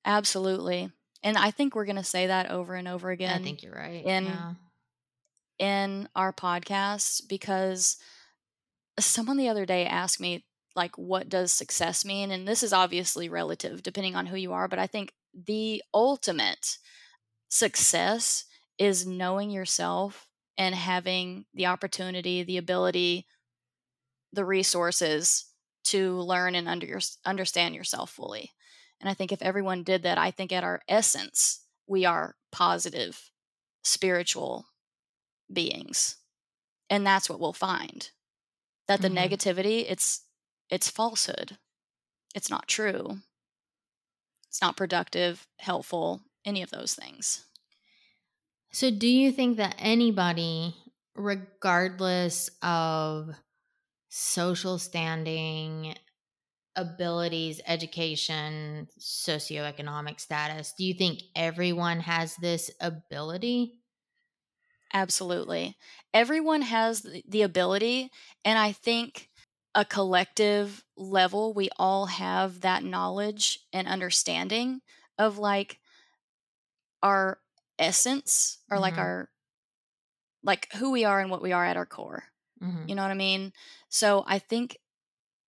Absolutely. 0.04 0.92
And 1.22 1.36
I 1.36 1.50
think 1.50 1.74
we're 1.74 1.84
going 1.84 1.96
to 1.96 2.04
say 2.04 2.28
that 2.28 2.50
over 2.50 2.74
and 2.74 2.88
over 2.88 3.10
again. 3.10 3.40
I 3.40 3.44
think 3.44 3.62
you're 3.62 3.74
right. 3.74 4.04
in- 4.04 4.24
yeah. 4.24 4.54
in 5.58 6.08
our 6.16 6.32
podcast 6.32 7.28
because 7.28 7.96
someone 8.98 9.36
the 9.36 9.48
other 9.48 9.66
day 9.66 9.86
asked 9.86 10.20
me 10.20 10.44
like 10.76 10.96
what 10.96 11.28
does 11.28 11.52
success 11.52 12.04
mean 12.04 12.30
and 12.30 12.46
this 12.46 12.62
is 12.62 12.72
obviously 12.72 13.28
relative 13.28 13.82
depending 13.82 14.14
on 14.14 14.26
who 14.26 14.36
you 14.36 14.52
are 14.52 14.68
but 14.68 14.78
i 14.78 14.86
think 14.86 15.12
the 15.46 15.82
ultimate 15.92 16.78
success 17.48 18.44
is 18.78 19.06
knowing 19.06 19.50
yourself 19.50 20.28
and 20.58 20.74
having 20.74 21.44
the 21.54 21.66
opportunity 21.66 22.42
the 22.42 22.56
ability 22.56 23.26
the 24.32 24.44
resources 24.44 25.46
to 25.82 26.20
learn 26.20 26.54
and 26.54 26.68
under 26.68 26.86
your, 26.86 27.00
understand 27.24 27.74
yourself 27.74 28.10
fully 28.10 28.52
and 29.00 29.08
i 29.10 29.14
think 29.14 29.32
if 29.32 29.42
everyone 29.42 29.82
did 29.82 30.02
that 30.02 30.18
i 30.18 30.30
think 30.30 30.52
at 30.52 30.64
our 30.64 30.80
essence 30.88 31.66
we 31.86 32.04
are 32.04 32.36
positive 32.52 33.30
spiritual 33.84 34.66
beings 35.52 36.16
and 36.90 37.06
that's 37.06 37.28
what 37.30 37.40
we'll 37.40 37.52
find 37.52 38.10
that 38.88 39.02
the 39.02 39.08
Mhm. 39.08 39.16
negativity 39.16 39.86
it's 39.88 40.26
it's 40.70 40.90
falsehood 40.90 41.58
it's 42.34 42.50
not 42.50 42.68
true. 42.68 43.20
It's 44.48 44.60
not 44.60 44.76
productive, 44.76 45.48
helpful, 45.58 46.22
any 46.44 46.62
of 46.62 46.70
those 46.70 46.94
things. 46.94 47.46
So, 48.72 48.90
do 48.90 49.08
you 49.08 49.32
think 49.32 49.56
that 49.56 49.74
anybody, 49.78 50.74
regardless 51.14 52.50
of 52.62 53.34
social 54.08 54.78
standing, 54.78 55.94
abilities, 56.76 57.60
education, 57.66 58.88
socioeconomic 58.98 60.20
status, 60.20 60.72
do 60.76 60.84
you 60.84 60.94
think 60.94 61.20
everyone 61.34 62.00
has 62.00 62.36
this 62.36 62.70
ability? 62.80 63.80
Absolutely. 64.92 65.76
Everyone 66.12 66.62
has 66.62 67.06
the 67.28 67.42
ability, 67.42 68.10
and 68.44 68.58
I 68.58 68.72
think 68.72 69.28
a 69.74 69.84
collective 69.84 70.84
level, 70.96 71.54
we 71.54 71.68
all 71.78 72.06
have 72.06 72.60
that 72.62 72.82
knowledge 72.82 73.60
and 73.72 73.86
understanding 73.86 74.80
of 75.18 75.38
like 75.38 75.78
our 77.02 77.38
essence 77.78 78.58
or 78.70 78.76
mm-hmm. 78.76 78.82
like 78.82 78.98
our 78.98 79.28
like 80.42 80.68
who 80.74 80.90
we 80.90 81.04
are 81.04 81.20
and 81.20 81.30
what 81.30 81.42
we 81.42 81.52
are 81.52 81.64
at 81.64 81.76
our 81.76 81.86
core. 81.86 82.24
Mm-hmm. 82.62 82.88
You 82.88 82.94
know 82.94 83.02
what 83.02 83.10
I 83.10 83.14
mean? 83.14 83.52
So 83.88 84.24
I 84.26 84.38
think 84.38 84.76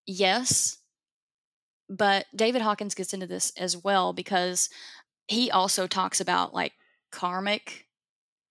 yes, 0.06 0.78
but 1.93 2.24
David 2.34 2.62
Hawkins 2.62 2.95
gets 2.95 3.12
into 3.12 3.26
this 3.26 3.53
as 3.59 3.76
well 3.76 4.14
because 4.14 4.70
he 5.28 5.51
also 5.51 5.86
talks 5.86 6.20
about 6.20 6.55
like 6.55 6.72
karmic 7.11 7.86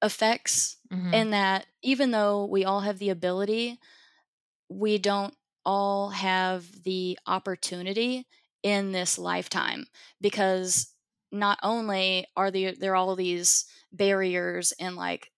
effects 0.03 0.77
mm-hmm. 0.93 1.13
and 1.13 1.33
that 1.33 1.65
even 1.81 2.11
though 2.11 2.45
we 2.45 2.63
all 2.63 2.81
have 2.81 2.99
the 2.99 3.09
ability, 3.09 3.79
we 4.69 4.99
don't 4.99 5.33
all 5.65 6.11
have 6.11 6.83
the 6.83 7.17
opportunity 7.25 8.27
in 8.61 8.91
this 8.91 9.17
lifetime 9.17 9.87
because 10.21 10.93
not 11.31 11.57
only 11.63 12.27
are 12.37 12.51
there 12.51 12.73
there 12.73 12.91
are 12.91 12.95
all 12.95 13.15
these 13.15 13.65
barriers 13.91 14.71
and 14.79 14.95
like 14.95 15.31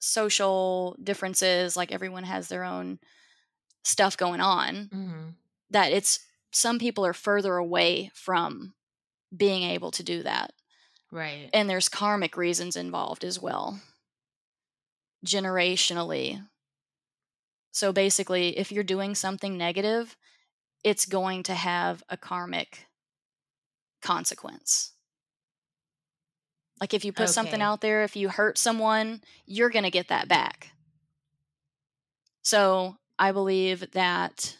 social 0.00 0.96
differences 1.02 1.76
like 1.76 1.92
everyone 1.92 2.24
has 2.24 2.48
their 2.48 2.64
own 2.64 2.98
stuff 3.84 4.16
going 4.16 4.40
on 4.40 4.88
mm-hmm. 4.92 5.28
that 5.70 5.92
it's 5.92 6.25
some 6.56 6.78
people 6.78 7.04
are 7.04 7.12
further 7.12 7.56
away 7.56 8.10
from 8.14 8.74
being 9.36 9.62
able 9.62 9.90
to 9.90 10.02
do 10.02 10.22
that 10.22 10.52
right 11.12 11.50
and 11.52 11.68
there's 11.68 11.88
karmic 11.88 12.36
reasons 12.36 12.76
involved 12.76 13.24
as 13.24 13.40
well 13.40 13.80
generationally 15.24 16.40
so 17.76 17.92
basically, 17.92 18.56
if 18.56 18.72
you're 18.72 18.82
doing 18.82 19.14
something 19.14 19.58
negative, 19.58 20.16
it's 20.82 21.04
going 21.04 21.42
to 21.42 21.52
have 21.52 22.02
a 22.08 22.16
karmic 22.16 22.86
consequence. 24.00 24.92
Like 26.80 26.94
if 26.94 27.04
you 27.04 27.12
put 27.12 27.24
okay. 27.24 27.32
something 27.32 27.60
out 27.60 27.82
there, 27.82 28.02
if 28.02 28.16
you 28.16 28.30
hurt 28.30 28.56
someone, 28.56 29.20
you're 29.44 29.68
going 29.68 29.84
to 29.84 29.90
get 29.90 30.08
that 30.08 30.26
back. 30.26 30.70
So 32.40 32.96
I 33.18 33.32
believe 33.32 33.90
that 33.90 34.56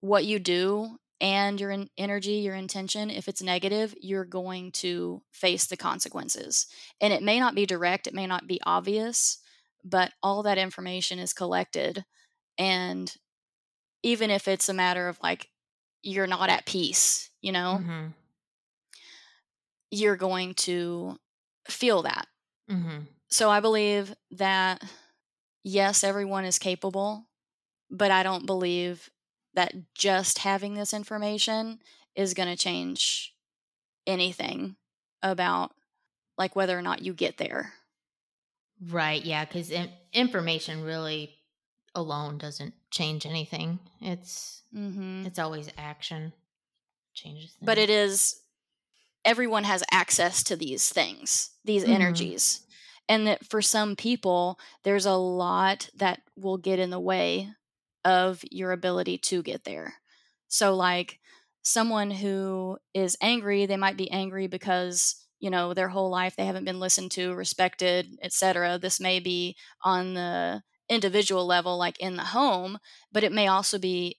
what 0.00 0.24
you 0.24 0.38
do 0.38 0.96
and 1.20 1.60
your 1.60 1.76
energy, 1.98 2.32
your 2.32 2.54
intention, 2.54 3.10
if 3.10 3.28
it's 3.28 3.42
negative, 3.42 3.94
you're 4.00 4.24
going 4.24 4.72
to 4.72 5.22
face 5.32 5.66
the 5.66 5.76
consequences. 5.76 6.66
And 7.00 7.12
it 7.12 7.22
may 7.22 7.38
not 7.38 7.54
be 7.54 7.66
direct, 7.66 8.06
it 8.06 8.14
may 8.14 8.26
not 8.26 8.46
be 8.46 8.60
obvious, 8.64 9.38
but 9.84 10.12
all 10.22 10.42
that 10.42 10.58
information 10.58 11.18
is 11.18 11.32
collected 11.32 12.04
and 12.58 13.14
even 14.02 14.30
if 14.30 14.48
it's 14.48 14.68
a 14.68 14.74
matter 14.74 15.08
of 15.08 15.18
like 15.22 15.48
you're 16.02 16.26
not 16.26 16.50
at 16.50 16.66
peace 16.66 17.30
you 17.40 17.52
know 17.52 17.80
mm-hmm. 17.80 18.06
you're 19.90 20.16
going 20.16 20.54
to 20.54 21.16
feel 21.68 22.02
that 22.02 22.26
mm-hmm. 22.70 23.00
so 23.28 23.50
i 23.50 23.60
believe 23.60 24.14
that 24.30 24.82
yes 25.62 26.04
everyone 26.04 26.44
is 26.44 26.58
capable 26.58 27.26
but 27.90 28.10
i 28.10 28.22
don't 28.22 28.46
believe 28.46 29.10
that 29.54 29.74
just 29.94 30.38
having 30.38 30.74
this 30.74 30.94
information 30.94 31.80
is 32.14 32.34
going 32.34 32.48
to 32.48 32.56
change 32.56 33.34
anything 34.06 34.76
about 35.22 35.72
like 36.38 36.56
whether 36.56 36.78
or 36.78 36.82
not 36.82 37.02
you 37.02 37.12
get 37.12 37.36
there 37.36 37.72
Right. 38.88 39.24
Yeah. 39.24 39.44
Because 39.44 39.72
information 40.12 40.82
really 40.82 41.36
alone 41.94 42.38
doesn't 42.38 42.74
change 42.90 43.26
anything. 43.26 43.78
It's 44.00 44.62
mm-hmm. 44.74 45.26
it's 45.26 45.38
always 45.38 45.68
action 45.76 46.32
changes. 47.14 47.50
Things. 47.52 47.66
But 47.66 47.78
it 47.78 47.90
is 47.90 48.40
everyone 49.24 49.64
has 49.64 49.84
access 49.90 50.42
to 50.44 50.56
these 50.56 50.88
things, 50.88 51.50
these 51.64 51.82
mm-hmm. 51.82 51.92
energies, 51.92 52.62
and 53.08 53.26
that 53.26 53.44
for 53.44 53.60
some 53.60 53.96
people, 53.96 54.58
there's 54.82 55.06
a 55.06 55.14
lot 55.14 55.90
that 55.96 56.22
will 56.36 56.56
get 56.56 56.78
in 56.78 56.90
the 56.90 57.00
way 57.00 57.50
of 58.04 58.42
your 58.50 58.72
ability 58.72 59.18
to 59.18 59.42
get 59.42 59.64
there. 59.64 59.94
So, 60.48 60.74
like 60.74 61.18
someone 61.62 62.10
who 62.10 62.78
is 62.94 63.16
angry, 63.20 63.66
they 63.66 63.76
might 63.76 63.96
be 63.96 64.10
angry 64.10 64.46
because 64.46 65.16
you 65.38 65.50
know 65.50 65.72
their 65.72 65.88
whole 65.88 66.10
life 66.10 66.36
they 66.36 66.44
haven't 66.46 66.66
been 66.66 66.80
listened 66.80 67.10
to 67.10 67.32
respected 67.32 68.18
etc 68.22 68.78
this 68.78 69.00
may 69.00 69.18
be 69.18 69.56
on 69.82 70.12
the 70.12 70.62
individual 70.90 71.46
level 71.46 71.78
like 71.78 71.98
in 71.98 72.16
the 72.16 72.24
home 72.24 72.78
but 73.10 73.24
it 73.24 73.32
may 73.32 73.46
also 73.46 73.78
be 73.78 74.18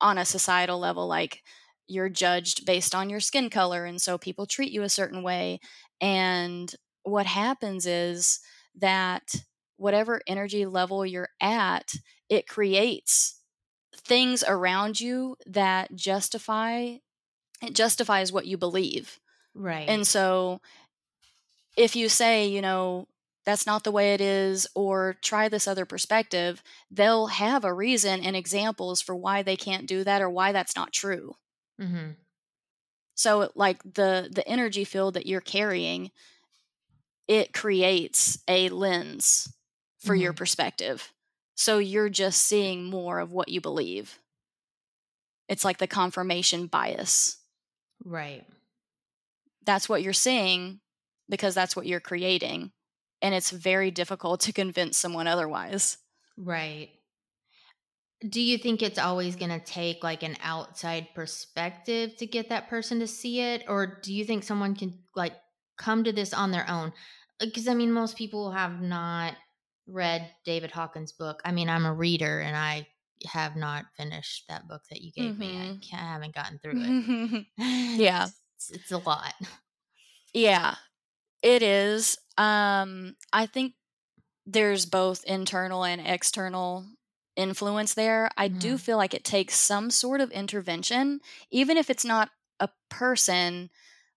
on 0.00 0.18
a 0.18 0.24
societal 0.24 0.78
level 0.78 1.06
like 1.06 1.42
you're 1.86 2.08
judged 2.08 2.66
based 2.66 2.94
on 2.94 3.10
your 3.10 3.20
skin 3.20 3.50
color 3.50 3.84
and 3.84 4.00
so 4.00 4.18
people 4.18 4.46
treat 4.46 4.70
you 4.72 4.82
a 4.82 4.88
certain 4.88 5.22
way 5.22 5.58
and 6.00 6.74
what 7.02 7.26
happens 7.26 7.86
is 7.86 8.40
that 8.76 9.34
whatever 9.76 10.20
energy 10.26 10.66
level 10.66 11.04
you're 11.04 11.30
at 11.40 11.92
it 12.28 12.46
creates 12.46 13.40
things 13.94 14.44
around 14.46 15.00
you 15.00 15.36
that 15.46 15.94
justify 15.94 16.96
it 17.60 17.74
justifies 17.74 18.32
what 18.32 18.46
you 18.46 18.56
believe 18.56 19.18
Right. 19.58 19.88
And 19.88 20.06
so 20.06 20.60
if 21.76 21.96
you 21.96 22.08
say, 22.08 22.46
you 22.46 22.62
know, 22.62 23.08
that's 23.44 23.66
not 23.66 23.82
the 23.82 23.90
way 23.90 24.14
it 24.14 24.20
is, 24.20 24.66
or 24.74 25.16
try 25.22 25.48
this 25.48 25.66
other 25.66 25.84
perspective, 25.84 26.62
they'll 26.90 27.28
have 27.28 27.64
a 27.64 27.72
reason 27.72 28.22
and 28.22 28.36
examples 28.36 29.00
for 29.00 29.16
why 29.16 29.42
they 29.42 29.56
can't 29.56 29.86
do 29.86 30.04
that 30.04 30.22
or 30.22 30.30
why 30.30 30.52
that's 30.52 30.76
not 30.76 30.92
true. 30.92 31.34
Mm-hmm. 31.80 32.10
So, 33.14 33.50
like 33.54 33.82
the 33.82 34.28
the 34.30 34.46
energy 34.46 34.84
field 34.84 35.14
that 35.14 35.26
you're 35.26 35.40
carrying, 35.40 36.10
it 37.26 37.54
creates 37.54 38.38
a 38.46 38.68
lens 38.68 39.52
for 39.98 40.14
mm-hmm. 40.14 40.22
your 40.22 40.32
perspective. 40.34 41.12
So 41.58 41.78
you're 41.78 42.08
just 42.08 42.40
seeing 42.40 42.84
more 42.84 43.18
of 43.18 43.32
what 43.32 43.48
you 43.48 43.60
believe. 43.60 44.18
It's 45.48 45.64
like 45.64 45.78
the 45.78 45.86
confirmation 45.86 46.66
bias. 46.66 47.38
Right 48.04 48.46
that's 49.68 49.88
what 49.88 50.02
you're 50.02 50.14
seeing 50.14 50.80
because 51.28 51.54
that's 51.54 51.76
what 51.76 51.86
you're 51.86 52.00
creating. 52.00 52.72
And 53.20 53.34
it's 53.34 53.50
very 53.50 53.90
difficult 53.90 54.40
to 54.40 54.52
convince 54.52 54.96
someone 54.96 55.26
otherwise. 55.26 55.98
Right. 56.38 56.88
Do 58.26 58.40
you 58.40 58.56
think 58.56 58.82
it's 58.82 58.98
always 58.98 59.36
going 59.36 59.50
to 59.50 59.64
take 59.64 60.02
like 60.02 60.22
an 60.22 60.36
outside 60.42 61.08
perspective 61.14 62.16
to 62.16 62.26
get 62.26 62.48
that 62.48 62.70
person 62.70 62.98
to 63.00 63.06
see 63.06 63.40
it? 63.40 63.64
Or 63.68 63.98
do 64.02 64.14
you 64.14 64.24
think 64.24 64.42
someone 64.42 64.74
can 64.74 65.00
like 65.14 65.34
come 65.76 66.02
to 66.04 66.12
this 66.12 66.32
on 66.32 66.50
their 66.50 66.68
own? 66.68 66.94
Because 67.38 67.68
I 67.68 67.74
mean, 67.74 67.92
most 67.92 68.16
people 68.16 68.50
have 68.52 68.80
not 68.80 69.34
read 69.88 70.30
David 70.44 70.70
Hawkins' 70.70 71.12
book. 71.12 71.40
I 71.44 71.52
mean, 71.52 71.68
I'm 71.68 71.86
a 71.86 71.94
reader 71.94 72.40
and 72.40 72.56
I 72.56 72.86
have 73.26 73.56
not 73.56 73.86
finished 73.96 74.44
that 74.48 74.68
book 74.68 74.82
that 74.90 75.02
you 75.02 75.10
gave 75.12 75.32
mm-hmm. 75.32 75.40
me. 75.40 75.48
I, 75.48 75.64
mm-hmm. 75.64 75.96
I, 75.96 76.12
haven't 76.12 76.34
gotten 76.34 76.58
through 76.58 76.74
it. 76.76 77.46
yeah. 77.98 78.28
It's, 78.56 78.70
it's 78.70 78.92
a 78.92 78.98
lot. 78.98 79.34
Yeah, 80.32 80.74
it 81.42 81.62
is. 81.62 82.18
Um, 82.36 83.16
I 83.32 83.46
think 83.46 83.74
there's 84.46 84.86
both 84.86 85.24
internal 85.24 85.84
and 85.84 86.00
external 86.00 86.86
influence 87.36 87.94
there. 87.94 88.30
I 88.36 88.48
mm-hmm. 88.48 88.58
do 88.58 88.78
feel 88.78 88.96
like 88.96 89.14
it 89.14 89.24
takes 89.24 89.56
some 89.56 89.90
sort 89.90 90.20
of 90.20 90.30
intervention, 90.30 91.20
even 91.50 91.76
if 91.76 91.88
it's 91.90 92.04
not 92.04 92.30
a 92.60 92.68
person. 92.90 93.70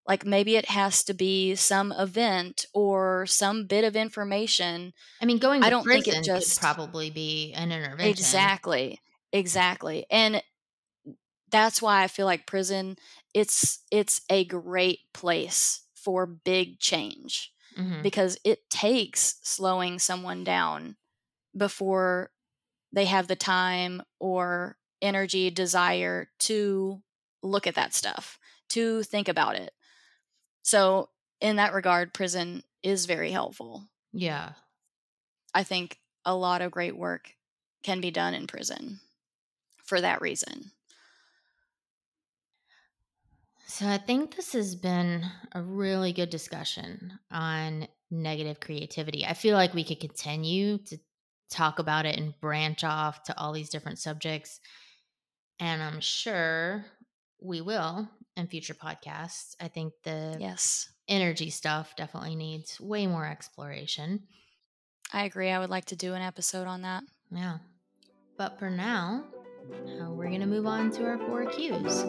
Like 0.07 0.25
maybe 0.25 0.55
it 0.55 0.65
has 0.65 1.03
to 1.05 1.13
be 1.13 1.55
some 1.55 1.91
event 1.91 2.65
or 2.73 3.25
some 3.27 3.65
bit 3.65 3.83
of 3.83 3.95
information. 3.95 4.93
I 5.21 5.25
mean, 5.25 5.37
going 5.37 5.63
I 5.63 5.69
don't 5.69 5.85
think 5.85 6.07
it 6.07 6.23
just 6.23 6.59
probably 6.59 7.09
be 7.09 7.53
an 7.53 7.71
intervention. 7.71 8.09
Exactly, 8.09 8.99
exactly, 9.31 10.05
and 10.09 10.41
that's 11.51 11.81
why 11.81 12.03
I 12.03 12.07
feel 12.07 12.25
like 12.25 12.47
prison 12.47 12.95
it's 13.33 13.79
it's 13.91 14.21
a 14.29 14.45
great 14.45 14.99
place 15.13 15.83
for 15.95 16.25
big 16.25 16.79
change 16.79 17.51
mm-hmm. 17.77 18.01
because 18.01 18.37
it 18.43 18.69
takes 18.69 19.35
slowing 19.43 19.99
someone 19.99 20.43
down 20.43 20.95
before 21.55 22.31
they 22.91 23.05
have 23.05 23.27
the 23.27 23.35
time 23.35 24.01
or 24.19 24.77
energy, 25.01 25.49
desire 25.49 26.29
to 26.39 27.01
look 27.43 27.67
at 27.67 27.75
that 27.75 27.93
stuff, 27.93 28.37
to 28.69 29.03
think 29.03 29.27
about 29.27 29.55
it. 29.55 29.71
So, 30.61 31.09
in 31.39 31.55
that 31.55 31.73
regard, 31.73 32.13
prison 32.13 32.63
is 32.83 33.05
very 33.05 33.31
helpful. 33.31 33.87
Yeah. 34.13 34.53
I 35.53 35.63
think 35.63 35.99
a 36.25 36.35
lot 36.35 36.61
of 36.61 36.71
great 36.71 36.95
work 36.95 37.35
can 37.83 37.99
be 37.99 38.11
done 38.11 38.33
in 38.33 38.47
prison 38.47 38.99
for 39.83 39.99
that 40.01 40.21
reason. 40.21 40.71
So 43.67 43.87
I 43.87 43.97
think 43.97 44.35
this 44.35 44.53
has 44.53 44.75
been 44.75 45.23
a 45.53 45.61
really 45.61 46.11
good 46.13 46.29
discussion 46.29 47.17
on 47.31 47.87
negative 48.11 48.59
creativity. 48.59 49.25
I 49.25 49.33
feel 49.33 49.55
like 49.55 49.73
we 49.73 49.85
could 49.85 49.99
continue 49.99 50.77
to 50.77 50.97
talk 51.49 51.79
about 51.79 52.05
it 52.05 52.17
and 52.17 52.33
branch 52.41 52.83
off 52.83 53.23
to 53.23 53.37
all 53.39 53.53
these 53.53 53.69
different 53.69 53.99
subjects. 53.99 54.59
And 55.59 55.81
I'm 55.81 56.01
sure 56.01 56.85
we 57.41 57.61
will 57.61 58.09
in 58.35 58.47
future 58.47 58.73
podcasts. 58.73 59.55
I 59.59 59.67
think 59.67 59.93
the 60.03 60.37
Yes, 60.39 60.89
energy 61.07 61.49
stuff 61.49 61.95
definitely 61.95 62.35
needs 62.35 62.79
way 62.79 63.07
more 63.07 63.25
exploration. 63.25 64.23
I 65.13 65.25
agree. 65.25 65.49
I 65.49 65.59
would 65.59 65.69
like 65.69 65.85
to 65.85 65.95
do 65.95 66.13
an 66.13 66.21
episode 66.21 66.67
on 66.67 66.83
that. 66.83 67.03
Yeah. 67.31 67.57
But 68.37 68.57
for 68.59 68.69
now, 68.69 69.25
uh, 70.01 70.09
we're 70.11 70.27
going 70.29 70.39
to 70.39 70.45
move 70.47 70.65
on 70.65 70.89
to 70.91 71.03
our 71.03 71.17
four 71.17 71.45
Q's. 71.47 72.05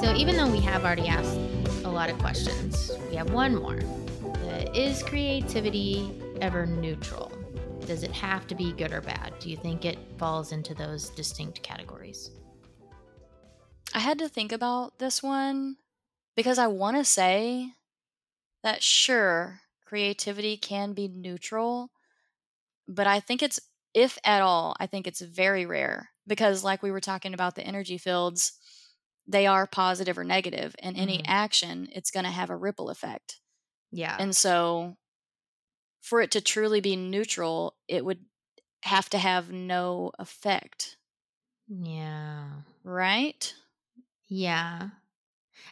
So, 0.00 0.12
even 0.16 0.36
though 0.36 0.50
we 0.50 0.60
have 0.60 0.84
already 0.84 1.06
asked 1.08 1.38
a 1.84 1.88
lot 1.88 2.10
of 2.10 2.18
questions, 2.18 2.90
we 3.10 3.16
have 3.16 3.32
one 3.32 3.54
more. 3.54 3.78
Uh, 4.24 4.64
is 4.74 5.02
creativity 5.02 6.20
ever 6.40 6.66
neutral? 6.66 7.30
Does 7.86 8.02
it 8.02 8.12
have 8.12 8.46
to 8.48 8.54
be 8.54 8.72
good 8.72 8.92
or 8.92 9.00
bad? 9.00 9.34
Do 9.40 9.50
you 9.50 9.56
think 9.56 9.84
it 9.84 9.98
falls 10.18 10.52
into 10.52 10.74
those 10.74 11.10
distinct 11.10 11.62
categories? 11.62 12.30
I 13.94 13.98
had 13.98 14.18
to 14.20 14.28
think 14.28 14.52
about 14.52 14.98
this 14.98 15.22
one 15.22 15.76
because 16.36 16.58
I 16.58 16.68
want 16.68 16.96
to 16.96 17.04
say 17.04 17.72
that 18.62 18.82
sure, 18.82 19.60
creativity 19.84 20.56
can 20.56 20.92
be 20.94 21.08
neutral, 21.08 21.90
but 22.88 23.06
I 23.06 23.20
think 23.20 23.42
it's, 23.42 23.60
if 23.92 24.18
at 24.24 24.40
all, 24.40 24.74
I 24.80 24.86
think 24.86 25.06
it's 25.06 25.20
very 25.20 25.66
rare 25.66 26.10
because, 26.26 26.64
like 26.64 26.82
we 26.82 26.90
were 26.90 27.00
talking 27.00 27.34
about 27.34 27.56
the 27.56 27.66
energy 27.66 27.98
fields, 27.98 28.52
they 29.26 29.46
are 29.46 29.66
positive 29.66 30.16
or 30.16 30.24
negative, 30.24 30.74
and 30.78 30.96
any 30.96 31.18
Mhm. 31.18 31.24
action, 31.26 31.88
it's 31.92 32.10
going 32.10 32.24
to 32.24 32.30
have 32.30 32.48
a 32.50 32.56
ripple 32.56 32.88
effect. 32.88 33.40
Yeah. 33.90 34.16
And 34.18 34.34
so, 34.34 34.96
for 36.02 36.20
it 36.20 36.30
to 36.32 36.42
truly 36.42 36.80
be 36.82 36.96
neutral, 36.96 37.74
it 37.88 38.04
would 38.04 38.18
have 38.82 39.08
to 39.10 39.18
have 39.18 39.50
no 39.50 40.12
effect, 40.18 40.98
yeah. 41.68 42.50
right? 42.84 43.54
Yeah. 44.28 44.90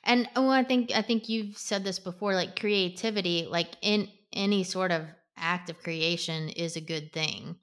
And 0.04 0.28
well, 0.36 0.50
I 0.50 0.62
think 0.64 0.92
I 0.94 1.02
think 1.02 1.28
you've 1.28 1.58
said 1.58 1.84
this 1.84 1.98
before 1.98 2.34
like 2.34 2.58
creativity 2.58 3.46
like 3.50 3.68
in 3.82 4.08
any 4.32 4.64
sort 4.64 4.92
of 4.92 5.02
act 5.36 5.68
of 5.68 5.82
creation 5.82 6.48
is 6.50 6.76
a 6.76 6.80
good 6.80 7.12
thing 7.12 7.56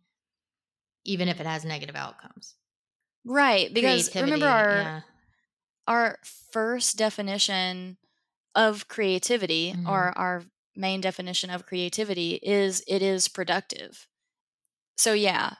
even 1.05 1.29
if 1.29 1.39
it 1.39 1.45
has 1.45 1.63
negative 1.63 1.95
outcomes. 1.95 2.55
Right, 3.25 3.73
because 3.73 4.13
remember 4.15 4.47
our 4.47 4.71
yeah. 4.71 5.01
our 5.87 6.17
first 6.51 6.97
definition 6.97 7.97
of 8.55 8.87
creativity 8.87 9.73
Mhm. 9.73 9.87
or 9.87 10.17
our 10.17 10.43
main 10.77 11.01
definition 11.01 11.49
of 11.49 11.65
creativity 11.65 12.35
is 12.41 12.83
it 12.87 13.01
is 13.01 13.27
productive. 13.27 14.07
So 14.97 15.13
yeah, 15.13 15.53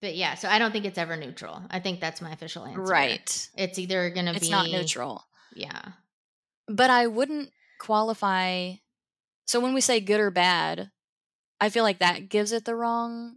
But 0.00 0.14
yeah, 0.16 0.34
so 0.34 0.48
I 0.48 0.58
don't 0.58 0.72
think 0.72 0.84
it's 0.84 0.98
ever 0.98 1.16
neutral. 1.16 1.62
I 1.70 1.78
think 1.80 2.00
that's 2.00 2.20
my 2.20 2.30
official 2.32 2.64
answer. 2.64 2.80
right. 2.82 3.48
It's 3.56 3.78
either 3.78 4.10
going 4.10 4.26
to 4.26 4.32
be 4.32 4.36
It's 4.38 4.50
not 4.50 4.70
neutral. 4.70 5.24
Yeah. 5.54 5.80
But 6.68 6.90
I 6.90 7.06
wouldn't 7.06 7.50
qualify 7.80 8.74
so 9.46 9.58
when 9.60 9.74
we 9.74 9.80
say 9.80 10.00
good 10.00 10.20
or 10.20 10.30
bad, 10.30 10.90
I 11.60 11.68
feel 11.68 11.82
like 11.82 11.98
that 11.98 12.28
gives 12.28 12.52
it 12.52 12.64
the 12.64 12.74
wrong 12.74 13.36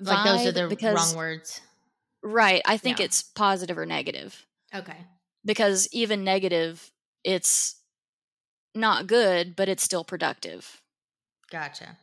vibe 0.00 0.06
Like 0.06 0.24
those 0.24 0.46
are 0.46 0.52
the 0.52 0.68
because 0.68 0.94
wrong 1.14 1.16
words. 1.16 1.60
right, 2.22 2.62
I 2.66 2.76
think 2.76 2.98
Yeah. 2.98 3.06
it's 3.06 3.22
positive 3.22 3.76
or 3.78 3.86
negative. 3.86 4.46
Okay. 4.74 4.96
because 5.44 5.88
even 5.92 6.22
negative 6.22 6.92
it's 7.24 7.74
not 8.74 9.06
good 9.06 9.54
but 9.56 9.68
it's 9.68 9.82
still 9.82 10.04
productive 10.04 10.82
Gotcha. 11.50 11.98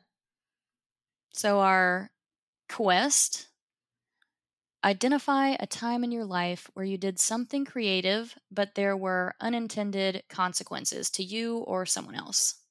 so 1.32 1.60
our 1.60 2.12
quest 2.70 3.48
identify 4.84 5.56
a 5.60 5.68
time 5.68 6.04
in 6.04 6.12
your 6.12 6.26
life 6.26 6.70
where 6.74 6.86
you 6.86 6.98
did 6.98 7.20
something 7.20 7.66
creative 7.66 8.38
but 8.52 8.76
there 8.76 8.96
were 8.98 9.34
unintended 9.40 10.24
consequences 10.30 11.10
to 11.12 11.24
you 11.24 11.58
or 11.60 11.86
someone 11.86 12.16
else 12.16 12.62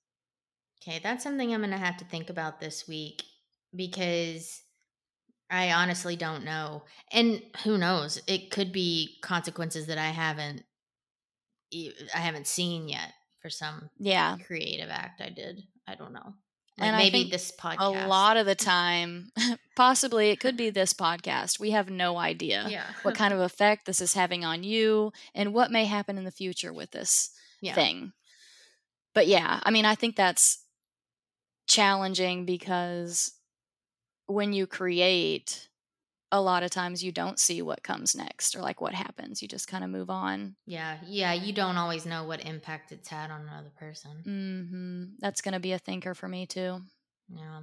Okay, 0.83 1.01
that's 1.03 1.25
something 1.25 1.53
I'm 1.53 1.61
going 1.61 1.71
to 1.71 1.79
have 1.79 1.97
to 1.99 2.05
think 2.05 2.31
about 2.31 2.61
this 2.61 2.87
week 2.87 3.25
because 3.75 4.63
I 5.51 5.73
honestly 5.73 6.17
don't 6.17 6.45
know. 6.45 6.85
And 7.13 7.43
who 7.65 7.79
knows? 7.79 8.21
It 8.27 8.51
could 8.51 8.73
be 8.73 9.19
consequences 9.23 9.87
that 9.87 9.99
I 9.99 10.09
haven't 10.09 10.65
I 11.73 12.19
haven't 12.19 12.47
seen 12.47 12.89
yet 12.89 13.13
for 13.47 13.51
some 13.51 13.89
yeah 13.99 14.37
creative 14.45 14.91
act 14.91 15.21
I 15.21 15.29
did. 15.29 15.63
I 15.87 15.95
don't 15.95 16.13
know. 16.13 16.35
Like 16.79 16.89
And 16.89 16.97
maybe 16.97 17.31
this 17.31 17.53
podcast. 17.53 17.77
a 18.05 18.09
lot 18.09 18.37
of 18.37 18.45
the 18.45 18.55
time 18.75 19.31
possibly 19.77 20.31
it 20.31 20.41
could 20.41 20.57
be 20.57 20.69
this 20.71 20.93
podcast 20.93 21.61
we 21.61 21.71
have 21.71 21.89
no 21.91 22.17
idea 22.19 22.67
Yeah. 22.69 22.87
what 23.03 23.15
kind 23.15 23.33
of 23.33 23.39
effect 23.39 23.87
this 23.87 24.01
is 24.01 24.15
having 24.15 24.45
on 24.45 24.65
you 24.65 25.13
and 25.33 25.55
what 25.55 25.71
may 25.71 25.85
happen 25.85 26.19
in 26.19 26.25
the 26.25 26.33
future 26.33 26.73
with 26.73 26.91
this 26.91 27.31
yeah. 27.61 27.75
thing. 27.75 28.13
But 29.15 29.29
yeah, 29.29 29.61
I 29.63 29.71
mean, 29.71 29.85
I 29.85 29.95
think 29.95 30.17
that's 30.17 30.65
challenging 31.69 32.45
because 32.47 33.33
when 34.27 34.53
you 34.53 34.67
create, 34.67 35.69
a 36.33 36.41
lot 36.41 36.63
of 36.63 36.71
times 36.71 37.05
you 37.05 37.13
don't 37.13 37.39
see 37.39 37.63
what 37.63 37.83
comes 37.83 38.15
next 38.15 38.57
or 38.57 38.61
like 38.61 38.81
what 38.81 38.95
happens. 38.95 39.43
You 39.43 39.49
just 39.49 39.69
kind 39.69 39.85
of 39.85 39.91
move 39.91 40.11
on. 40.11 40.57
Yeah. 40.67 40.99
Yeah, 41.07 41.33
you 41.33 41.53
don't 41.53 41.77
always 41.77 42.05
know 42.05 42.25
what 42.25 42.45
impact 42.45 42.93
it's 42.93 43.09
had 43.09 43.31
on 43.31 43.43
another 43.43 43.71
person. 43.79 44.11
hmm 44.25 45.15
That's 45.21 45.41
going 45.41 45.55
to 45.55 45.61
be 45.61 45.73
a 45.73 45.79
thinker 45.79 46.15
for 46.15 46.29
me 46.29 46.47
too. 46.47 46.81
Yeah. 47.29 47.61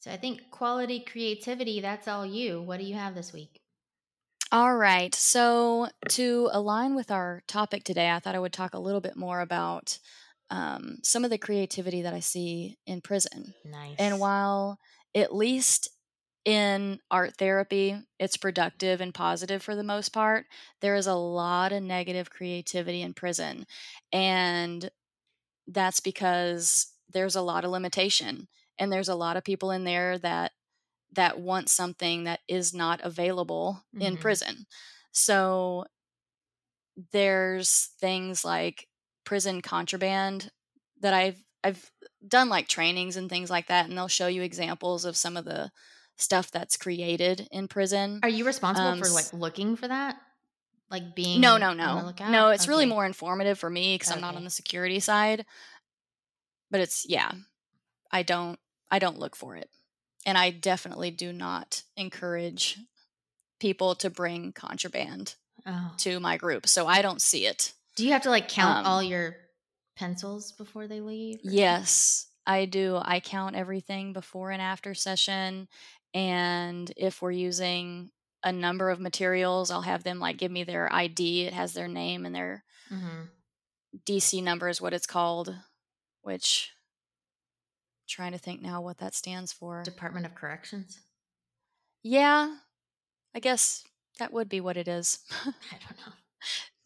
So 0.00 0.10
I 0.10 0.16
think 0.16 0.50
quality 0.50 1.00
creativity, 1.00 1.80
that's 1.80 2.08
all 2.08 2.24
you. 2.24 2.62
What 2.62 2.78
do 2.78 2.84
you 2.84 2.94
have 2.94 3.14
this 3.14 3.32
week? 3.32 3.60
All 4.52 4.74
right. 4.74 5.14
So, 5.14 5.88
to 6.08 6.48
align 6.52 6.96
with 6.96 7.12
our 7.12 7.42
topic 7.46 7.84
today, 7.84 8.10
I 8.10 8.18
thought 8.18 8.34
I 8.34 8.40
would 8.40 8.52
talk 8.52 8.74
a 8.74 8.80
little 8.80 9.00
bit 9.00 9.16
more 9.16 9.40
about 9.40 9.96
um, 10.50 10.98
some 11.04 11.22
of 11.24 11.30
the 11.30 11.38
creativity 11.38 12.02
that 12.02 12.14
I 12.14 12.18
see 12.18 12.76
in 12.84 13.00
prison. 13.00 13.54
Nice. 13.64 13.94
And 13.98 14.18
while 14.18 14.80
at 15.14 15.34
least 15.34 15.88
in 16.44 17.00
art 17.10 17.36
therapy, 17.36 17.96
it's 18.18 18.36
productive 18.36 19.00
and 19.00 19.14
positive 19.14 19.62
for 19.62 19.76
the 19.76 19.84
most 19.84 20.10
part, 20.10 20.46
there 20.80 20.94
is 20.96 21.06
a 21.06 21.14
lot 21.14 21.72
of 21.72 21.82
negative 21.82 22.30
creativity 22.30 23.02
in 23.02 23.14
prison. 23.14 23.66
And 24.12 24.90
that's 25.66 26.00
because 26.00 26.92
there's 27.08 27.36
a 27.36 27.42
lot 27.42 27.64
of 27.64 27.70
limitation 27.70 28.48
and 28.78 28.92
there's 28.92 29.08
a 29.08 29.14
lot 29.14 29.36
of 29.36 29.44
people 29.44 29.70
in 29.70 29.84
there 29.84 30.18
that 30.18 30.52
that 31.12 31.40
want 31.40 31.68
something 31.70 32.24
that 32.24 32.40
is 32.48 32.74
not 32.74 33.00
available 33.02 33.82
in 34.00 34.16
Mhm. 34.16 34.18
prison. 34.18 34.66
So 35.12 35.86
there's 37.12 37.90
things 38.00 38.44
like 38.44 38.88
prison 39.24 39.60
contraband 39.60 40.50
that 41.00 41.14
I've 41.14 41.44
I've 41.62 41.90
done 42.26 42.48
like 42.48 42.68
trainings 42.68 43.16
and 43.16 43.28
things 43.28 43.50
like 43.50 43.68
that 43.68 43.88
and 43.88 43.96
they'll 43.96 44.08
show 44.08 44.26
you 44.26 44.42
examples 44.42 45.04
of 45.04 45.16
some 45.16 45.36
of 45.36 45.44
the 45.44 45.70
stuff 46.20 46.50
that's 46.50 46.76
created 46.76 47.48
in 47.50 47.68
prison. 47.68 48.20
Are 48.22 48.28
you 48.28 48.44
responsible 48.44 48.88
Um, 48.88 48.98
for 49.00 49.08
like 49.08 49.32
looking 49.32 49.76
for 49.76 49.88
that? 49.88 50.16
Like 50.90 51.14
being 51.14 51.40
No, 51.40 51.56
no, 51.56 51.72
no. 51.72 52.12
No, 52.28 52.48
it's 52.50 52.66
really 52.68 52.86
more 52.86 53.06
informative 53.06 53.58
for 53.58 53.70
me 53.70 53.96
cuz 53.98 54.10
I'm 54.10 54.20
not 54.20 54.34
on 54.36 54.44
the 54.44 54.50
security 54.50 55.00
side. 55.00 55.46
But 56.70 56.80
it's 56.80 57.06
yeah. 57.08 57.30
I 58.10 58.22
don't 58.22 58.58
I 58.90 58.98
don't 58.98 59.18
look 59.18 59.36
for 59.36 59.56
it. 59.56 59.70
And 60.26 60.36
I 60.36 60.50
definitely 60.50 61.10
do 61.10 61.32
not 61.32 61.82
encourage 61.96 62.78
people 63.58 63.94
to 63.96 64.10
bring 64.10 64.52
contraband 64.52 65.34
Oh. 65.66 65.92
to 65.98 66.18
my 66.20 66.36
group. 66.38 66.66
So 66.66 66.86
I 66.86 67.02
don't 67.02 67.20
see 67.22 67.46
it. 67.46 67.72
Do 67.96 68.04
you 68.06 68.12
have 68.12 68.22
to 68.22 68.30
like 68.30 68.48
count 68.48 68.78
Um, 68.80 68.86
all 68.86 69.02
your 69.02 69.36
pencils 69.96 70.52
before 70.52 70.88
they 70.88 71.00
leave? 71.00 71.36
or- 71.44 71.50
Yes, 71.50 72.26
I 72.46 72.64
do. 72.64 72.98
I 73.02 73.20
count 73.20 73.54
everything 73.56 74.12
before 74.14 74.50
and 74.50 74.62
after 74.62 74.94
session. 74.94 75.68
And 76.14 76.92
if 76.96 77.22
we're 77.22 77.30
using 77.30 78.10
a 78.42 78.52
number 78.52 78.90
of 78.90 78.98
materials, 79.00 79.70
I'll 79.70 79.82
have 79.82 80.02
them 80.02 80.18
like 80.18 80.38
give 80.38 80.50
me 80.50 80.64
their 80.64 80.92
ID. 80.92 81.46
It 81.46 81.52
has 81.52 81.72
their 81.74 81.88
name 81.88 82.26
and 82.26 82.34
their 82.34 82.64
Mhm. 82.90 83.28
DC 84.06 84.40
number 84.42 84.68
is 84.68 84.80
what 84.80 84.92
it's 84.94 85.06
called, 85.06 85.54
which 86.22 86.72
trying 88.08 88.32
to 88.32 88.38
think 88.38 88.60
now 88.60 88.80
what 88.80 88.98
that 88.98 89.14
stands 89.14 89.52
for. 89.52 89.82
Department 89.82 90.26
of 90.26 90.34
Corrections. 90.34 91.00
Yeah, 92.02 92.56
I 93.34 93.40
guess 93.40 93.84
that 94.18 94.32
would 94.32 94.48
be 94.48 94.60
what 94.60 94.76
it 94.76 94.88
is. 94.88 95.20
I 95.30 95.78
don't 95.78 95.98
know. 96.06 96.12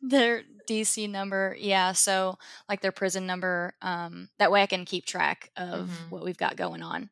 their 0.06 0.42
DC 0.68 1.08
number, 1.08 1.56
yeah. 1.58 1.92
So 1.92 2.36
like 2.68 2.82
their 2.82 2.92
prison 2.92 3.26
number. 3.26 3.74
Um, 3.80 4.28
that 4.38 4.50
way 4.50 4.62
I 4.62 4.66
can 4.66 4.84
keep 4.84 5.06
track 5.06 5.50
of 5.56 5.88
Mhm. 5.88 6.10
what 6.10 6.22
we've 6.24 6.36
got 6.36 6.56
going 6.56 6.82
on. 6.82 7.08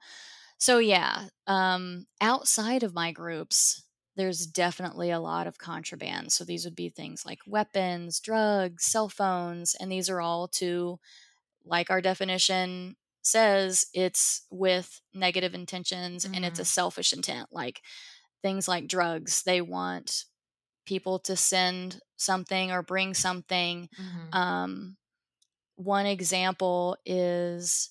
So 0.62 0.78
yeah, 0.78 1.26
um, 1.48 2.06
outside 2.20 2.84
of 2.84 2.94
my 2.94 3.10
groups, 3.10 3.82
there's 4.14 4.46
definitely 4.46 5.10
a 5.10 5.18
lot 5.18 5.48
of 5.48 5.58
contraband. 5.58 6.32
So 6.32 6.44
these 6.44 6.64
would 6.64 6.76
be 6.76 6.88
things 6.88 7.26
like 7.26 7.40
weapons, 7.48 8.20
drugs, 8.20 8.84
cell 8.84 9.08
phones, 9.08 9.74
and 9.74 9.90
these 9.90 10.08
are 10.08 10.20
all 10.20 10.46
to, 10.60 11.00
like 11.64 11.90
our 11.90 12.00
definition 12.00 12.96
says, 13.22 13.86
it's 13.94 14.46
with 14.50 15.00
negative 15.14 15.54
intentions 15.54 16.26
and 16.34 16.44
it's 16.44 16.60
a 16.60 16.64
selfish 16.64 17.12
intent. 17.12 17.48
Like 17.52 17.82
things 18.42 18.68
like 18.68 18.88
drugs, 18.88 19.42
they 19.44 19.60
want 19.62 20.24
people 20.86 21.18
to 21.20 21.36
send 21.36 22.00
something 22.16 22.72
or 22.72 22.82
bring 22.82 23.14
something. 23.14 23.88
Mhm. 23.98 24.34
Um, 24.36 24.96
one 25.76 26.06
example 26.06 26.96
is 27.04 27.90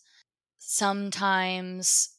sometimes 0.59 2.17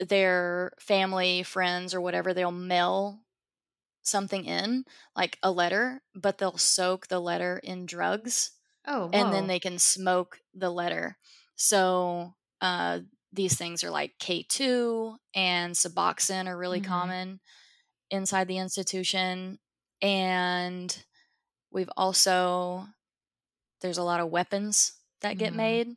their 0.00 0.72
family, 0.80 1.42
friends, 1.44 1.94
or 1.94 2.00
whatever, 2.00 2.34
they'll 2.34 2.52
mail 2.52 3.20
something 4.02 4.44
in, 4.44 4.84
like 5.16 5.38
a 5.42 5.50
letter, 5.50 6.02
but 6.14 6.38
they'll 6.38 6.58
soak 6.58 7.08
the 7.08 7.20
letter 7.20 7.58
in 7.62 7.86
drugs 7.86 8.52
oh, 8.86 9.08
and 9.12 9.32
then 9.32 9.46
they 9.46 9.60
can 9.60 9.78
smoke 9.78 10.40
the 10.54 10.70
letter. 10.70 11.18
So 11.56 12.34
uh, 12.60 13.00
these 13.32 13.56
things 13.56 13.84
are 13.84 13.90
like 13.90 14.18
K2 14.18 15.18
and 15.34 15.74
Suboxone 15.74 16.46
are 16.48 16.58
really 16.58 16.80
Mhm. 16.80 16.80
common 16.80 17.40
inside 18.10 18.48
the 18.48 18.58
institution. 18.58 19.58
And 20.02 21.04
we've 21.72 21.90
also, 21.96 22.86
there's 23.80 23.98
a 23.98 24.02
lot 24.02 24.20
of 24.20 24.30
weapons 24.30 24.92
that 25.20 25.38
get 25.38 25.52
Mhm. 25.52 25.54
made 25.54 25.96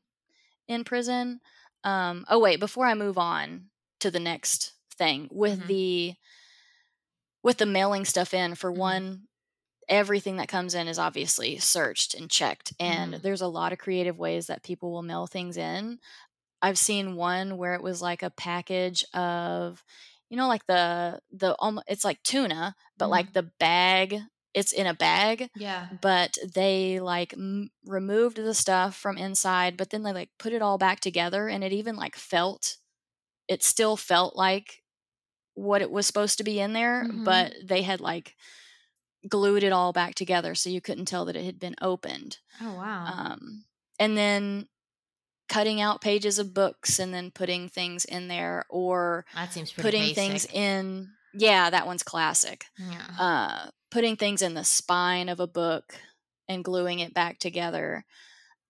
in 0.68 0.84
prison. 0.86 1.42
Um, 1.84 2.26
oh, 2.30 2.40
wait, 2.40 2.60
before 2.60 2.88
I 2.88 2.96
move 2.96 3.18
on 3.18 3.72
to 4.04 4.12
the 4.12 4.22
next 4.22 4.74
thing 4.98 5.30
with 5.32 5.60
Mhm. 5.60 5.68
the 5.68 6.16
with 7.42 7.58
the 7.58 7.66
mailing 7.66 8.06
stuff 8.06 8.34
in 8.34 8.56
for 8.56 8.72
Mhm. 8.72 8.78
one 8.78 9.28
everything 9.90 10.38
that 10.38 10.48
comes 10.50 10.76
in 10.76 10.88
is 10.88 11.00
obviously 11.00 11.58
searched 11.58 12.14
and 12.16 12.32
checked 12.32 12.74
and 12.80 13.16
Mhm. 13.16 13.22
there's 13.22 13.42
a 13.42 13.48
lot 13.48 13.74
of 13.74 13.80
creative 13.80 14.18
ways 14.18 14.48
that 14.48 14.64
people 14.64 14.92
will 14.92 15.04
mail 15.04 15.28
things 15.28 15.58
in 15.58 16.00
i've 16.62 16.78
seen 16.80 17.16
one 17.16 17.58
where 17.58 17.76
it 17.76 17.84
was 17.84 18.02
like 18.02 18.24
a 18.24 18.32
package 18.32 19.04
of 19.14 19.84
you 20.30 20.38
know 20.38 20.48
like 20.48 20.66
the 20.68 21.20
the 21.32 21.56
it's 21.88 22.06
like 22.06 22.24
tuna 22.24 22.76
but 22.98 23.10
like 23.10 23.34
the 23.34 23.44
bag 23.60 24.20
it's 24.54 24.74
in 24.74 24.88
a 24.88 24.94
bag 24.94 25.50
yeah. 25.56 25.90
but 26.02 26.38
they 26.56 27.00
like 27.00 27.34
m- 27.34 27.70
removed 27.86 28.38
the 28.38 28.54
stuff 28.54 28.96
from 28.96 29.18
inside 29.18 29.78
but 29.78 29.90
then 29.92 30.04
they 30.04 30.14
like 30.14 30.30
put 30.40 30.54
it 30.54 30.62
all 30.62 30.78
back 30.78 31.00
together 31.00 31.48
and 31.50 31.64
it 31.64 31.74
even 31.74 31.96
like 31.96 32.16
felt 32.16 32.78
it 33.54 33.64
still 33.64 33.96
felt 33.96 34.36
like 34.36 34.82
what 35.56 35.82
it 35.82 35.92
was 35.92 36.06
supposed 36.08 36.38
to 36.40 36.44
be 36.44 36.60
in 36.60 36.74
there 36.74 37.06
Mhm. 37.08 37.24
but 37.24 37.54
they 37.64 37.84
had 37.84 38.02
like 38.02 38.36
glued 39.30 39.64
it 39.64 39.72
all 39.72 39.94
back 39.94 40.16
together 40.16 40.54
so 40.56 40.70
you 40.70 40.82
couldn't 40.82 41.06
tell 41.06 41.26
that 41.26 41.36
it 41.38 41.46
had 41.46 41.60
been 41.60 41.76
opened 41.82 42.40
Oh 42.60 42.74
wow. 42.74 43.06
um, 43.06 43.64
and 44.00 44.18
then 44.18 44.68
cutting 45.48 45.80
out 45.80 46.02
pages 46.02 46.40
of 46.40 46.54
books 46.54 47.00
and 47.00 47.14
then 47.14 47.30
putting 47.32 47.70
things 47.70 48.04
in 48.06 48.28
there 48.28 48.66
or 48.70 49.26
that 49.36 49.54
seems 49.54 49.72
pretty 49.72 49.88
putting 49.88 50.02
basic. 50.02 50.16
things 50.16 50.46
in 50.52 51.10
yeah 51.34 51.70
that 51.70 51.86
one's 51.86 52.04
classic 52.04 52.66
Yeah. 52.78 53.08
uh, 53.20 53.70
putting 53.92 54.16
things 54.18 54.42
in 54.42 54.56
the 54.56 54.64
spine 54.64 55.30
of 55.30 55.40
a 55.40 55.48
book 55.48 55.96
and 56.50 56.64
gluing 56.64 57.00
it 57.00 57.14
back 57.14 57.38
together. 57.40 58.06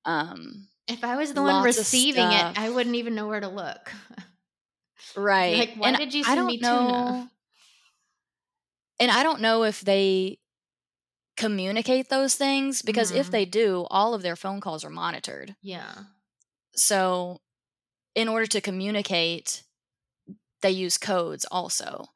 Um, 0.06 0.68
if 0.88 1.04
I 1.04 1.16
was 1.16 1.34
the 1.34 1.42
one 1.42 1.64
receiving 1.64 2.30
it. 2.32 2.58
I 2.60 2.70
wouldn't 2.70 2.96
even 2.98 3.16
know 3.16 3.28
where 3.28 3.40
to 3.40 3.48
look. 3.48 3.92
right. 5.16 5.58
Like, 5.60 5.76
why 5.76 5.90
And 5.90 5.98
did 5.98 6.14
you 6.14 6.24
I 6.26 6.36
don't 6.36 6.48
me 6.48 6.58
know, 6.60 6.88
tuna? 6.88 7.32
And 9.00 9.12
I 9.12 9.24
don't 9.24 9.42
know 9.42 9.64
if 9.64 9.82
they 9.82 10.40
communicate 11.38 12.10
those 12.10 12.36
things 12.36 12.82
because 12.82 13.12
if 13.12 13.28
Mhm. 13.28 13.32
they 13.32 13.46
do, 13.46 13.86
all 13.90 14.14
of 14.14 14.22
their 14.22 14.36
phone 14.36 14.62
calls 14.62 14.84
are 14.86 14.90
monitored. 14.90 15.56
Yeah. 15.62 16.04
So, 16.76 17.40
in 18.16 18.28
order 18.30 18.46
to 18.48 18.62
communicate, 18.62 19.64
they 20.62 20.72
use 20.72 20.98
codes 20.98 21.46
also. 21.52 22.08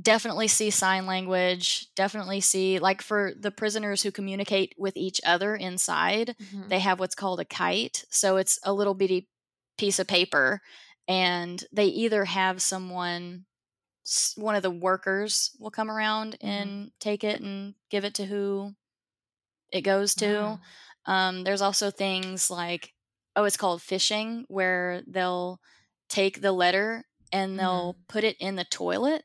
Definitely 0.00 0.48
see 0.48 0.70
sign 0.70 1.06
language, 1.06 1.88
definitely 1.94 2.40
see, 2.40 2.78
like 2.78 3.02
for 3.02 3.32
the 3.38 3.50
prisoners 3.50 4.02
who 4.02 4.12
communicate 4.12 4.74
with 4.78 4.96
each 4.96 5.20
other 5.24 5.56
inside, 5.56 6.36
Mhm. 6.40 6.68
they 6.68 6.80
have 6.80 7.00
what's 7.00 7.14
called 7.14 7.40
a 7.40 7.44
kite. 7.46 8.04
So 8.10 8.36
it's 8.36 8.58
a 8.62 8.72
little 8.74 8.94
bitty 8.94 9.28
piece 9.78 9.98
of 9.98 10.06
paper, 10.06 10.62
and 11.08 11.64
they 11.72 11.86
either 11.86 12.24
have 12.24 12.62
someone, 12.62 13.46
one 14.36 14.54
of 14.56 14.62
the 14.62 14.70
workers 14.70 15.56
will 15.60 15.70
come 15.70 15.90
around 15.90 16.36
Mhm. 16.42 16.42
and 16.42 16.92
take 17.00 17.24
it 17.24 17.40
and 17.40 17.74
give 17.90 18.04
it 18.04 18.14
to 18.16 18.26
who 18.26 18.74
it 19.72 19.82
goes 19.82 20.14
to. 20.16 20.58
Wow. 20.58 20.60
Um, 21.06 21.44
there's 21.44 21.62
also 21.62 21.90
things 21.90 22.50
like, 22.50 22.94
oh, 23.36 23.44
it's 23.44 23.56
called 23.56 23.82
fishing, 23.82 24.44
where 24.48 25.02
they'll 25.06 25.60
take 26.08 26.40
the 26.40 26.52
letter 26.52 27.04
and 27.32 27.58
they'll 27.58 27.98
put 28.08 28.24
it 28.24 28.36
in 28.40 28.56
the 28.56 28.64
toilet 28.64 29.24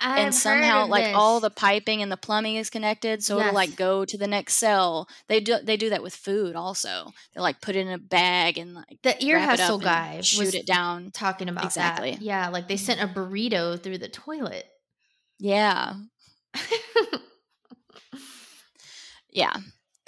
I've 0.00 0.18
and 0.26 0.34
somehow 0.34 0.86
like 0.86 1.14
all 1.14 1.40
the 1.40 1.50
piping 1.50 2.02
and 2.02 2.10
the 2.12 2.16
plumbing 2.16 2.56
is 2.56 2.68
connected 2.68 3.22
so 3.22 3.38
it'll 3.38 3.54
like 3.54 3.76
go 3.76 4.04
to 4.04 4.18
the 4.18 4.26
next 4.26 4.54
cell 4.54 5.08
they 5.28 5.40
do 5.40 5.56
they 5.62 5.76
do 5.76 5.90
that 5.90 6.02
with 6.02 6.14
food 6.14 6.56
also 6.56 7.12
they 7.34 7.40
like 7.40 7.60
put 7.60 7.76
it 7.76 7.86
in 7.86 7.92
a 7.92 7.98
bag 7.98 8.58
and 8.58 8.74
like 8.74 8.98
the 9.02 9.24
ear 9.24 9.36
wrap 9.36 9.54
it 9.54 9.60
up 9.60 9.60
hustle 9.60 9.78
guy 9.78 10.20
shoot 10.20 10.54
it 10.54 10.66
down 10.66 11.10
talking 11.12 11.48
about 11.48 11.64
Exactly. 11.64 12.10
that. 12.12 12.20
Yeah, 12.22 12.48
like 12.48 12.68
they 12.68 12.76
sent 12.76 13.00
a 13.00 13.06
burrito 13.06 13.80
through 13.82 13.98
the 13.98 14.08
toilet. 14.08 14.66
yeah 15.38 15.94
yeah 19.30 19.54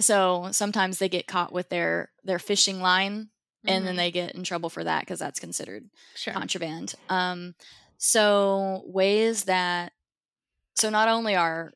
so 0.00 0.48
sometimes 0.52 0.98
they 0.98 1.08
get 1.08 1.26
caught 1.26 1.52
with 1.52 1.68
their 1.70 2.10
their 2.22 2.38
fishing 2.38 2.80
line 2.80 3.30
and 3.68 3.84
then 3.86 3.94
Mhm. 3.94 3.98
they 3.98 4.10
get 4.12 4.34
in 4.36 4.44
trouble 4.44 4.68
for 4.70 4.84
that 4.84 5.00
because 5.00 5.18
that's 5.18 5.40
considered 5.40 5.90
sure. 6.14 6.32
contraband. 6.34 6.94
Um, 7.08 7.56
so 7.98 8.82
ways 8.86 9.44
that 9.44 9.92
so 10.76 10.90
not 10.90 11.08
only 11.08 11.34
are 11.36 11.72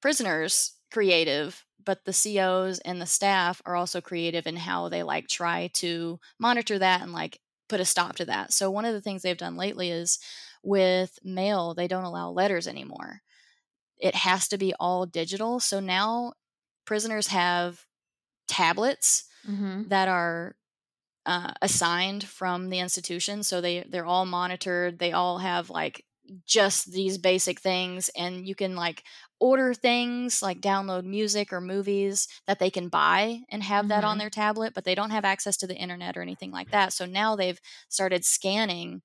prisoners 0.00 0.74
creative, 0.92 1.64
but 1.84 2.04
the 2.04 2.12
COs 2.12 2.78
and 2.80 3.00
the 3.00 3.06
staff 3.06 3.62
are 3.66 3.76
also 3.76 4.00
creative 4.00 4.46
in 4.46 4.56
how 4.56 4.88
they 4.88 5.02
like 5.02 5.28
try 5.28 5.68
to 5.74 6.20
monitor 6.38 6.78
that 6.78 7.02
and 7.02 7.12
like 7.12 7.40
put 7.68 7.80
a 7.80 7.84
stop 7.84 8.16
to 8.16 8.24
that. 8.26 8.52
So 8.52 8.70
one 8.70 8.84
of 8.84 8.94
the 8.94 9.00
things 9.00 9.22
they've 9.22 9.36
done 9.36 9.56
lately 9.56 9.90
is 9.90 10.18
with 10.62 11.18
mail, 11.24 11.74
they 11.74 11.88
don't 11.88 12.04
allow 12.04 12.30
letters 12.30 12.68
anymore. 12.68 13.22
It 13.98 14.14
has 14.14 14.48
to 14.48 14.58
be 14.58 14.74
all 14.80 15.06
digital. 15.06 15.60
So 15.60 15.80
now 15.80 16.34
prisoners 16.84 17.28
have 17.28 17.86
tablets 18.48 19.24
Mhm. 19.44 19.86
that 19.86 20.08
are 20.08 20.56
uh, 21.26 21.52
assigned 21.62 22.24
from 22.24 22.68
the 22.70 22.78
institution 22.80 23.42
so 23.42 23.60
they 23.60 23.84
they're 23.88 24.06
all 24.06 24.26
monitored 24.26 24.98
they 24.98 25.12
all 25.12 25.38
have 25.38 25.70
like 25.70 26.04
just 26.46 26.90
these 26.92 27.18
basic 27.18 27.60
things 27.60 28.10
and 28.16 28.46
you 28.48 28.54
can 28.54 28.74
like 28.76 29.04
order 29.40 29.74
things 29.74 30.42
like 30.42 30.60
download 30.60 31.04
music 31.04 31.52
or 31.52 31.60
movies 31.60 32.28
that 32.46 32.58
they 32.58 32.70
can 32.70 32.88
buy 32.88 33.40
and 33.50 33.62
have 33.62 33.88
that 33.88 34.04
on 34.04 34.16
Mhm. 34.16 34.18
their 34.18 34.30
tablet 34.30 34.72
but 34.74 34.84
they 34.84 34.94
don't 34.94 35.10
have 35.10 35.24
access 35.24 35.56
to 35.58 35.66
the 35.66 35.76
internet 35.76 36.16
or 36.16 36.22
anything 36.22 36.50
like 36.50 36.70
that 36.70 36.92
so 36.92 37.04
now 37.06 37.36
they've 37.36 37.60
started 37.88 38.24
scanning 38.24 39.02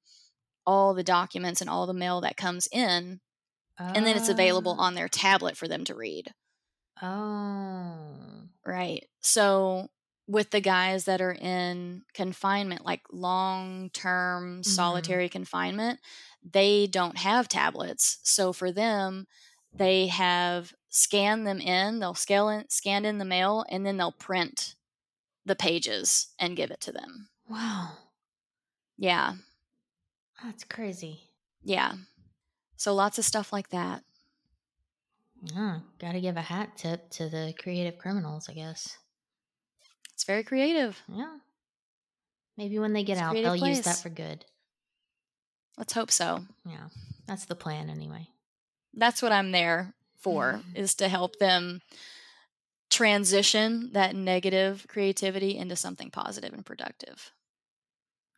all 0.65 0.93
the 0.93 1.03
documents 1.03 1.61
and 1.61 1.69
all 1.69 1.87
the 1.87 1.93
mail 1.93 2.21
that 2.21 2.37
comes 2.37 2.67
in 2.71 3.21
and 3.93 4.05
then 4.05 4.17
it's 4.17 4.29
available 4.29 4.75
Ah. 4.75 4.79
on 4.79 4.95
their 4.95 5.09
tablet 5.09 5.57
for 5.57 5.67
them 5.67 5.83
to 5.85 5.95
read 5.95 6.33
Oh. 7.01 8.49
Right. 8.65 9.07
So 9.21 9.87
with 10.29 10.51
the 10.51 10.61
guys 10.61 11.05
that 11.05 11.21
are 11.21 11.33
in 11.33 12.03
confinement, 12.13 12.85
like 12.85 13.01
long 13.11 13.89
term 13.89 14.61
mm-hmm. 14.61 14.61
solitary 14.61 15.27
confinement, 15.27 15.99
they 16.43 16.85
don't 16.85 17.17
have 17.17 17.49
tablets. 17.49 18.19
So 18.21 18.53
for 18.53 18.71
them, 18.71 19.25
they 19.73 20.05
have 20.07 20.73
scanned 20.89 21.47
them 21.47 21.59
in, 21.59 21.99
they'll 21.99 22.13
scale 22.13 22.47
in, 22.49 22.69
scan 22.69 23.05
in 23.05 23.17
the 23.17 23.25
mail, 23.25 23.65
and 23.69 23.83
then 23.83 23.97
they'll 23.97 24.11
print 24.11 24.75
the 25.45 25.55
pages 25.55 26.27
and 26.37 26.55
give 26.55 26.69
it 26.69 26.81
to 26.81 26.91
them. 26.91 27.29
Wow. 27.49 27.93
Yeah. 28.97 29.33
That's 30.43 30.63
crazy. 30.63 31.21
Yeah. 31.63 31.93
So 32.77 32.93
lots 32.93 33.17
of 33.17 33.25
stuff 33.25 33.51
like 33.51 33.69
that. 33.69 34.03
Yeah, 35.41 35.79
got 35.99 36.11
to 36.11 36.21
give 36.21 36.37
a 36.37 36.41
hat 36.41 36.77
tip 36.77 37.09
to 37.11 37.29
the 37.29 37.53
creative 37.57 37.97
criminals, 37.97 38.47
I 38.49 38.53
guess. 38.53 38.97
It's 40.19 40.25
very 40.25 40.43
creative. 40.43 41.01
Yeah. 41.07 41.37
Maybe 42.57 42.77
when 42.77 42.91
they 42.91 43.05
get 43.05 43.13
It's 43.13 43.21
out, 43.21 43.35
they'll 43.35 43.55
use 43.55 43.79
that 43.83 43.99
for 43.99 44.09
good. 44.09 44.43
Let's 45.77 45.93
hope 45.93 46.11
so. 46.11 46.41
Yeah, 46.65 46.89
that's 47.25 47.45
the 47.45 47.55
plan 47.55 47.89
anyway. 47.89 48.27
That's 48.93 49.21
what 49.21 49.31
I'm 49.31 49.53
there 49.53 49.93
for, 50.17 50.59
is 50.75 50.93
to 50.95 51.07
help 51.07 51.39
them 51.39 51.79
transition 52.89 53.93
that 53.93 54.13
negative 54.13 54.87
creativity 54.89 55.55
into 55.55 55.77
something 55.77 56.11
positive 56.11 56.51
and 56.51 56.65
productive. 56.65 57.31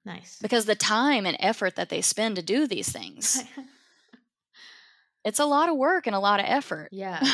Nice. 0.06 0.38
Because 0.40 0.66
the 0.66 0.76
time 0.76 1.26
and 1.26 1.36
effort 1.40 1.78
that 1.78 1.90
they 1.90 2.02
spend 2.02 2.36
to 2.36 2.44
do 2.44 2.68
these 2.68 2.92
things, 2.92 3.44
it's 5.26 5.40
a 5.40 5.46
lot 5.46 5.68
of 5.68 5.78
work 5.78 6.06
and 6.06 6.16
a 6.16 6.20
lot 6.20 6.40
of 6.40 6.46
effort. 6.48 6.90
yeah. 6.92 7.24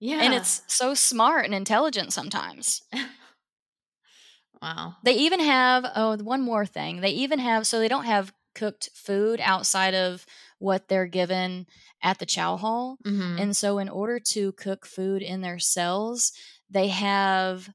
Yeah. 0.00 0.22
And 0.22 0.32
it's 0.32 0.62
so 0.68 0.94
smart 0.94 1.44
and 1.44 1.52
intelligent 1.52 2.12
sometimes. 2.12 2.82
Wow. 4.62 4.96
They 5.02 5.14
even 5.14 5.40
have, 5.40 5.84
oh, 5.94 6.16
one 6.18 6.42
more 6.42 6.66
thing. 6.66 7.00
They 7.00 7.10
even 7.10 7.38
have, 7.38 7.66
so 7.66 7.78
they 7.78 7.88
don't 7.88 8.04
have 8.04 8.32
cooked 8.54 8.90
food 8.94 9.40
outside 9.40 9.94
of 9.94 10.26
what 10.58 10.88
they're 10.88 11.06
given 11.06 11.66
at 12.02 12.18
the 12.18 12.26
chow 12.26 12.56
hall. 12.56 12.98
Mhm. 13.04 13.38
And 13.38 13.56
so, 13.56 13.78
in 13.78 13.88
order 13.88 14.18
to 14.20 14.52
cook 14.52 14.84
food 14.86 15.22
in 15.22 15.40
their 15.40 15.58
cells, 15.60 16.32
they 16.68 16.88
have 16.88 17.70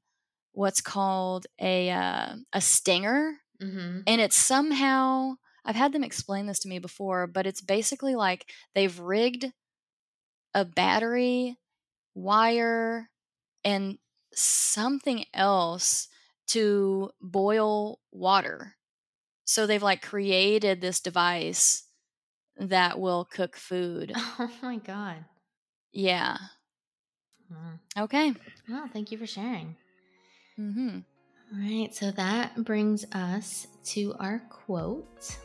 what's 0.52 0.80
called 0.82 1.46
a 1.60 1.90
uh, 1.90 2.36
a 2.52 2.60
stinger, 2.60 3.40
Mhm. 3.60 4.06
and 4.06 4.20
it's 4.20 4.36
somehow 4.36 5.34
I've 5.64 5.76
had 5.76 5.92
them 5.92 6.04
explain 6.04 6.46
this 6.46 6.60
to 6.60 6.68
me 6.68 6.78
before, 6.80 7.26
but 7.26 7.46
it's 7.46 7.60
basically 7.62 8.14
like 8.16 8.50
they've 8.74 8.98
rigged 9.00 9.52
a 10.54 10.64
battery, 10.64 11.58
wire, 12.14 13.10
and 13.64 13.98
something 14.34 15.26
else 15.34 16.08
to 16.48 17.10
boil 17.20 18.00
water. 18.12 18.76
So 19.44 19.66
they've 19.66 19.82
like 19.82 20.02
created 20.02 20.80
this 20.80 21.00
device 21.00 21.84
that 22.56 22.98
will 22.98 23.24
cook 23.24 23.56
food. 23.56 24.12
Oh 24.16 24.50
my 24.62 24.76
god. 24.76 25.24
Yeah. 25.92 26.36
Okay. 27.96 28.32
Well, 28.68 28.88
thank 28.92 29.12
you 29.12 29.18
for 29.18 29.26
sharing. 29.26 29.76
Mm-hmm. 30.58 30.98
All 31.52 31.60
right, 31.60 31.94
so 31.94 32.10
that 32.12 32.64
brings 32.64 33.04
us 33.12 33.66
to 33.84 34.14
our 34.18 34.40
quote 34.48 35.38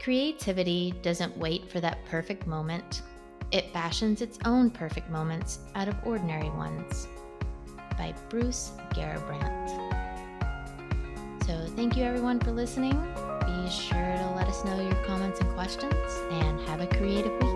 Creativity 0.00 0.92
doesn't 1.02 1.36
wait 1.36 1.70
for 1.70 1.80
that 1.80 2.04
perfect 2.06 2.46
moment, 2.46 3.02
it 3.50 3.72
fashions 3.72 4.20
its 4.20 4.38
own 4.44 4.70
perfect 4.70 5.10
moments 5.10 5.60
out 5.74 5.88
of 5.88 5.96
ordinary 6.04 6.50
ones. 6.50 7.08
By 7.96 8.14
Bruce 8.28 8.72
Garrabrandt. 8.90 9.85
So, 11.46 11.56
thank 11.76 11.96
you 11.96 12.02
everyone 12.02 12.40
for 12.40 12.50
listening. 12.50 12.90
Be 13.46 13.70
sure 13.70 14.16
to 14.16 14.32
let 14.34 14.48
us 14.48 14.64
know 14.64 14.80
your 14.82 14.96
comments 15.04 15.38
and 15.38 15.48
questions, 15.54 15.94
and 16.32 16.60
have 16.62 16.80
a 16.80 16.88
creative 16.88 17.40
week. 17.40 17.55